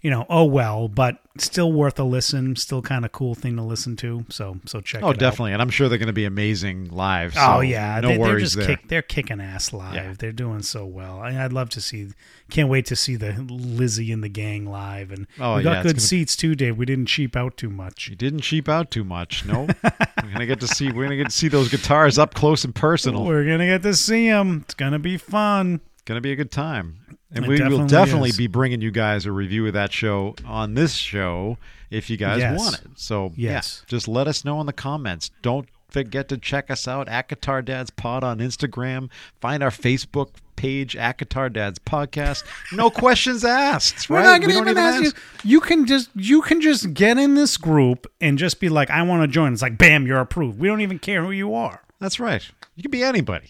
You 0.00 0.10
know, 0.10 0.26
oh 0.30 0.44
well, 0.44 0.86
but 0.86 1.18
still 1.38 1.72
worth 1.72 1.98
a 1.98 2.04
listen. 2.04 2.54
Still 2.54 2.80
kind 2.82 3.04
of 3.04 3.10
cool 3.10 3.34
thing 3.34 3.56
to 3.56 3.62
listen 3.62 3.96
to. 3.96 4.24
So, 4.28 4.60
so 4.64 4.80
check. 4.80 5.02
Oh, 5.02 5.08
it 5.08 5.10
out. 5.10 5.18
definitely, 5.18 5.54
and 5.54 5.60
I'm 5.60 5.70
sure 5.70 5.88
they're 5.88 5.98
going 5.98 6.06
to 6.06 6.12
be 6.12 6.24
amazing 6.24 6.90
live. 6.90 7.34
Oh 7.36 7.58
yeah, 7.60 7.98
no 8.00 8.08
they, 8.08 8.16
they're 8.16 8.26
worries 8.26 8.54
just 8.54 8.58
there. 8.58 8.76
kick, 8.76 8.86
they're 8.88 9.02
kicking 9.02 9.40
ass 9.40 9.72
live. 9.72 9.94
Yeah. 9.94 10.14
They're 10.16 10.30
doing 10.30 10.62
so 10.62 10.86
well. 10.86 11.18
I, 11.18 11.44
I'd 11.44 11.52
love 11.52 11.70
to 11.70 11.80
see. 11.80 12.10
Can't 12.48 12.68
wait 12.68 12.86
to 12.86 12.94
see 12.96 13.16
the 13.16 13.32
Lizzie 13.50 14.12
and 14.12 14.22
the 14.22 14.28
gang 14.28 14.66
live. 14.70 15.10
And 15.10 15.26
Oh, 15.40 15.56
we 15.56 15.62
yeah, 15.62 15.64
got 15.64 15.76
it's 15.78 15.82
good 15.86 15.96
gonna- 15.96 16.00
seats 16.00 16.36
too, 16.36 16.54
Dave. 16.54 16.78
We 16.78 16.86
didn't 16.86 17.06
cheap 17.06 17.34
out 17.34 17.56
too 17.56 17.68
much. 17.70 18.06
You 18.08 18.14
didn't 18.14 18.42
cheap 18.42 18.68
out 18.68 18.92
too 18.92 19.02
much. 19.02 19.44
No, 19.46 19.66
we're 19.82 20.32
gonna 20.32 20.46
get 20.46 20.60
to 20.60 20.68
see. 20.68 20.92
We're 20.92 21.04
gonna 21.04 21.16
get 21.16 21.26
to 21.30 21.32
see 21.36 21.48
those 21.48 21.68
guitars 21.70 22.18
up 22.20 22.34
close 22.34 22.64
and 22.64 22.72
personal. 22.72 23.24
We're 23.24 23.44
gonna 23.44 23.66
get 23.66 23.82
to 23.82 23.94
see 23.94 24.28
them. 24.28 24.60
It's 24.64 24.74
gonna 24.74 25.00
be 25.00 25.16
fun. 25.16 25.80
Gonna 26.04 26.20
be 26.20 26.30
a 26.30 26.36
good 26.36 26.52
time. 26.52 27.17
And 27.30 27.44
It 27.44 27.48
we 27.48 27.54
will 27.54 27.58
definitely 27.58 27.86
definitely 27.88 28.28
is. 28.30 28.36
be 28.38 28.46
bringing 28.46 28.80
you 28.80 28.90
guys 28.90 29.26
a 29.26 29.32
review 29.32 29.66
of 29.66 29.74
that 29.74 29.92
show 29.92 30.34
on 30.46 30.74
this 30.74 30.94
show 30.94 31.58
if 31.90 32.08
you 32.08 32.16
guys 32.16 32.38
Yes. 32.38 32.58
want 32.58 32.74
it. 32.76 32.86
So 32.96 33.32
Yes. 33.36 33.82
yeah, 33.82 33.86
just 33.88 34.08
let 34.08 34.26
us 34.26 34.44
know 34.44 34.60
in 34.60 34.66
the 34.66 34.72
comments. 34.72 35.30
Don't 35.42 35.68
forget 35.90 36.28
to 36.30 36.38
check 36.38 36.70
us 36.70 36.86
out 36.88 37.08
at 37.08 37.28
Guitar 37.28 37.60
Dads 37.62 37.90
Pod 37.90 38.22
on 38.24 38.38
Instagram. 38.38 39.10
Find 39.40 39.62
our 39.62 39.70
Facebook 39.70 40.28
page 40.56 40.96
at 40.96 41.18
Guitar 41.18 41.48
Dads 41.48 41.78
Podcast. 41.78 42.44
No 42.72 42.88
questions 43.04 43.44
asked. 43.44 44.08
We're 44.10 44.22
not 44.22 44.40
going 44.40 44.48
to 44.50 44.54
don't 44.56 44.68
even 44.68 44.78
ask 44.78 45.02
you. 45.04 45.12
You 45.44 45.60
can 45.60 45.86
just 45.86 46.10
you 46.14 46.40
can 46.42 46.60
just 46.62 46.92
get 46.94 47.16
in 47.18 47.34
this 47.34 47.56
group 47.58 48.06
and 48.22 48.38
just 48.38 48.58
be 48.58 48.68
like, 48.70 48.90
I 48.90 49.02
want 49.02 49.22
to 49.22 49.28
join. 49.28 49.52
It's 49.52 49.62
like, 49.62 49.76
bam, 49.78 50.06
you're 50.06 50.20
approved. 50.20 50.58
We 50.58 50.66
don't 50.68 50.80
even 50.80 50.98
care 50.98 51.22
who 51.24 51.30
you 51.30 51.54
are. 51.54 51.82
That's 52.00 52.18
right. 52.18 52.42
You 52.74 52.82
can 52.82 52.90
be 52.90 53.02
anybody. 53.02 53.48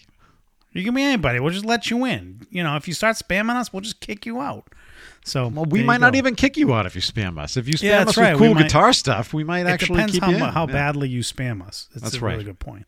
You 0.71 0.83
can 0.83 0.93
be 0.93 1.01
anybody. 1.01 1.39
We'll 1.39 1.51
just 1.53 1.65
let 1.65 1.89
you 1.89 2.05
in. 2.05 2.41
You 2.49 2.63
know, 2.63 2.75
if 2.75 2.87
you 2.87 2.93
start 2.93 3.15
spamming 3.17 3.55
us, 3.55 3.73
we'll 3.73 3.81
just 3.81 3.99
kick 4.01 4.25
you 4.25 4.39
out. 4.39 4.67
So 5.25 5.47
Well, 5.47 5.65
we 5.65 5.83
might 5.83 5.99
not 5.99 6.15
even 6.15 6.35
kick 6.35 6.57
you 6.57 6.73
out 6.73 6.85
if 6.85 6.95
you 6.95 7.01
spam 7.01 7.37
us. 7.39 7.57
If 7.57 7.67
you 7.67 7.73
spam 7.73 7.83
Yeah, 7.83 8.01
us 8.03 8.17
right. 8.17 8.33
with 8.33 8.39
cool 8.39 8.53
might- 8.53 8.63
guitar 8.63 8.93
stuff, 8.93 9.33
we 9.33 9.43
might 9.43 9.65
actually 9.65 9.95
depends 9.97 10.13
keep 10.13 10.23
how, 10.23 10.29
you 10.29 10.35
in. 10.37 10.41
how 10.41 10.67
Yeah. 10.67 10.73
badly 10.73 11.09
you 11.09 11.21
spam 11.21 11.65
us. 11.65 11.89
That's, 11.93 12.03
That's 12.03 12.15
a 12.15 12.25
really 12.25 12.43
good 12.43 12.59
point. 12.59 12.85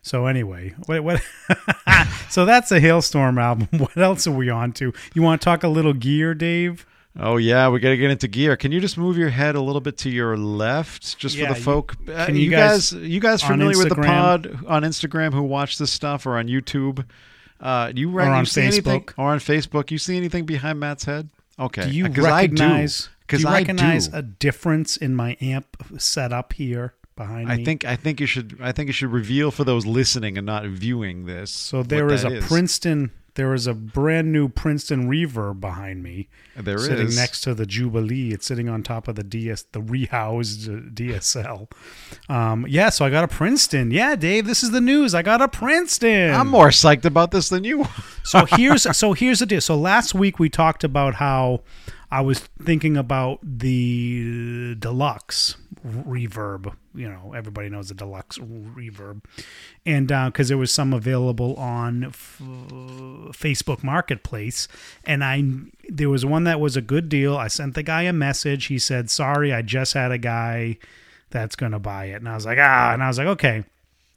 So 0.00 0.26
anyway, 0.26 0.74
what, 0.86 1.02
what 1.02 1.20
so 2.30 2.44
that's 2.44 2.70
a 2.70 2.80
Halestorm 2.80 3.40
album. 3.40 3.68
What 3.78 3.96
else 3.96 4.26
are 4.26 4.32
we 4.32 4.48
on 4.48 4.72
to? 4.74 4.92
You 5.14 5.22
want 5.22 5.40
to 5.40 5.44
talk 5.44 5.64
a 5.64 5.68
little 5.68 5.92
gear, 5.92 6.34
Dave? 6.34 6.86
Oh 7.16 7.36
yeah, 7.36 7.68
we 7.68 7.80
got 7.80 7.90
to 7.90 7.96
get 7.96 8.10
into 8.10 8.28
gear. 8.28 8.56
Can 8.56 8.70
you 8.72 8.80
just 8.80 8.96
move 8.98 9.16
your 9.18 9.30
head 9.30 9.54
a 9.56 9.60
little 9.60 9.80
bit 9.80 9.96
to 9.98 10.10
your 10.10 10.36
left, 10.36 11.18
just 11.18 11.36
Yeah, 11.36 11.48
for 11.48 11.52
the 11.54 11.58
you- 11.58 11.64
folk? 11.64 11.96
Uh, 12.08 12.26
can 12.26 12.36
you, 12.36 12.42
you 12.42 12.50
guys, 12.50 12.92
guys- 12.92 13.02
you 13.08 13.20
guys 13.20 13.42
familiar 13.42 13.76
with 13.78 13.88
the 13.88 13.96
pod 13.96 14.58
on 14.66 14.82
Instagram 14.82 15.32
who 15.32 15.42
watch 15.42 15.78
this 15.78 15.90
stuff 15.92 16.26
or 16.26 16.38
on 16.38 16.46
YouTube? 16.46 17.04
Uh, 17.60 17.90
you 17.94 18.16
Or 18.16 18.22
on 18.22 18.40
you 18.40 18.44
see 18.46 18.62
anything 18.62 19.00
Facebook. 19.00 19.14
or 19.16 19.30
on 19.32 19.38
Facebook? 19.40 19.90
You 19.90 19.98
see 19.98 20.16
anything 20.16 20.44
behind 20.46 20.78
Matt's 20.78 21.04
head? 21.04 21.28
Okay, 21.58 21.86
Do 21.86 21.90
you 21.90 22.04
because 22.08 22.24
I 22.24 22.46
do. 22.46 22.52
recognize? 22.52 23.00
Do 23.02 23.08
Because 23.26 23.42
you 23.42 23.48
I 23.48 23.52
recognize 23.58 24.08
do. 24.08 24.16
a 24.16 24.22
difference 24.22 24.96
in 24.96 25.16
my 25.16 25.36
amp 25.40 25.66
setup 25.98 26.52
here 26.52 26.94
behind 27.16 27.50
I 27.50 27.56
me? 27.56 27.64
think 27.64 27.84
I 27.84 27.96
think 27.96 28.20
you 28.20 28.26
should 28.28 28.58
I 28.60 28.70
think 28.70 28.86
you 28.86 28.92
should 28.92 29.10
reveal 29.10 29.50
for 29.50 29.64
those 29.64 29.84
listening 29.86 30.38
and 30.38 30.46
not 30.46 30.64
viewing 30.66 31.26
this. 31.26 31.50
so. 31.50 31.82
There 31.82 32.12
is 32.12 32.22
a 32.22 32.40
Princeton. 32.42 33.10
There 33.34 33.54
is 33.54 33.66
a 33.66 33.74
brand 33.74 34.32
new 34.32 34.48
Princeton 34.48 35.08
Reverb 35.08 35.60
behind 35.60 36.02
me. 36.02 36.28
There 36.56 36.78
sitting 36.78 37.06
is. 37.06 37.16
next 37.16 37.42
to 37.42 37.54
the 37.54 37.66
Jubilee. 37.66 38.32
It's 38.32 38.46
sitting 38.46 38.68
on 38.68 38.82
top 38.82 39.06
of 39.06 39.14
the 39.14 39.22
DS, 39.22 39.62
the 39.72 39.80
rehoused 39.80 40.68
uh, 40.68 40.90
DSL. 40.90 41.70
Um, 42.28 42.66
yeah, 42.68 42.88
so 42.88 43.04
I 43.04 43.10
got 43.10 43.24
a 43.24 43.28
Princeton. 43.28 43.90
Yeah, 43.90 44.16
Dave, 44.16 44.46
this 44.46 44.62
is 44.62 44.72
the 44.72 44.80
news. 44.80 45.14
I 45.14 45.22
got 45.22 45.40
a 45.40 45.48
Princeton. 45.48 46.34
I'm 46.34 46.48
more 46.48 46.68
psyched 46.68 47.04
about 47.04 47.30
this 47.30 47.48
than 47.48 47.64
you. 47.64 47.86
so 48.24 48.44
here's 48.56 48.96
so 48.96 49.12
here's 49.12 49.38
the 49.38 49.46
deal. 49.46 49.60
So 49.60 49.76
last 49.76 50.14
week 50.14 50.38
we 50.38 50.48
talked 50.48 50.82
about 50.82 51.16
how 51.16 51.60
I 52.10 52.22
was 52.22 52.40
thinking 52.62 52.96
about 52.96 53.40
the 53.42 54.74
deluxe 54.78 55.56
reverb. 55.84 56.74
You 56.94 57.08
know, 57.08 57.32
everybody 57.36 57.68
knows 57.68 57.88
the 57.88 57.94
deluxe 57.94 58.38
reverb, 58.38 59.22
and 59.86 60.08
because 60.08 60.48
there 60.48 60.58
was 60.58 60.72
some 60.72 60.92
available 60.92 61.54
on 61.56 62.04
f- 62.04 62.40
Facebook 63.32 63.82
Marketplace, 63.82 64.68
and 65.04 65.22
I 65.24 65.42
there 65.88 66.08
was 66.10 66.24
one 66.24 66.44
that 66.44 66.60
was 66.60 66.76
a 66.76 66.82
good 66.82 67.08
deal. 67.08 67.36
I 67.36 67.48
sent 67.48 67.74
the 67.74 67.82
guy 67.82 68.02
a 68.02 68.12
message. 68.12 68.66
He 68.66 68.78
said, 68.78 69.10
"Sorry, 69.10 69.52
I 69.52 69.62
just 69.62 69.94
had 69.94 70.10
a 70.12 70.18
guy." 70.18 70.78
That's 71.30 71.56
gonna 71.56 71.78
buy 71.78 72.06
it, 72.06 72.14
and 72.14 72.28
I 72.28 72.34
was 72.34 72.46
like, 72.46 72.56
ah, 72.58 72.94
and 72.94 73.02
I 73.02 73.08
was 73.08 73.18
like, 73.18 73.26
okay, 73.26 73.64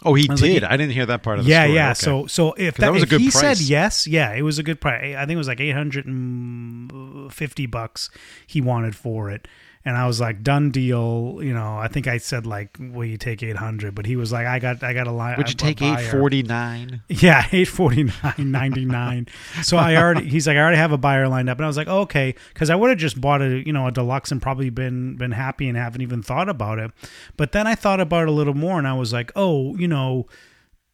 Oh, 0.04 0.14
he 0.16 0.28
like, 0.30 0.40
did. 0.40 0.64
I 0.64 0.78
didn't 0.78 0.94
hear 0.94 1.06
that 1.08 1.22
part 1.24 1.40
of 1.40 1.46
the 1.46 1.52
yeah, 1.52 1.64
story. 1.64 1.76
yeah. 1.76 1.90
Okay. 1.92 1.94
So, 1.96 2.26
so 2.26 2.54
if 2.54 2.76
that, 2.76 2.86
that 2.88 2.92
was 2.94 3.02
a 3.02 3.04
if 3.04 3.10
good 3.10 3.22
he 3.22 3.30
price. 3.30 3.40
said 3.60 3.60
yes, 3.60 4.08
yeah, 4.08 4.34
it 4.34 4.42
was 4.44 4.58
a 4.60 4.64
good 4.64 4.80
price. 4.82 5.16
I 5.16 5.20
think 5.26 5.32
it 5.32 5.38
was 5.38 5.48
like 5.50 5.60
eight 5.60 5.74
hundred 5.76 6.06
and 6.08 7.32
fifty 7.34 7.66
bucks 7.66 8.10
he 8.48 8.62
wanted 8.62 8.96
for 8.96 9.30
it, 9.30 9.48
and 9.84 9.98
I 9.98 10.06
was 10.06 10.20
like, 10.20 10.44
done 10.44 10.72
deal. 10.72 11.40
You 11.42 11.54
know, 11.54 11.78
I 11.78 11.88
think 11.88 12.08
I 12.08 12.18
said 12.18 12.46
like, 12.46 12.78
will 12.80 13.06
you 13.06 13.18
take 13.18 13.42
eight 13.44 13.56
hundred? 13.56 13.96
But 13.96 14.06
he 14.06 14.16
was 14.16 14.32
like, 14.32 14.46
I 14.46 14.60
got, 14.60 14.84
I 14.84 14.94
got 14.94 15.08
a 15.08 15.12
line. 15.12 15.38
would 15.38 15.50
you 15.50 15.56
take 15.56 15.82
eight 15.82 16.02
forty 16.10 16.44
nine? 16.44 17.02
Yeah, 17.10 17.48
eight 17.52 17.68
forty 17.68 18.04
nine 18.04 18.52
ninety 18.52 18.86
nine. 18.86 19.28
so 19.64 19.78
I 19.78 19.96
already, 19.96 20.28
he's 20.28 20.48
like, 20.48 20.58
I 20.58 20.60
already 20.60 20.78
have 20.78 20.92
a 20.92 20.98
buyer 20.98 21.28
lined 21.28 21.50
up, 21.50 21.58
and 21.58 21.66
I 21.66 21.68
was 21.68 21.78
like, 21.78 21.88
oh, 21.88 22.02
okay, 22.02 22.36
because 22.54 22.70
I 22.70 22.76
would 22.76 22.90
have 22.90 23.00
just 23.00 23.20
bought 23.20 23.42
a, 23.42 23.64
you 23.66 23.74
know, 23.74 23.88
a 23.88 23.92
deluxe 23.92 24.32
and 24.32 24.42
probably 24.42 24.70
been 24.70 25.16
been 25.16 25.32
happy 25.32 25.68
and 25.68 25.78
haven't 25.78 26.02
even 26.02 26.22
thought 26.22 26.50
about 26.50 26.80
it. 26.80 26.92
But 27.38 27.52
then 27.52 27.68
I 27.68 27.76
thought 27.76 28.00
about 28.00 28.24
it 28.24 28.30
a 28.30 28.34
little 28.34 28.54
more, 28.54 28.78
and 28.78 28.88
I 28.88 28.94
was 28.94 29.12
like, 29.14 29.32
oh, 29.36 29.76
you 29.78 29.88
know, 29.88 30.28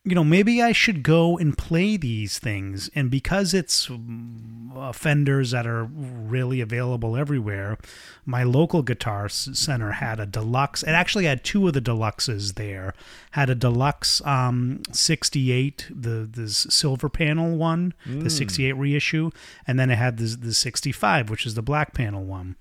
you 0.08 0.15
know, 0.15 0.24
maybe 0.24 0.62
I 0.62 0.72
should 0.72 1.04
go 1.04 1.38
and 1.38 1.58
play 1.58 1.98
these 1.98 2.39
things. 2.39 2.89
And 2.96 3.12
because 3.12 3.54
it's 3.54 3.88
mm, 3.88 4.74
uh, 4.74 4.93
Fenders 4.93 5.52
that 5.52 5.67
are 5.67 5.84
really 5.84 6.62
available 6.62 7.17
everywhere, 7.17 7.78
my 8.26 8.43
local 8.43 8.84
guitar 8.84 9.28
center 9.28 9.91
had 9.91 10.22
a 10.22 10.26
deluxe. 10.26 10.82
It 10.82 10.91
actually 10.91 11.26
had 11.26 11.43
two 11.43 11.67
of 11.67 11.74
the 11.74 11.82
deluxes 11.82 12.54
there. 12.54 12.93
Had 13.32 13.50
a 13.50 13.56
deluxe 13.56 14.26
um, 14.26 14.82
68, 14.93 15.88
the 15.93 16.26
this 16.32 16.65
silver 16.70 17.10
panel 17.10 17.58
one, 17.58 17.93
the 18.06 18.30
68 18.30 18.72
reissue, 18.74 19.32
and 19.67 19.78
then 19.78 19.89
it 19.89 19.98
had 19.98 20.17
the 20.17 20.38
the 20.38 20.54
65, 20.54 21.30
which 21.30 21.46
is 21.46 21.56
the 21.56 21.62
black 21.62 21.93
panel 21.93 22.24
one 22.24 22.56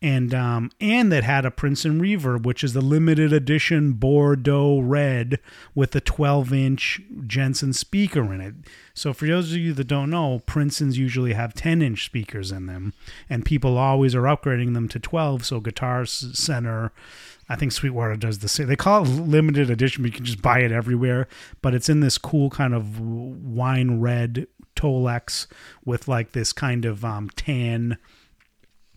and 0.00 0.32
um, 0.32 0.70
and 0.80 1.10
that 1.10 1.24
had 1.24 1.44
a 1.44 1.50
Princeton 1.50 2.00
Reverb, 2.00 2.44
which 2.44 2.62
is 2.62 2.72
the 2.72 2.80
limited 2.80 3.32
edition 3.32 3.92
Bordeaux 3.92 4.78
red 4.78 5.40
with 5.74 5.94
a 5.96 6.00
12 6.00 6.52
inch 6.52 7.00
Jensen 7.26 7.72
speaker 7.72 8.32
in 8.32 8.40
it. 8.40 8.54
So 8.94 9.12
for 9.12 9.26
those 9.26 9.52
of 9.52 9.58
you 9.58 9.72
that 9.72 9.88
don't 9.88 10.10
know, 10.10 10.40
Princetons 10.46 10.98
usually 10.98 11.32
have 11.32 11.54
10 11.54 11.82
inch 11.82 12.04
speakers 12.04 12.52
in 12.52 12.66
them, 12.66 12.94
and 13.28 13.44
people 13.44 13.76
always 13.76 14.14
are 14.14 14.22
upgrading 14.22 14.74
them 14.74 14.88
to 14.88 15.00
12. 15.00 15.44
So 15.44 15.60
Guitar 15.60 16.06
Center. 16.06 16.92
I 17.50 17.56
think 17.56 17.72
Sweetwater 17.72 18.16
does 18.16 18.40
the 18.40 18.48
same. 18.48 18.66
They 18.66 18.76
call 18.76 19.04
it 19.04 19.08
limited 19.08 19.70
edition, 19.70 20.02
but 20.02 20.12
you 20.12 20.16
can 20.16 20.26
just 20.26 20.42
buy 20.42 20.58
it 20.58 20.70
everywhere. 20.70 21.28
But 21.62 21.74
it's 21.74 21.88
in 21.88 22.00
this 22.00 22.18
cool 22.18 22.50
kind 22.50 22.74
of 22.74 23.00
wine 23.00 24.00
red 24.00 24.48
Tolex 24.76 25.46
with 25.82 26.08
like 26.08 26.32
this 26.32 26.52
kind 26.52 26.84
of 26.84 27.06
um, 27.06 27.30
tan 27.30 27.96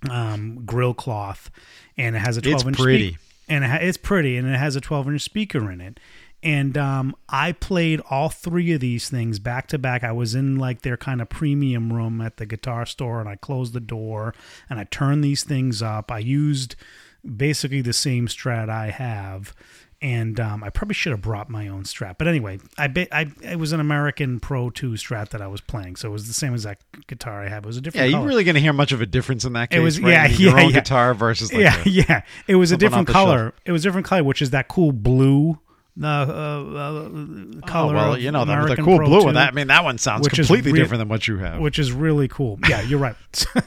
um, 0.10 0.64
grill 0.66 0.94
cloth, 0.94 1.50
and 1.98 2.16
it 2.16 2.20
has 2.20 2.38
a 2.38 2.42
12 2.42 2.68
inch 2.70 2.78
pretty. 2.78 3.18
and 3.48 3.64
it 3.64 3.70
ha- 3.70 3.80
it's 3.82 3.98
pretty, 3.98 4.38
and 4.38 4.48
it 4.48 4.58
has 4.58 4.76
a 4.76 4.82
12 4.82 5.10
inch 5.10 5.22
speaker 5.22 5.72
in 5.72 5.82
it. 5.82 6.00
And 6.44 6.76
um, 6.76 7.16
I 7.30 7.52
played 7.52 8.02
all 8.10 8.30
three 8.30 8.72
of 8.72 8.80
these 8.82 9.10
things 9.10 9.38
back 9.38 9.68
to 9.68 9.78
back. 9.78 10.04
I 10.04 10.12
was 10.12 10.34
in 10.34 10.56
like 10.58 10.82
their 10.82 10.98
kind 10.98 11.22
of 11.22 11.30
premium 11.30 11.94
room 11.94 12.20
at 12.20 12.38
the 12.38 12.48
guitar 12.48 12.86
store, 12.88 13.20
and 13.20 13.30
I 13.30 13.36
closed 13.36 13.74
the 13.74 13.80
door 13.80 14.34
and 14.68 14.80
I 14.80 14.86
turned 14.86 15.24
these 15.24 15.44
things 15.44 15.84
up. 15.84 16.12
I 16.12 16.18
used 16.18 16.76
basically 17.24 17.82
the 17.82 17.94
same 17.94 18.28
strat 18.28 18.70
I 18.70 18.90
have. 18.90 19.54
And 20.04 20.40
um, 20.40 20.64
I 20.64 20.72
probably 20.72 20.96
should 20.96 21.12
have 21.12 21.22
brought 21.22 21.48
my 21.48 21.68
own 21.68 21.84
strat, 21.84 22.16
but 22.18 22.28
anyway, 22.28 22.58
I, 22.76 22.88
be, 22.88 23.12
I 23.12 23.28
it 23.44 23.60
was 23.60 23.72
an 23.72 23.80
American 23.80 24.40
Pro 24.40 24.72
Two 24.72 24.94
strat 24.94 25.30
that 25.30 25.44
I 25.44 25.48
was 25.48 25.62
playing, 25.62 25.96
so 25.96 26.10
it 26.10 26.12
was 26.12 26.26
the 26.28 26.34
same 26.34 26.54
exact 26.54 27.06
guitar 27.06 27.44
I 27.44 27.50
have. 27.50 27.66
It 27.66 27.68
was 27.68 27.78
a 27.78 27.82
different. 27.82 27.98
Yeah, 27.98 28.02
different. 28.08 28.12
you 28.14 28.18
color. 28.18 28.28
really 28.28 28.44
going 28.44 28.56
to 28.56 28.62
hear 28.62 28.74
much 28.74 28.92
of 28.94 29.02
a 29.02 29.06
difference 29.06 29.46
in 29.46 29.54
that 29.54 29.70
case. 29.70 29.78
It 29.78 29.84
was- 29.84 30.02
right? 30.02 30.12
yeah, 30.12 30.28
your 30.38 30.58
yeah, 30.58 30.64
own 30.66 30.70
yeah. 30.72 30.76
guitar 30.80 31.14
versus 31.14 31.54
like 31.54 31.62
yeah, 31.62 31.84
a- 31.86 31.90
yeah. 31.90 32.22
It 32.48 32.56
was 32.56 32.72
a 32.72 32.78
different 32.78 33.10
color. 33.10 33.54
It 33.64 33.72
was 33.72 33.86
a 33.86 33.88
different 33.90 34.08
color, 34.08 34.24
which 34.24 34.42
is 34.42 34.50
that 34.50 34.68
cool 34.70 34.92
blue 34.92 35.60
uh, 36.02 36.08
uh, 36.08 36.10
uh, 36.10 37.10
Oh, 37.10 37.62
color. 37.68 37.94
well, 37.94 38.18
you 38.18 38.32
know, 38.32 38.44
the, 38.44 38.76
the 38.76 38.82
cool 38.82 38.98
Pro 38.98 39.06
blue 39.08 39.20
2, 39.20 39.26
one. 39.26 39.34
That 39.36 39.50
I 39.50 39.52
mean, 39.52 39.68
that 39.68 39.84
one 39.84 40.00
sounds 40.00 40.28
completely 40.28 40.72
real- 40.72 40.82
different 40.84 41.00
than 41.02 41.10
what 41.10 41.28
you 41.28 41.38
have. 41.38 41.60
which 41.60 41.78
is 41.78 41.92
really 41.92 42.28
cool. 42.28 42.58
Yeah, 42.68 42.82
you're 42.82 42.98
right. 42.98 43.16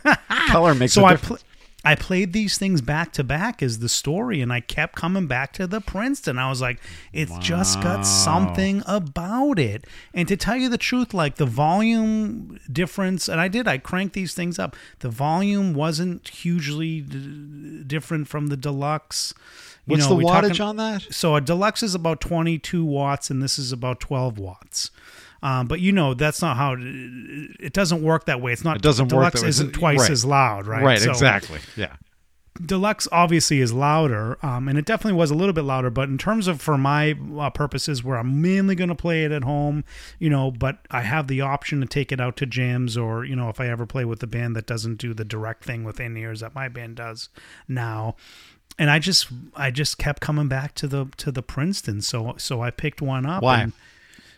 Color 0.49 0.75
makes 0.75 0.95
so 0.95 1.03
a 1.03 1.05
I 1.05 1.11
difference. 1.13 1.43
pl- 1.43 1.51
I 1.85 1.95
played 1.95 2.33
these 2.33 2.57
things 2.57 2.81
back 2.81 3.13
to 3.13 3.23
back 3.25 3.63
as 3.63 3.81
the 3.81 3.89
story, 3.89 4.41
and 4.41 4.53
I 4.53 4.61
kept 4.61 4.97
coming 4.97 5.27
back 5.27 5.53
to 5.55 5.67
the 5.67 5.81
Princeton. 5.81 6.39
I 6.39 6.49
was 6.49 6.61
like, 6.61 6.79
it's 7.13 7.37
just 7.39 7.81
got 7.83 8.07
something 8.07 8.83
about 8.87 9.59
it. 9.59 9.85
And 10.15 10.27
to 10.29 10.37
tell 10.37 10.57
you 10.57 10.69
the 10.69 10.79
truth, 10.79 11.13
like 11.13 11.35
the 11.37 11.47
volume 11.47 12.59
difference, 12.73 13.29
and 13.29 13.41
I 13.41 13.49
did, 13.49 13.69
I 13.69 13.79
cranked 13.79 14.15
these 14.15 14.35
things 14.35 14.59
up. 14.59 14.77
The 15.01 15.11
volume 15.11 15.75
wasn't 15.75 16.29
hugely 16.29 17.03
d- 17.03 17.83
different 17.87 18.29
from 18.29 18.47
the 18.47 18.57
deluxe. 18.57 19.35
You 19.87 19.93
What's 19.93 20.09
know, 20.09 20.17
the 20.19 20.25
wattage 20.25 20.43
talking- 20.57 20.61
on 20.63 20.77
that? 20.77 21.07
so 21.13 21.37
a 21.37 21.43
deluxe 21.43 21.83
is 21.83 21.95
about 21.95 22.21
22 22.23 22.83
watts 22.85 23.31
and 23.31 23.43
this 23.43 23.59
is 23.59 23.71
about 23.71 24.01
12 24.01 24.39
watts 24.39 24.91
um, 25.45 25.67
but 25.69 25.79
you 25.79 25.93
know 25.93 26.13
that's 26.15 26.43
not 26.43 26.57
how 26.57 26.75
it 26.81 27.73
doesn't 27.73 28.03
work 28.03 28.25
that 28.27 28.41
way 28.41 28.53
it's 28.53 28.65
not 28.65 28.77
It 28.79 28.83
doesn't 28.83 29.05
work 29.05 29.11
deluxe 29.35 29.41
that 29.41 29.47
way. 29.47 29.49
isn't 29.51 29.73
twice 29.73 30.01
right. 30.01 30.11
as 30.11 30.25
loud 30.25 30.67
right 30.67 30.83
Right, 30.83 30.99
So 31.01 31.11
exactly. 31.11 31.61
Yeah. 31.77 31.95
deluxe 32.67 33.09
obviously 33.11 33.61
is 33.61 33.73
louder 33.73 34.39
um, 34.47 34.69
and 34.69 34.79
it 34.79 34.85
definitely 34.85 35.19
was 35.19 35.31
a 35.31 35.35
little 35.35 35.53
bit 35.53 35.65
louder 35.65 35.91
but 35.91 36.09
in 36.09 36.17
terms 36.17 36.47
of 36.47 36.61
for 36.61 36.79
my 36.79 37.17
uh, 37.39 37.51
purposes 37.51 38.05
where 38.05 38.17
i'm 38.17 38.41
mainly 38.41 38.77
going 38.77 38.89
to 38.89 38.95
play 38.95 39.25
it 39.25 39.33
at 39.33 39.43
home 39.43 39.83
you 40.21 40.31
know 40.31 40.53
but 40.53 40.79
i 40.93 41.01
have 41.01 41.27
the 41.27 41.41
option 41.41 41.81
to 41.81 41.87
take 41.87 42.13
it 42.13 42.21
out 42.21 42.37
to 42.37 42.47
jams 42.47 42.97
or 42.97 43.25
you 43.25 43.35
know 43.35 43.49
if 43.49 43.59
i 43.61 43.67
ever 43.69 43.85
play 43.87 44.05
with 44.05 44.23
a 44.23 44.27
band 44.29 44.55
that 44.55 44.67
doesn't 44.67 44.97
do 44.99 45.13
the 45.13 45.25
direct 45.25 45.65
thing 45.65 45.83
with 45.83 45.99
in-ears 45.99 46.41
that 46.41 46.55
my 46.55 46.69
band 46.69 46.95
does 46.95 47.29
now 47.67 48.15
and 48.79 48.89
i 48.89 49.01
just 49.01 49.27
i 49.57 49.69
just 49.71 49.99
kept 49.99 50.21
coming 50.21 50.47
back 50.47 50.75
to 50.77 50.87
the 50.87 51.07
to 51.17 51.33
the 51.33 51.43
princeton 51.43 52.01
so 52.01 52.35
so 52.39 52.63
i 52.63 52.71
picked 52.71 53.03
one 53.03 53.27
up 53.27 53.43
Why? 53.43 53.63
and 53.63 53.73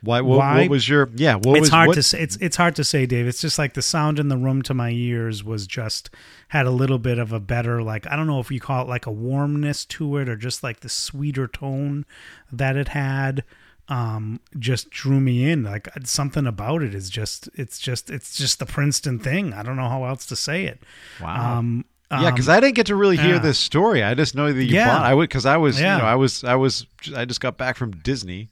Why? 0.02 0.20
What, 0.20 0.38
Why? 0.38 0.60
what 0.62 0.70
was 0.70 0.88
your? 0.88 1.10
Yeah. 1.14 1.34
What 1.34 1.56
it's 1.56 1.60
was? 1.62 1.68
hard 1.70 1.88
what, 1.88 1.94
to 1.94 2.02
say. 2.02 2.20
It's 2.20 2.36
it's 2.36 2.56
hard 2.56 2.76
to 2.76 2.84
say, 2.84 3.06
Dave. 3.06 3.26
It's 3.26 3.40
just 3.40 3.58
like 3.58 3.74
the 3.74 3.82
sound 3.82 4.18
in 4.18 4.28
the 4.28 4.36
room 4.36 4.62
to 4.62 4.74
my 4.74 4.90
ears 4.90 5.42
was 5.42 5.66
just 5.66 6.10
had 6.48 6.66
a 6.66 6.70
little 6.70 6.98
bit 6.98 7.18
of 7.18 7.32
a 7.32 7.40
better 7.40 7.82
like 7.82 8.06
I 8.06 8.16
don't 8.16 8.26
know 8.26 8.40
if 8.40 8.50
you 8.50 8.60
call 8.60 8.82
it 8.82 8.88
like 8.88 9.06
a 9.06 9.10
warmness 9.10 9.84
to 9.86 10.16
it 10.18 10.28
or 10.28 10.36
just 10.36 10.62
like 10.62 10.80
the 10.80 10.88
sweeter 10.88 11.48
tone 11.48 12.04
that 12.52 12.76
it 12.76 12.88
had. 12.88 13.44
Um, 13.88 14.40
just 14.58 14.90
drew 14.90 15.20
me 15.20 15.48
in. 15.48 15.62
Like 15.62 15.88
something 16.04 16.44
about 16.46 16.82
it 16.82 16.94
is 16.94 17.08
just 17.08 17.48
it's 17.54 17.78
just 17.78 18.10
it's 18.10 18.36
just 18.36 18.58
the 18.58 18.66
Princeton 18.66 19.18
thing. 19.18 19.52
I 19.52 19.62
don't 19.62 19.76
know 19.76 19.88
how 19.88 20.04
else 20.04 20.26
to 20.26 20.36
say 20.36 20.64
it. 20.64 20.82
Wow. 21.20 21.58
Um, 21.58 21.84
yeah, 22.10 22.30
because 22.30 22.48
um, 22.48 22.56
I 22.56 22.60
didn't 22.60 22.76
get 22.76 22.86
to 22.86 22.96
really 22.96 23.16
hear 23.16 23.34
yeah. 23.34 23.40
this 23.40 23.58
story. 23.58 24.02
I 24.02 24.14
just 24.14 24.34
know 24.34 24.52
that 24.52 24.64
you 24.64 24.74
Yeah. 24.74 24.98
bought. 24.98 25.04
I 25.04 25.14
would 25.14 25.28
because 25.28 25.46
I 25.46 25.56
was, 25.56 25.80
Yeah. 25.80 25.96
you 25.96 26.02
know, 26.02 26.08
I 26.08 26.14
was, 26.14 26.44
I 26.44 26.54
was, 26.54 26.86
I 27.16 27.24
just 27.24 27.40
got 27.40 27.56
back 27.56 27.76
from 27.76 27.90
Disney, 27.90 28.48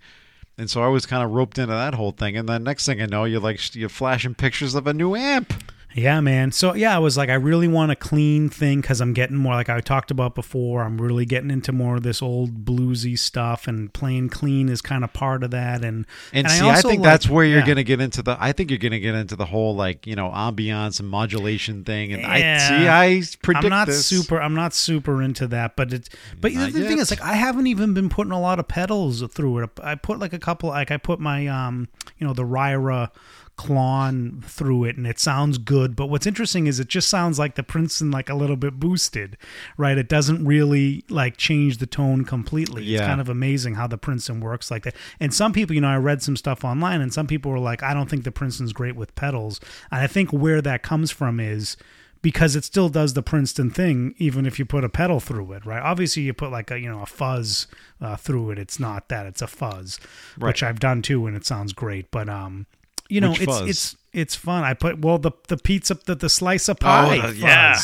and 0.56 0.70
so 0.70 0.82
I 0.82 0.88
was 0.88 1.06
kind 1.06 1.22
of 1.22 1.30
roped 1.30 1.58
into 1.58 1.74
that 1.74 1.94
whole 1.94 2.12
thing. 2.12 2.36
And 2.36 2.48
then 2.48 2.62
next 2.64 2.86
thing 2.86 3.00
I 3.00 3.06
know, 3.06 3.24
you're 3.24 3.40
like, 3.40 3.74
you're 3.74 3.88
flashing 3.88 4.34
pictures 4.34 4.74
of 4.74 4.86
a 4.86 4.94
new 4.94 5.14
amp. 5.16 5.52
Yeah, 5.94 6.20
man. 6.20 6.50
So 6.50 6.74
yeah, 6.74 6.94
I 6.94 6.98
was 6.98 7.16
like, 7.16 7.28
I 7.28 7.34
really 7.34 7.68
want 7.68 7.92
a 7.92 7.96
clean 7.96 8.48
thing 8.48 8.80
because 8.80 9.00
I'm 9.00 9.12
getting 9.12 9.36
more 9.36 9.54
like 9.54 9.68
I 9.68 9.80
talked 9.80 10.10
about 10.10 10.34
before. 10.34 10.82
I'm 10.82 11.00
really 11.00 11.24
getting 11.24 11.52
into 11.52 11.70
more 11.70 11.96
of 11.96 12.02
this 12.02 12.20
old 12.20 12.64
bluesy 12.64 13.16
stuff, 13.16 13.68
and 13.68 13.92
playing 13.94 14.30
clean 14.30 14.68
is 14.68 14.82
kind 14.82 15.04
of 15.04 15.12
part 15.12 15.44
of 15.44 15.52
that. 15.52 15.84
And 15.84 16.04
And, 16.32 16.48
I 16.48 16.50
see, 16.50 16.66
I, 16.66 16.74
also 16.74 16.88
think 16.88 17.02
like- 17.02 17.12
that's 17.12 17.28
where 17.28 17.44
you're 17.44 17.60
yeah. 17.60 17.66
going 17.66 17.76
to 17.76 17.84
get 17.84 18.00
into 18.00 18.22
the. 18.22 18.36
I 18.40 18.50
think 18.50 18.70
you're 18.70 18.78
going 18.80 18.90
to 18.92 18.98
get 18.98 19.14
into 19.14 19.36
the 19.36 19.46
whole 19.46 19.76
like 19.76 20.04
you 20.04 20.16
know 20.16 20.30
ambiance 20.30 20.98
and 20.98 21.08
modulation 21.08 21.84
thing. 21.84 22.12
And 22.12 22.26
I 22.26 22.58
see, 22.58 22.88
I 22.88 23.22
predict 23.42 23.64
I'm 23.64 23.70
not 23.70 23.86
this. 23.86 24.04
super. 24.04 24.40
I'm 24.42 24.54
not 24.54 24.74
super 24.74 25.22
into 25.22 25.46
that, 25.46 25.76
but 25.76 25.92
it's. 25.92 26.08
But 26.40 26.54
Not 26.54 26.72
the 26.72 26.88
thing 26.88 26.98
is, 26.98 27.10
like, 27.10 27.22
I 27.22 27.34
haven't 27.34 27.68
even 27.68 27.94
been 27.94 28.08
putting 28.08 28.32
a 28.32 28.40
lot 28.40 28.58
of 28.58 28.66
pedals 28.66 29.22
through 29.32 29.60
it. 29.60 29.70
I 29.80 29.94
put 29.94 30.18
like 30.18 30.32
a 30.32 30.40
couple. 30.40 30.70
Like, 30.70 30.90
I 30.90 30.96
put 30.96 31.20
my 31.20 31.46
um, 31.46 31.86
you 32.18 32.26
know, 32.26 32.32
the 32.32 32.42
Ryra 32.42 33.10
Klon 33.56 34.42
through 34.44 34.84
it, 34.84 34.96
and 34.96 35.06
it 35.06 35.18
sounds 35.18 35.58
good. 35.58 35.94
But 35.96 36.06
what's 36.06 36.26
interesting 36.26 36.66
is 36.66 36.80
it 36.80 36.88
just 36.88 37.08
sounds 37.08 37.38
like 37.38 37.54
the 37.54 37.62
Princeton, 37.62 38.10
like 38.10 38.28
a 38.28 38.34
little 38.34 38.56
bit 38.56 38.80
boosted, 38.80 39.36
right? 39.76 39.96
It 39.96 40.08
doesn't 40.08 40.44
really 40.44 41.04
like 41.08 41.36
change 41.36 41.78
the 41.78 41.86
tone 41.86 42.24
completely. 42.24 42.82
It's 42.82 42.90
Yeah. 43.00 43.06
kind 43.06 43.20
of 43.20 43.28
amazing 43.28 43.74
how 43.76 43.86
the 43.86 43.98
Princeton 43.98 44.40
works 44.40 44.70
like 44.70 44.82
that. 44.84 44.96
And 45.20 45.32
some 45.32 45.52
people, 45.52 45.74
you 45.74 45.80
know, 45.80 45.88
I 45.88 45.96
read 45.96 46.22
some 46.22 46.36
stuff 46.36 46.64
online, 46.64 47.00
and 47.00 47.12
some 47.12 47.26
people 47.26 47.50
were 47.50 47.58
like, 47.58 47.82
I 47.82 47.94
don't 47.94 48.10
think 48.10 48.24
the 48.24 48.32
Princeton's 48.32 48.72
great 48.72 48.96
with 48.96 49.14
pedals. 49.14 49.60
And 49.90 50.00
I 50.00 50.06
think 50.06 50.32
where 50.32 50.60
that 50.62 50.82
comes 50.82 51.10
from 51.10 51.38
is 51.40 51.76
because 52.22 52.56
it 52.56 52.64
still 52.64 52.88
does 52.88 53.12
the 53.12 53.22
Princeton 53.22 53.70
thing, 53.70 54.14
even 54.18 54.46
if 54.46 54.58
you 54.58 54.64
put 54.64 54.82
a 54.82 54.88
pedal 54.88 55.20
through 55.20 55.52
it, 55.52 55.66
right? 55.66 55.82
Obviously, 55.82 56.22
you 56.22 56.32
put 56.32 56.50
like 56.50 56.70
a 56.70 56.78
you 56.80 56.88
know 56.90 57.02
a 57.02 57.06
fuzz 57.06 57.66
uh, 58.00 58.16
through 58.16 58.50
it. 58.50 58.58
It's 58.58 58.80
not 58.80 59.08
that; 59.10 59.26
it's 59.26 59.42
a 59.42 59.46
fuzz, 59.46 60.00
which 60.38 60.62
I've 60.62 60.80
done 60.80 61.02
too, 61.02 61.26
and 61.26 61.36
it 61.36 61.44
sounds 61.44 61.72
great. 61.74 62.10
But 62.10 62.30
um, 62.30 62.66
you 63.14 63.20
know, 63.20 63.30
Which 63.30 63.42
it's 63.42 63.58
fuzz? 63.58 63.68
it's 63.72 63.96
it's 64.12 64.34
fun. 64.34 64.64
I 64.64 64.74
put 64.74 64.98
well 65.04 65.18
the 65.18 65.32
the 65.48 65.56
pizza 65.56 65.94
the 66.08 66.14
the 66.14 66.28
slice 66.28 66.68
of 66.68 66.78
pie, 66.80 67.16
the- 67.16 67.22
fuzz. 67.22 67.38
yeah. 67.38 67.78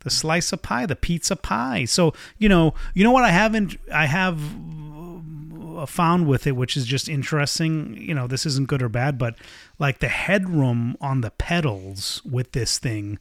The 0.00 0.10
slice 0.10 0.52
of 0.52 0.62
pie, 0.62 0.84
the 0.86 0.96
pizza 0.96 1.36
pie. 1.36 1.84
So 1.86 2.12
you 2.42 2.48
know, 2.48 2.74
you 2.94 3.04
know 3.04 3.12
what 3.12 3.22
I 3.24 3.30
haven't, 3.30 3.76
I 3.92 4.06
have 4.06 4.38
uh, 5.78 5.86
found 5.86 6.26
with 6.26 6.46
it, 6.46 6.56
which 6.56 6.76
is 6.76 6.86
just 6.86 7.08
interesting. 7.08 7.96
You 8.08 8.14
know, 8.14 8.26
this 8.26 8.44
isn't 8.46 8.66
good 8.68 8.82
or 8.82 8.88
bad, 8.88 9.16
but 9.16 9.36
like 9.78 10.00
the 10.00 10.08
headroom 10.08 10.96
on 11.00 11.20
the 11.20 11.30
pedals 11.30 12.20
with 12.24 12.50
this 12.52 12.78
thing. 12.78 13.18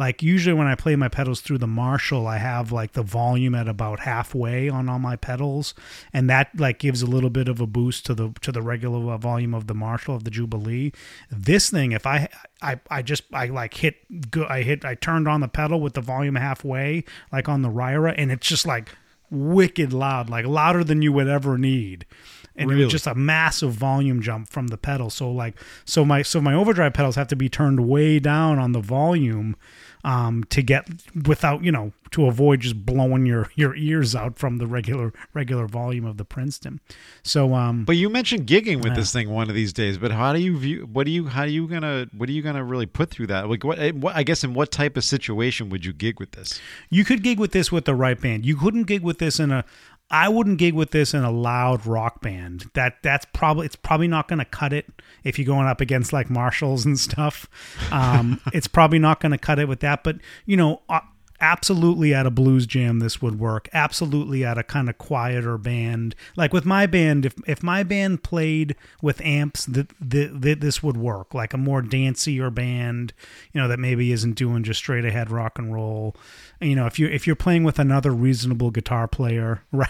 Like 0.00 0.22
usually 0.22 0.54
when 0.54 0.66
I 0.66 0.76
play 0.76 0.96
my 0.96 1.08
pedals 1.08 1.42
through 1.42 1.58
the 1.58 1.66
Marshall, 1.66 2.26
I 2.26 2.38
have 2.38 2.72
like 2.72 2.92
the 2.92 3.02
volume 3.02 3.54
at 3.54 3.68
about 3.68 4.00
halfway 4.00 4.66
on 4.66 4.88
all 4.88 4.98
my 4.98 5.14
pedals, 5.14 5.74
and 6.10 6.30
that 6.30 6.58
like 6.58 6.78
gives 6.78 7.02
a 7.02 7.06
little 7.06 7.28
bit 7.28 7.48
of 7.48 7.60
a 7.60 7.66
boost 7.66 8.06
to 8.06 8.14
the 8.14 8.30
to 8.40 8.50
the 8.50 8.62
regular 8.62 9.18
volume 9.18 9.52
of 9.52 9.66
the 9.66 9.74
Marshall 9.74 10.16
of 10.16 10.24
the 10.24 10.30
Jubilee. 10.30 10.92
This 11.30 11.68
thing, 11.68 11.92
if 11.92 12.06
I 12.06 12.30
I 12.62 12.80
I 12.90 13.02
just 13.02 13.24
I 13.34 13.48
like 13.48 13.74
hit 13.74 14.30
go 14.30 14.46
I 14.48 14.62
hit 14.62 14.86
I 14.86 14.94
turned 14.94 15.28
on 15.28 15.42
the 15.42 15.48
pedal 15.48 15.82
with 15.82 15.92
the 15.92 16.00
volume 16.00 16.36
halfway, 16.36 17.04
like 17.30 17.46
on 17.46 17.60
the 17.60 17.68
Ryra, 17.68 18.14
and 18.16 18.32
it's 18.32 18.48
just 18.48 18.66
like 18.66 18.88
wicked 19.30 19.92
loud, 19.92 20.30
like 20.30 20.46
louder 20.46 20.82
than 20.82 21.02
you 21.02 21.12
would 21.12 21.28
ever 21.28 21.58
need. 21.58 22.06
And 22.56 22.70
it 22.70 22.74
was 22.74 22.90
just 22.90 23.06
a 23.06 23.14
massive 23.14 23.72
volume 23.72 24.22
jump 24.22 24.48
from 24.48 24.68
the 24.68 24.78
pedal. 24.78 25.10
So 25.10 25.30
like 25.30 25.56
so 25.84 26.06
my 26.06 26.22
so 26.22 26.40
my 26.40 26.54
overdrive 26.54 26.94
pedals 26.94 27.16
have 27.16 27.28
to 27.28 27.36
be 27.36 27.50
turned 27.50 27.86
way 27.86 28.18
down 28.18 28.58
on 28.58 28.72
the 28.72 28.80
volume 28.80 29.56
um 30.04 30.44
to 30.44 30.62
get 30.62 30.88
without, 31.26 31.62
you 31.62 31.70
know, 31.72 31.92
to 32.12 32.26
avoid 32.26 32.60
just 32.60 32.84
blowing 32.86 33.26
your 33.26 33.48
your 33.54 33.74
ears 33.76 34.14
out 34.14 34.38
from 34.38 34.56
the 34.58 34.66
regular 34.66 35.12
regular 35.34 35.66
volume 35.66 36.04
of 36.04 36.16
the 36.16 36.24
Princeton. 36.24 36.80
So 37.22 37.54
um 37.54 37.84
But 37.84 37.96
you 37.96 38.08
mentioned 38.08 38.46
gigging 38.46 38.78
with 38.78 38.92
Yeah. 38.92 38.94
this 38.94 39.12
thing 39.12 39.30
one 39.30 39.48
of 39.48 39.54
these 39.54 39.72
days. 39.72 39.98
But 39.98 40.10
how 40.12 40.32
do 40.32 40.40
you 40.40 40.56
view? 40.58 40.88
What 40.90 41.04
do 41.04 41.10
you? 41.12 41.26
How 41.26 41.42
are 41.42 41.46
you 41.46 41.66
gonna? 41.68 42.06
What 42.16 42.28
are 42.28 42.32
you 42.32 42.42
gonna 42.42 42.64
really 42.64 42.86
put 42.86 43.10
through 43.10 43.28
that? 43.28 43.48
Like 43.48 43.62
what? 43.64 43.78
eh, 43.78 43.92
what 43.92 44.16
I 44.16 44.22
guess 44.22 44.42
in 44.44 44.54
what 44.54 44.70
type 44.70 44.96
of 44.96 45.04
situation 45.04 45.68
would 45.70 45.84
you 45.84 45.92
gig 45.92 46.18
with 46.18 46.32
this? 46.32 46.60
You 46.88 47.04
could 47.04 47.22
gig 47.22 47.38
with 47.38 47.52
this 47.52 47.70
with 47.70 47.84
the 47.84 47.94
right 47.94 48.20
band. 48.20 48.44
You 48.46 48.56
couldn't 48.56 48.84
gig 48.84 49.02
with 49.02 49.18
this 49.18 49.38
in 49.38 49.50
a 49.52 49.64
I 50.10 50.28
wouldn't 50.28 50.58
gig 50.58 50.74
with 50.74 50.90
this 50.90 51.14
in 51.14 51.22
a 51.22 51.30
loud 51.30 51.86
rock 51.86 52.20
band. 52.20 52.70
That 52.74 52.96
that's 53.02 53.26
probably 53.32 53.66
it's 53.66 53.76
probably 53.76 54.08
not 54.08 54.26
going 54.26 54.40
to 54.40 54.44
cut 54.44 54.72
it 54.72 54.86
if 55.22 55.38
you're 55.38 55.46
going 55.46 55.66
up 55.66 55.80
against 55.80 56.12
like 56.12 56.28
Marshalls 56.28 56.84
and 56.84 56.98
stuff. 56.98 57.48
Um, 57.92 58.40
it's 58.52 58.66
probably 58.66 58.98
not 58.98 59.20
going 59.20 59.32
to 59.32 59.38
cut 59.38 59.58
it 59.58 59.68
with 59.68 59.80
that. 59.80 60.02
But 60.02 60.16
you 60.46 60.56
know, 60.56 60.82
uh, 60.88 61.00
absolutely 61.40 62.14
at 62.14 62.26
a 62.26 62.30
blues 62.30 62.66
jam 62.66 62.98
this 62.98 63.20
would 63.20 63.38
work. 63.38 63.68
Absolutely 63.72 64.44
at 64.44 64.58
a 64.58 64.62
kind 64.62 64.88
of 64.88 64.98
quieter 64.98 65.58
band. 65.58 66.14
Like 66.36 66.52
with 66.52 66.64
my 66.64 66.86
band, 66.86 67.26
if 67.26 67.34
if 67.46 67.62
my 67.62 67.82
band 67.82 68.22
played 68.22 68.76
with 69.02 69.20
amps, 69.20 69.66
that 69.66 69.92
this 70.00 70.82
would 70.82 70.96
work. 70.96 71.34
Like 71.34 71.54
a 71.54 71.58
more 71.58 71.82
dancier 71.82 72.52
band, 72.54 73.12
you 73.52 73.60
know, 73.60 73.68
that 73.68 73.78
maybe 73.78 74.12
isn't 74.12 74.34
doing 74.34 74.62
just 74.62 74.78
straight 74.78 75.04
ahead 75.04 75.30
rock 75.30 75.58
and 75.58 75.72
roll. 75.72 76.16
You 76.60 76.76
know, 76.76 76.86
if 76.86 76.98
you 76.98 77.06
if 77.06 77.26
you're 77.26 77.36
playing 77.36 77.64
with 77.64 77.78
another 77.78 78.10
reasonable 78.10 78.70
guitar 78.70 79.08
player, 79.08 79.62
right? 79.72 79.88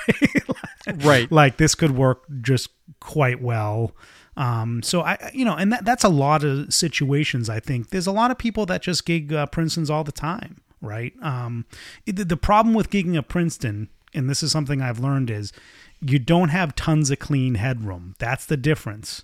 Right. 0.96 1.30
like 1.30 1.56
this 1.56 1.74
could 1.74 1.92
work 1.92 2.24
just 2.40 2.70
quite 3.00 3.40
well. 3.42 3.94
Um, 4.36 4.82
so 4.82 5.02
I, 5.02 5.30
you 5.34 5.44
know, 5.44 5.54
and 5.54 5.72
that 5.72 5.84
that's 5.84 6.04
a 6.04 6.08
lot 6.08 6.44
of 6.44 6.72
situations. 6.72 7.50
I 7.50 7.60
think 7.60 7.90
there's 7.90 8.06
a 8.06 8.12
lot 8.12 8.30
of 8.30 8.38
people 8.38 8.64
that 8.66 8.82
just 8.82 9.04
gig 9.04 9.32
uh, 9.32 9.46
Princeton's 9.46 9.90
all 9.90 10.04
the 10.04 10.12
time, 10.12 10.56
right? 10.80 11.12
Um, 11.22 11.64
it- 12.06 12.28
the, 12.28 12.36
problem 12.36 12.74
with 12.74 12.90
gigging 12.90 13.16
at 13.16 13.28
Princeton, 13.28 13.88
and 14.14 14.28
this 14.28 14.42
is 14.42 14.50
something 14.52 14.80
I've 14.82 14.98
learned, 15.00 15.30
is 15.30 15.52
you 16.00 16.18
don't 16.18 16.48
have 16.48 16.74
tons 16.74 17.10
of 17.10 17.18
clean 17.18 17.56
headroom. 17.56 18.14
That's 18.18 18.46
the 18.46 18.56
difference. 18.56 19.22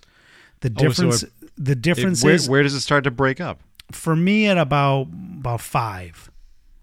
The 0.61 0.69
Oh, 0.77 0.89
so 0.89 1.03
difference. 1.09 1.23
it- 1.23 1.31
the 1.57 1.71
It- 1.73 1.81
difference 1.81 2.23
where, 2.23 2.33
is 2.33 2.49
where 2.49 2.63
does 2.63 2.73
it 2.73 2.81
start 2.81 3.03
to 3.05 3.11
break 3.11 3.39
up? 3.41 3.61
for 3.91 4.15
me 4.17 4.47
at 4.47 4.57
about 4.57 5.07
about 5.39 5.61
five, 5.61 6.29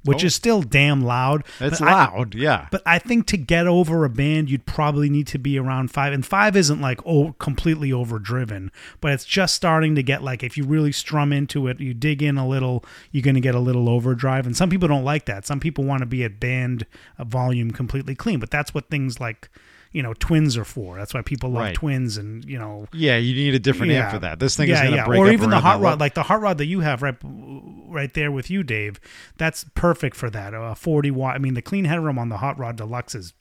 which 0.05 0.23
Oh. 0.23 0.27
is 0.27 0.35
still 0.35 0.63
damn 0.63 1.03
loud. 1.03 1.45
It's 1.61 1.79
but 1.81 1.89
I- 1.89 1.93
loud. 2.05 2.35
yeah. 2.35 2.67
but 2.71 2.83
I 2.87 2.99
think 2.99 3.27
to 3.29 3.37
get 3.37 3.67
over 3.67 4.05
a 4.05 4.11
band, 4.11 4.51
you'd 4.51 4.67
probably 4.67 5.09
need 5.11 5.27
to 5.29 5.39
be 5.39 5.59
around 5.59 5.91
five. 5.91 6.13
And 6.13 6.25
five 6.25 6.57
isn't 6.57 6.81
like 6.81 7.01
oh 7.07 7.35
completely 7.39 7.93
overdriven, 7.93 8.71
but 9.01 9.13
it's 9.13 9.25
just 9.25 9.55
starting 9.55 9.95
to 9.95 10.03
get 10.03 10.23
like 10.23 10.43
if 10.43 10.57
you 10.57 10.65
really 10.65 10.93
strum 10.93 11.33
into 11.33 11.67
it, 11.69 11.81
you 11.81 11.95
dig 11.95 12.23
in 12.23 12.37
a 12.39 12.47
little, 12.47 12.85
you're 13.13 13.23
going 13.23 13.35
to 13.35 13.41
get 13.41 13.55
a 13.55 13.61
little 13.61 13.89
overdrive. 13.89 14.47
And 14.47 14.57
some 14.57 14.71
people 14.71 14.89
don't 14.89 15.05
like 15.05 15.25
that. 15.27 15.47
Some 15.47 15.61
people 15.61 15.85
want 15.85 16.01
to 16.01 16.07
be 16.07 16.23
at 16.25 16.39
band 16.41 16.87
volume 17.19 17.71
completely 17.71 18.15
clean. 18.15 18.39
But 18.41 18.51
that's 18.51 18.75
what 18.75 18.91
things 18.91 19.21
like 19.21 19.49
you 19.95 20.03
know 20.03 20.13
twins 20.19 20.59
are 20.59 20.65
for. 20.67 20.97
That's 20.99 21.15
why 21.15 21.23
people 21.23 21.49
love 21.51 21.63
Right. 21.63 21.75
twins 21.75 22.19
and 22.19 22.45
you 22.45 22.59
know 22.59 22.87
yeah, 22.93 23.17
you 23.17 23.35
need 23.35 23.55
a 23.55 23.59
different 23.59 23.93
amp 23.93 24.11
for 24.13 24.19
that. 24.19 24.41
This 24.41 24.57
thing 24.57 24.69
is 24.69 24.73
yeah, 24.73 24.83
going 24.83 24.91
to 24.91 24.97
yeah. 24.99 25.07
break 25.07 25.21
or 25.21 25.31
even 25.31 25.49
the 25.49 25.61
hot 25.61 25.81
rod, 25.81 25.83
level. 25.83 25.99
like 26.01 26.15
the 26.15 26.25
hot 26.25 26.43
rod 26.43 26.59
that 26.59 26.67
you 26.67 26.81
have 26.81 27.01
right, 27.01 27.15
right 27.23 28.13
there 28.13 28.31
with 28.31 28.51
you, 28.51 28.63
Dave. 28.63 29.01
That's 29.39 29.65
perfect 29.75 30.17
for 30.17 30.29
that. 30.31 30.53
A 30.53 30.75
forty 30.75 31.11
watt. 31.11 31.37
I 31.37 31.39
mean, 31.39 31.55
the 31.55 31.63
clean 31.63 31.87
headroom 31.87 32.19
on 32.19 32.29
the 32.29 32.39
hot 32.39 32.59
rod 32.59 32.77
deluxe 32.77 33.15
is 33.15 33.33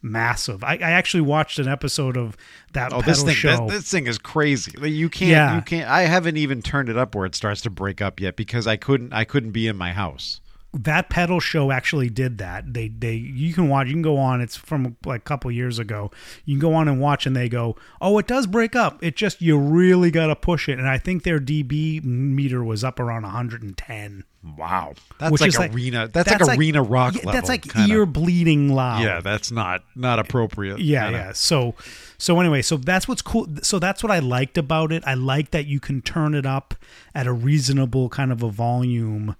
massive. 0.00 0.62
I, 0.64 0.74
I 0.74 0.92
actually 0.92 1.22
watched 1.22 1.58
an 1.58 1.68
episode 1.68 2.16
of 2.16 2.36
that 2.72 2.92
Oh, 2.92 3.02
this 3.02 3.22
thing! 3.22 3.34
show. 3.34 3.66
This, 3.68 3.82
this 3.82 3.90
thing 3.90 4.06
is 4.06 4.16
crazy. 4.18 4.72
Like, 4.78 4.92
You 4.92 5.08
can't. 5.10 5.30
Yeah. 5.30 5.56
You 5.56 5.62
can't. 5.62 5.90
I 5.90 6.02
haven't 6.02 6.36
even 6.36 6.62
turned 6.62 6.88
it 6.88 6.96
up 6.96 7.14
where 7.14 7.26
it 7.26 7.34
starts 7.34 7.60
to 7.62 7.70
break 7.70 8.00
up 8.00 8.20
yet 8.20 8.36
because 8.36 8.66
I 8.66 8.76
couldn't. 8.76 9.12
I 9.12 9.24
couldn't 9.24 9.50
be 9.50 9.66
in 9.66 9.76
my 9.76 9.92
house. 9.92 10.40
That 10.74 11.08
pedal 11.08 11.40
show 11.40 11.70
actually 11.70 12.10
did 12.10 12.38
that. 12.38 12.74
They 12.74 12.88
they 12.88 13.14
you 13.14 13.54
can 13.54 13.68
watch. 13.68 13.86
You 13.86 13.94
can 13.94 14.02
go 14.02 14.18
on. 14.18 14.40
It's 14.40 14.56
from 14.56 14.96
like 15.04 15.20
a 15.20 15.24
couple 15.24 15.50
years 15.50 15.78
ago. 15.78 16.10
You 16.44 16.54
can 16.56 16.60
go 16.60 16.74
on 16.74 16.88
and 16.88 17.00
watch, 17.00 17.26
and 17.26 17.34
they 17.34 17.48
go, 17.48 17.74
"Oh, 18.00 18.18
it 18.18 18.26
does 18.26 18.46
break 18.46 18.76
up. 18.76 19.02
It 19.02 19.16
just 19.16 19.40
you 19.40 19.58
really 19.58 20.10
got 20.10 20.26
to 20.26 20.36
push 20.36 20.68
it." 20.68 20.78
And 20.78 20.88
I 20.88 20.98
think 20.98 21.22
their 21.22 21.40
dB 21.40 22.04
meter 22.04 22.62
was 22.62 22.84
up 22.84 23.00
around 23.00 23.22
110. 23.22 24.24
Wow, 24.56 24.94
that's 25.18 25.32
Which 25.32 25.40
like 25.40 25.48
is 25.48 25.58
like- 25.58 25.74
arena. 25.74 26.08
that's, 26.08 26.30
like 26.46 26.58
arena 26.58 26.82
rock 26.82 27.14
yeah, 27.14 27.18
level. 27.20 27.32
That's 27.32 27.48
like 27.48 27.62
kinda. 27.72 27.92
ear 27.92 28.06
bleeding 28.06 28.68
loud. 28.72 29.02
Yeah, 29.02 29.20
that's 29.20 29.50
not 29.50 29.82
not 29.96 30.18
appropriate. 30.18 30.78
yeah 30.78 31.04
kinda. 31.04 31.18
yeah 31.18 31.32
so 31.32 31.74
so 32.18 32.38
anyway 32.40 32.62
so 32.62 32.76
that's 32.76 33.08
what's 33.08 33.20
cool 33.22 33.46
so 33.62 33.78
that's 33.80 34.02
what 34.02 34.10
i 34.12 34.18
liked 34.20 34.56
about 34.56 34.92
it 34.92 35.02
i 35.06 35.14
like 35.14 35.50
that 35.50 35.66
you 35.66 35.80
can 35.80 36.00
turn 36.02 36.34
it 36.34 36.46
up 36.46 36.74
at 37.14 37.26
a 37.26 37.32
reasonable 37.32 38.08
kind 38.08 38.30
of 38.32 38.42
a 38.42 38.48
volume 38.50 39.34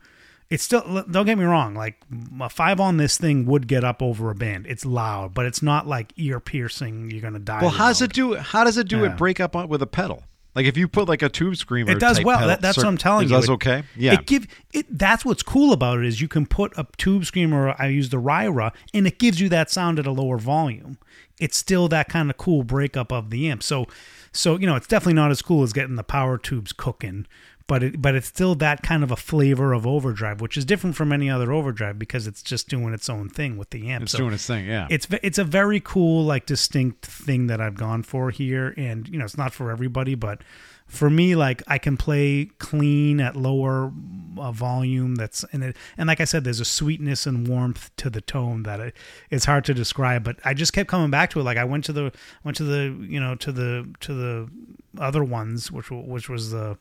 It's 0.51 0.62
still 0.62 1.05
don't 1.11 1.26
get 1.26 1.36
me 1.36 1.44
wrong. 1.44 1.74
Like 1.74 2.01
a 2.40 2.49
five 2.49 2.80
on 2.80 2.96
this 2.96 3.18
thing 3.18 3.44
would 3.46 3.66
get 3.68 3.84
up 3.84 4.01
over 4.03 4.30
a 4.30 4.34
band. 4.34 4.66
It's 4.66 4.86
loud, 4.86 5.34
but 5.34 5.44
it's 5.44 5.62
not 5.62 5.86
like 5.86 6.12
ear 6.16 6.40
piercing. 6.40 7.11
You're 7.11 7.20
gonna 7.20 7.38
die. 7.38 7.61
Well, 7.61 7.70
how 7.70 7.88
does 7.88 8.01
it 8.01 8.12
do? 8.14 8.34
How 8.36 8.64
does 8.64 8.78
it 8.78 8.88
do 8.88 9.01
Yeah. 9.01 9.12
it 9.12 9.16
break 9.18 9.40
up 9.40 9.55
with 9.68 9.82
a 9.82 9.86
pedal? 9.86 10.22
Like 10.55 10.64
if 10.64 10.76
you 10.78 10.88
put 10.88 11.07
like 11.07 11.20
a 11.22 11.28
tube 11.28 11.57
screamer, 11.57 11.92
It 11.92 12.01
does 12.01 12.24
well. 12.24 12.46
That, 12.49 12.62
that's 12.62 12.76
cir- 12.76 12.80
what 12.82 12.88
I'm 12.88 12.96
telling 12.96 13.28
you. 13.28 13.34
it 13.34 13.36
you. 13.36 13.40
does 13.42 13.49
It- 13.51 13.53
okay. 13.53 13.82
Yeah, 13.94 14.14
It 14.14 14.26
give 14.26 14.46
it. 14.72 14.86
That's 14.99 15.24
what's 15.24 15.42
cool 15.42 15.72
about 15.74 15.99
it 15.99 16.07
is 16.07 16.20
you 16.22 16.28
can 16.28 16.46
put 16.46 16.72
a 16.78 16.86
tube 16.96 17.26
screamer. 17.26 17.76
I 17.78 17.88
use 17.88 18.09
the 18.09 18.16
Ryra, 18.16 18.72
and 18.94 19.07
it 19.07 19.18
gives 19.18 19.40
you 19.40 19.49
that 19.51 19.70
sound 19.70 19.99
at 19.99 20.07
a 20.07 20.11
lower 20.11 20.38
volume. 20.38 20.96
It's 21.38 21.57
still 21.59 21.86
that 21.88 22.09
kind 22.09 22.30
of 22.30 22.38
cool 22.38 22.64
breakup 22.64 23.12
of 23.12 23.28
the 23.30 23.49
amp. 23.51 23.62
So, 23.62 23.86
so 24.32 24.57
you 24.59 24.66
know, 24.66 24.74
it's 24.76 24.86
definitely 24.88 25.12
not 25.12 25.30
as 25.30 25.42
cool 25.42 25.62
as 25.62 25.72
getting 25.74 25.94
the 25.96 26.03
power 26.03 26.38
tubes 26.38 26.72
cooking. 26.72 27.26
But 27.68 27.82
it, 27.82 28.02
but 28.02 28.16
it's 28.16 28.26
still 28.26 28.56
that 28.56 28.82
kind 28.82 29.04
of 29.04 29.12
a 29.12 29.16
flavor 29.16 29.72
of 29.72 29.86
overdrive, 29.86 30.40
which 30.40 30.56
is 30.56 30.64
different 30.64 30.96
from 30.96 31.12
any 31.12 31.30
other 31.30 31.52
overdrive 31.52 31.98
because 31.98 32.26
it's 32.26 32.42
just 32.42 32.68
doing 32.68 32.92
its 32.92 33.08
own 33.08 33.28
thing 33.28 33.56
with 33.56 33.70
the 33.70 33.90
amp. 33.90 34.04
it's 34.04 34.12
So 34.12 34.18
doing 34.18 34.32
its 34.32 34.46
thing. 34.46 34.66
Yeah, 34.66 34.88
it's 34.90 35.06
it's 35.22 35.38
a 35.38 35.44
very 35.44 35.78
cool 35.78 36.24
like 36.24 36.46
distinct 36.46 37.06
thing 37.06 37.46
that 37.48 37.60
I've 37.60 37.76
gone 37.76 38.02
for 38.02 38.30
here 38.30 38.74
and 38.76 39.08
you 39.08 39.18
know 39.18 39.24
it's 39.24 39.36
not 39.36 39.52
for 39.52 39.70
everybody 39.70 40.14
but 40.14 40.40
for 40.86 41.10
me 41.10 41.36
like 41.36 41.62
I 41.66 41.76
can 41.78 41.96
play 41.98 42.46
clean 42.58 43.20
at 43.20 43.36
lower 43.36 43.92
uh, 44.38 44.50
volume 44.52 45.16
that's 45.16 45.44
and 45.52 45.62
it 45.62 45.76
and 45.98 46.08
like 46.08 46.20
I 46.20 46.24
said 46.24 46.44
there's 46.44 46.60
a 46.60 46.64
sweetness 46.64 47.26
and 47.26 47.46
warmth 47.46 47.94
to 47.96 48.08
the 48.08 48.22
tone 48.22 48.62
that 48.62 48.80
it, 48.80 48.96
it's 49.30 49.44
hard 49.44 49.66
to 49.66 49.74
describe 49.74 50.24
but 50.24 50.38
I 50.44 50.54
just 50.54 50.72
kept 50.72 50.88
coming 50.88 51.10
back 51.10 51.30
to 51.30 51.40
it 51.40 51.42
like 51.42 51.58
I 51.58 51.64
went 51.64 51.84
to 51.84 51.92
the 51.92 52.12
went 52.42 52.56
to 52.56 52.64
the 52.64 53.06
you 53.06 53.20
know 53.20 53.34
to 53.36 53.52
the 53.52 53.88
to 54.00 54.14
the 54.14 54.50
other 54.98 55.22
ones 55.22 55.70
which 55.70 55.90
which 55.90 56.28
was 56.30 56.50
the 56.50 56.78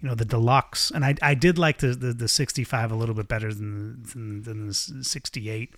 you 0.00 0.08
know 0.08 0.14
the 0.14 0.24
deluxe 0.24 0.90
and 0.90 1.04
i 1.04 1.14
i 1.22 1.34
did 1.34 1.58
like 1.58 1.78
the 1.78 1.88
the, 1.88 2.12
the 2.12 2.28
65 2.28 2.92
a 2.92 2.94
little 2.94 3.14
bit 3.14 3.28
better 3.28 3.52
than 3.52 4.02
than, 4.12 4.42
than 4.42 4.66
the 4.68 4.74
68 4.74 5.74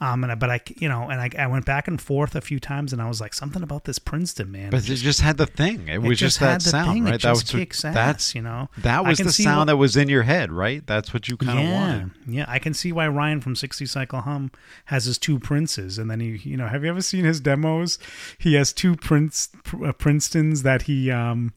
um 0.00 0.22
and 0.24 0.32
I, 0.32 0.34
but 0.34 0.50
i 0.50 0.60
you 0.76 0.88
know 0.88 1.08
and 1.08 1.20
I, 1.20 1.30
I 1.38 1.46
went 1.46 1.64
back 1.66 1.86
and 1.86 2.00
forth 2.00 2.34
a 2.34 2.40
few 2.40 2.58
times 2.58 2.92
and 2.92 3.00
i 3.00 3.08
was 3.08 3.20
like 3.20 3.32
something 3.34 3.62
about 3.62 3.84
this 3.84 3.98
princeton 3.98 4.50
man 4.50 4.70
but 4.70 4.88
it 4.88 4.96
just 4.96 5.20
had 5.20 5.36
the 5.36 5.46
thing. 5.46 5.88
It, 5.88 5.98
was 6.02 6.18
just, 6.18 6.40
that 6.40 6.62
sound, 6.62 6.92
thing. 6.92 7.04
right? 7.04 7.14
it 7.14 7.22
that 7.22 7.28
just 7.30 7.44
was 7.44 7.54
what- 7.54 7.58
kicks 7.60 7.84
ass, 7.84 7.94
that's 7.94 8.34
you 8.34 8.42
know 8.42 8.68
that 8.78 9.04
was 9.04 9.18
the 9.18 9.32
sound 9.32 9.58
what- 9.58 9.64
that 9.66 9.76
was 9.76 9.96
in 9.96 10.08
your 10.08 10.22
head, 10.22 10.50
right? 10.52 10.86
That's 10.86 11.12
what 11.14 11.28
you 11.28 11.36
kind 11.36 11.58
of 11.58 11.64
yeah, 11.64 11.74
wanted. 11.74 12.10
yeah. 12.26 12.44
I 12.48 12.58
can 12.58 12.74
see 12.74 12.92
why 12.92 13.08
Ryan 13.08 13.40
from 13.40 13.54
60 13.56 13.86
Cycle 13.86 14.20
Hum 14.22 14.50
has 14.86 15.04
his 15.04 15.18
two 15.18 15.38
Princes, 15.38 15.98
and 15.98 16.10
then 16.10 16.20
he, 16.20 16.36
you 16.38 16.56
know, 16.56 16.68
have 16.68 16.82
you 16.84 16.90
ever 16.90 17.02
seen 17.02 17.24
his 17.24 17.40
demos? 17.40 17.98
He 18.38 18.54
has 18.54 18.72
two 18.72 18.96
Prince 18.96 19.48
uh, 19.84 19.92
Princetons 19.92 20.62
that 20.62 20.82
he 20.82 21.10
um 21.10 21.52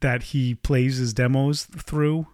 that 0.00 0.22
he 0.24 0.54
plays 0.54 0.96
his 0.98 1.12
demos 1.14 1.64
through, 1.64 2.26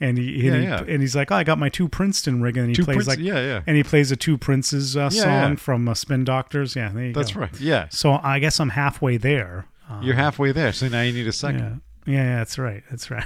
and 0.00 0.18
he, 0.18 0.34
and, 0.48 0.62
Yeah, 0.64 0.78
he 0.80 0.84
yeah. 0.86 0.92
and 0.94 1.00
he's 1.02 1.14
like, 1.16 1.30
oh, 1.30 1.36
I 1.36 1.44
got 1.44 1.58
my 1.58 1.68
two 1.68 1.88
Princeton 1.88 2.42
rig, 2.42 2.56
and 2.56 2.68
he 2.68 2.74
Two 2.74 2.84
plays 2.84 2.96
Prince- 2.96 3.08
like, 3.08 3.18
yeah, 3.20 3.40
yeah. 3.40 3.60
and 3.66 3.76
he 3.76 3.82
plays 3.82 4.10
a 4.10 4.16
two 4.16 4.36
Princes 4.36 4.96
uh, 4.96 5.10
song 5.10 5.56
from 5.56 5.88
uh, 5.88 5.94
Spin 5.94 6.24
Doctors. 6.24 6.74
Yeah, 6.76 6.90
there 6.90 7.06
you 7.06 7.12
That's 7.12 7.32
go. 7.32 7.40
right. 7.40 7.60
Yeah, 7.60 7.86
So 7.90 8.18
I 8.22 8.38
guess 8.38 8.58
I'm 8.60 8.70
halfway 8.70 9.16
there. 9.16 9.66
Um, 9.88 10.02
you're 10.02 10.14
halfway 10.16 10.52
there. 10.52 10.72
So 10.72 10.88
now 10.88 11.02
you 11.02 11.12
need 11.12 11.26
a 11.26 11.32
second. 11.32 11.80
yeah. 12.06 12.38
that's 12.38 12.58
right, 12.58 12.82
that's 12.90 13.10
right. 13.10 13.24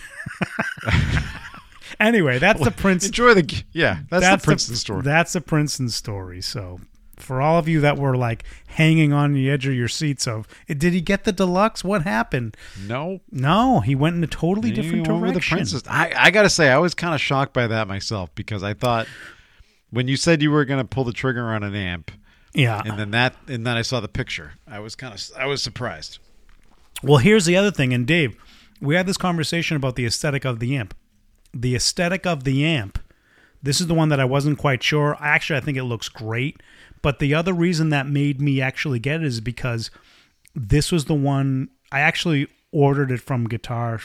anyway, 2.01 2.39
that's 2.39 2.61
the 2.65 2.71
Prince. 2.71 3.07
Enjoy 3.07 3.35
the 3.35 3.63
yeah. 3.73 4.01
That's, 4.11 4.43
the 4.43 4.45
Princeton 4.45 4.77
story. 4.77 5.03
That's 5.03 5.33
the 5.33 5.41
Princeton 5.41 5.89
story. 5.89 6.41
So, 6.43 6.81
for 7.21 7.41
all 7.43 7.59
of 7.59 7.69
you 7.69 7.81
that 7.81 7.97
were 7.99 8.17
like 8.17 8.45
hanging 8.69 9.13
on 9.13 9.33
the 9.33 9.51
edge 9.51 9.67
of 9.67 9.75
your 9.75 9.89
seats, 9.89 10.27
of 10.27 10.47
did 10.67 10.93
he 10.93 11.01
get 11.01 11.25
the 11.25 11.33
deluxe? 11.33 11.83
What 11.85 12.03
happened? 12.03 12.57
no, 12.87 13.21
No, 13.31 13.81
he 13.81 13.95
went 13.95 14.17
in 14.17 14.25
a 14.25 14.27
totally 14.27 14.69
You 14.71 14.75
different 14.75 15.09
with 15.23 15.35
the. 15.35 15.41
Princess. 15.41 15.83
I 15.89 16.13
I 16.17 16.31
gotta 16.31 16.51
say, 16.51 16.71
I 16.71 16.79
was 16.79 16.95
kind 16.95 17.15
of 17.15 17.21
shocked 17.21 17.53
by 17.53 17.67
that 17.67 17.89
myself 17.89 18.35
because 18.35 18.63
I 18.63 18.75
thought 18.75 19.07
when 19.91 20.09
you 20.09 20.17
said 20.17 20.43
you 20.43 20.51
were 20.51 20.65
gonna 20.65 20.85
pull 20.85 21.05
the 21.05 21.13
trigger 21.13 21.47
on 21.53 21.63
an 21.63 21.75
amp, 21.75 22.11
Yeah. 22.55 22.83
and 22.85 22.99
then 22.99 23.11
that, 23.13 23.35
and 23.47 23.67
then 23.67 23.77
I 23.77 23.83
saw 23.83 24.01
the 24.01 24.09
picture, 24.09 24.53
I 24.67 24.79
was 24.81 24.95
kind 24.95 25.15
of 25.15 25.23
I 25.39 25.47
was 25.47 25.63
surprised. 25.63 26.19
Well, 27.03 27.19
here's 27.19 27.45
the 27.47 27.57
other 27.57 27.71
thing, 27.71 27.93
and 27.95 28.07
Dave, 28.07 28.37
we 28.81 28.95
had 28.97 29.07
this 29.07 29.17
conversation 29.17 29.77
about 29.77 29.95
the 29.97 30.05
aesthetic 30.07 30.45
of 30.45 30.59
the 30.59 30.77
amp. 30.77 30.95
The 31.55 31.75
aesthetic 31.75 32.27
of 32.27 32.45
the 32.45 32.65
amp. 32.65 32.99
This 33.63 33.81
is 33.81 33.87
the 33.89 33.95
one 33.95 34.09
that 34.11 34.21
I 34.21 34.25
wasn't 34.25 34.59
quite 34.59 34.83
sure. 34.83 35.17
Actually, 35.21 35.57
I 35.57 35.61
think 35.61 35.77
it 35.79 35.85
looks 35.85 36.09
great. 36.09 36.61
But 37.03 37.19
the 37.19 37.35
other 37.35 37.53
reason 37.53 37.91
that 37.91 38.07
made 38.07 38.41
me 38.41 38.61
actually 38.61 38.99
get 38.99 39.21
it 39.21 39.27
is 39.27 39.41
because 39.41 39.91
this 40.55 40.91
was 40.91 41.05
the 41.05 41.15
one 41.15 41.69
I 41.93 42.01
actually 42.01 42.49
ordered 42.73 43.11
it 43.11 43.21
from 43.21 43.49
Guitar 43.49 44.01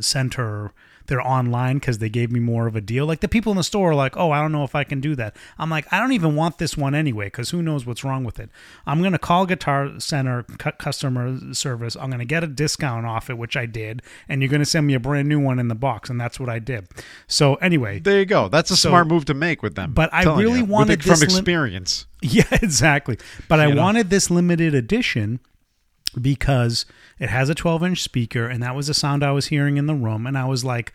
Center. 0.00 0.72
They're 1.06 1.20
online 1.26 1.76
because 1.78 1.98
they 1.98 2.08
gave 2.08 2.30
me 2.32 2.40
more 2.40 2.66
of 2.66 2.76
a 2.76 2.80
deal. 2.80 3.06
Like 3.06 3.20
the 3.20 3.28
people 3.28 3.52
in 3.52 3.56
the 3.56 3.62
store 3.64 3.90
are 3.90 3.94
like, 3.94 4.16
"Oh, 4.16 4.30
I 4.32 4.40
don't 4.40 4.52
know 4.52 4.64
if 4.64 4.74
I 4.74 4.84
can 4.84 5.00
do 5.00 5.14
that." 5.16 5.36
I'm 5.58 5.70
like, 5.70 5.86
"I 5.92 6.00
don't 6.00 6.12
even 6.12 6.34
want 6.36 6.58
this 6.58 6.76
one 6.76 6.94
anyway 6.94 7.26
because 7.26 7.50
who 7.50 7.62
knows 7.62 7.86
what's 7.86 8.04
wrong 8.04 8.24
with 8.24 8.38
it." 8.40 8.50
I'm 8.86 9.02
gonna 9.02 9.18
call 9.18 9.46
Guitar 9.46 9.98
Center 9.98 10.42
cu- 10.58 10.72
customer 10.72 11.38
service. 11.54 11.96
I'm 11.96 12.10
gonna 12.10 12.24
get 12.24 12.44
a 12.44 12.46
discount 12.46 13.06
off 13.06 13.30
it, 13.30 13.38
which 13.38 13.56
I 13.56 13.66
did, 13.66 14.02
and 14.28 14.42
you're 14.42 14.50
gonna 14.50 14.64
send 14.64 14.86
me 14.86 14.94
a 14.94 15.00
brand 15.00 15.28
new 15.28 15.38
one 15.40 15.58
in 15.58 15.68
the 15.68 15.74
box, 15.74 16.10
and 16.10 16.20
that's 16.20 16.38
what 16.40 16.48
I 16.48 16.58
did. 16.58 16.88
So 17.26 17.54
anyway, 17.56 18.00
There 18.00 18.18
you 18.18 18.26
go. 18.26 18.48
That's 18.48 18.70
a 18.70 18.76
So- 18.76 18.90
smart 18.90 19.06
move 19.08 19.24
to 19.26 19.34
make 19.34 19.62
with 19.62 19.74
them. 19.74 19.92
But 19.92 20.12
I 20.12 20.22
really 20.24 20.58
you. 20.60 20.64
Wanted 20.64 21.00
it 21.00 21.02
from 21.02 21.10
this 21.10 21.20
lim- 21.20 21.30
experience. 21.30 22.06
Yeah, 22.22 22.44
exactly. 22.50 23.18
But 23.46 23.60
I 23.60 23.70
know? 23.70 23.80
wanted 23.80 24.10
this 24.10 24.30
limited 24.30 24.74
edition 24.74 25.38
because 26.20 26.86
it 27.18 27.28
has 27.28 27.48
a 27.48 27.54
12 27.54 27.82
inch 27.84 28.02
speaker, 28.02 28.46
and 28.46 28.62
that 28.62 28.74
was 28.74 28.86
the 28.88 28.94
sound 28.94 29.22
I 29.24 29.32
was 29.32 29.46
hearing 29.46 29.76
in 29.76 29.86
the 29.86 29.94
room. 29.94 30.26
And 30.26 30.36
I 30.36 30.44
was 30.46 30.64
like, 30.64 30.92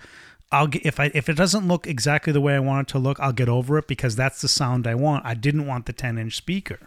I'll 0.51 0.67
get 0.67 0.85
if 0.85 0.99
I 0.99 1.11
if 1.13 1.29
it 1.29 1.35
doesn't 1.37 1.67
look 1.67 1.87
exactly 1.87 2.33
the 2.33 2.41
way 2.41 2.55
I 2.55 2.59
want 2.59 2.89
it 2.89 2.91
to 2.93 2.99
look, 2.99 3.19
I'll 3.19 3.31
get 3.33 3.47
over 3.49 3.77
it 3.77 3.87
because 3.87 4.15
that's 4.15 4.41
the 4.41 4.47
sound 4.47 4.85
I 4.87 4.95
want. 4.95 5.25
I 5.25 5.33
didn't 5.33 5.65
want 5.65 5.85
the 5.85 5.93
10 5.93 6.17
inch 6.17 6.35
speaker. 6.35 6.79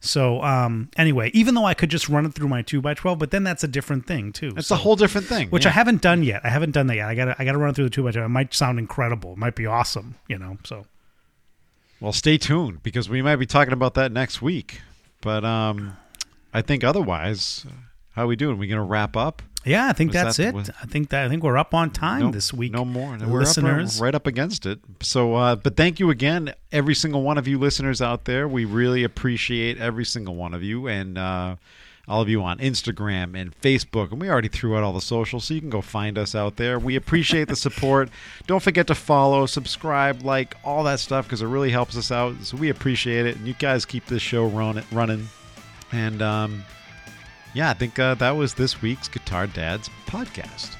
So 0.00 0.42
um, 0.44 0.90
anyway, 0.96 1.30
even 1.34 1.54
though 1.54 1.64
I 1.64 1.74
could 1.74 1.90
just 1.90 2.08
run 2.08 2.24
it 2.24 2.32
through 2.34 2.46
my 2.48 2.62
two 2.62 2.86
x 2.86 3.00
twelve, 3.00 3.18
but 3.18 3.32
then 3.32 3.42
that's 3.42 3.64
a 3.64 3.68
different 3.68 4.06
thing 4.06 4.32
too. 4.32 4.52
It's 4.56 4.68
So- 4.68 4.76
a 4.76 4.78
whole 4.78 4.94
different 4.94 5.26
thing. 5.26 5.48
which 5.48 5.64
yeah. 5.64 5.70
I 5.70 5.72
haven't 5.72 6.02
done 6.02 6.22
yet. 6.22 6.42
I 6.44 6.50
haven't 6.50 6.70
done 6.70 6.86
that 6.86 6.96
yet. 6.96 7.08
I 7.08 7.14
got 7.16 7.40
I 7.40 7.44
got 7.44 7.52
to 7.52 7.58
run 7.58 7.70
it 7.70 7.74
through 7.76 7.84
the 7.84 7.90
two 7.90 8.06
x 8.06 8.14
twelve. 8.14 8.26
It 8.26 8.28
might 8.32 8.54
sound 8.54 8.78
incredible. 8.78 9.32
It 9.32 9.38
might 9.38 9.56
be 9.56 9.66
awesome. 9.66 10.14
You 10.28 10.38
know. 10.38 10.58
So 10.64 10.86
Well, 12.00 12.12
stay 12.12 12.38
tuned 12.38 12.82
because 12.84 13.08
we 13.08 13.22
might 13.22 13.36
be 13.36 13.46
talking 13.46 13.72
about 13.72 13.94
that 13.94 14.12
next 14.12 14.40
week. 14.40 14.82
But 15.20 15.44
um, 15.44 15.96
I 16.52 16.62
think 16.62 16.82
otherwise, 16.84 17.64
how 18.14 18.24
are 18.24 18.26
we 18.26 18.36
doing? 18.36 18.54
Are 18.56 18.58
We 18.58 18.66
gonna 18.68 18.82
wrap 18.84 19.16
up? 19.16 19.42
yeah, 19.64 19.88
I 19.88 19.92
think 19.92 20.10
Was 20.10 20.22
that's 20.22 20.36
that- 20.38 20.48
it. 20.48 20.54
was- 20.54 20.70
I 20.82 20.86
think 20.86 21.10
that 21.10 21.24
I 21.26 21.28
think 21.28 21.42
we're 21.42 21.58
up 21.58 21.74
on 21.74 21.90
time 21.90 22.20
No- 22.20 22.30
this 22.30 22.52
week. 22.54 22.72
No 22.72 22.84
more. 22.84 23.16
The 23.18 23.26
We're 23.28 23.40
up 23.42 23.46
listeners. 23.48 24.00
right, 24.00 24.06
right 24.06 24.14
up 24.14 24.26
against 24.26 24.64
it. 24.66 24.80
So, 25.02 25.34
uh, 25.34 25.56
but 25.56 25.76
thank 25.76 26.00
you 26.00 26.10
again, 26.10 26.52
every 26.72 26.94
single 26.94 27.22
one 27.22 27.36
of 27.38 27.46
you 27.46 27.58
listeners 27.58 28.00
out 28.00 28.24
there. 28.24 28.48
We 28.48 28.64
really 28.64 29.04
appreciate 29.04 29.78
every 29.78 30.04
single 30.04 30.36
one 30.36 30.54
of 30.54 30.62
you 30.62 30.86
and 30.88 31.18
uh, 31.18 31.56
all 32.06 32.22
of 32.22 32.28
you 32.30 32.42
on 32.42 32.56
Instagram 32.58 33.38
and 33.38 33.54
Facebook. 33.60 34.10
And 34.10 34.18
we 34.22 34.30
already 34.30 34.48
threw 34.48 34.74
out 34.74 34.82
all 34.82 34.94
the 34.94 35.00
socials, 35.02 35.44
so 35.44 35.52
you 35.52 35.60
can 35.60 35.68
go 35.68 35.82
find 35.82 36.16
us 36.16 36.34
out 36.34 36.56
there. 36.56 36.78
We 36.78 36.96
appreciate 36.96 37.48
the 37.48 37.56
support. 37.56 38.08
Don't 38.46 38.62
forget 38.62 38.86
to 38.86 38.94
follow, 38.94 39.44
subscribe, 39.44 40.22
like 40.22 40.54
all 40.64 40.84
that 40.84 41.00
stuff 41.00 41.26
because 41.26 41.42
it 41.42 41.46
really 41.46 41.70
helps 41.70 41.94
us 41.98 42.10
out. 42.10 42.36
So 42.44 42.56
we 42.56 42.70
appreciate 42.70 43.26
it. 43.26 43.36
And 43.36 43.46
you 43.46 43.52
guys 43.58 43.84
keep 43.84 44.06
this 44.06 44.22
show 44.22 44.46
run, 44.46 44.82
running. 44.90 45.28
And 45.92 46.22
um, 46.22 46.64
yeah, 47.54 47.70
I 47.70 47.74
think 47.74 47.98
uh, 47.98 48.14
that 48.16 48.32
was 48.32 48.54
this 48.54 48.82
week's 48.82 49.08
Guitar 49.08 49.46
Dads 49.46 49.88
podcast. 50.06 50.76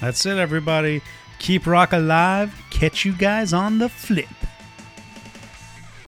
That's 0.00 0.24
it, 0.26 0.38
everybody. 0.38 1.02
Keep 1.38 1.66
rock 1.66 1.92
alive. 1.92 2.54
Catch 2.70 3.04
you 3.04 3.12
guys 3.12 3.52
on 3.52 3.78
the 3.78 3.88
flip. 3.88 4.26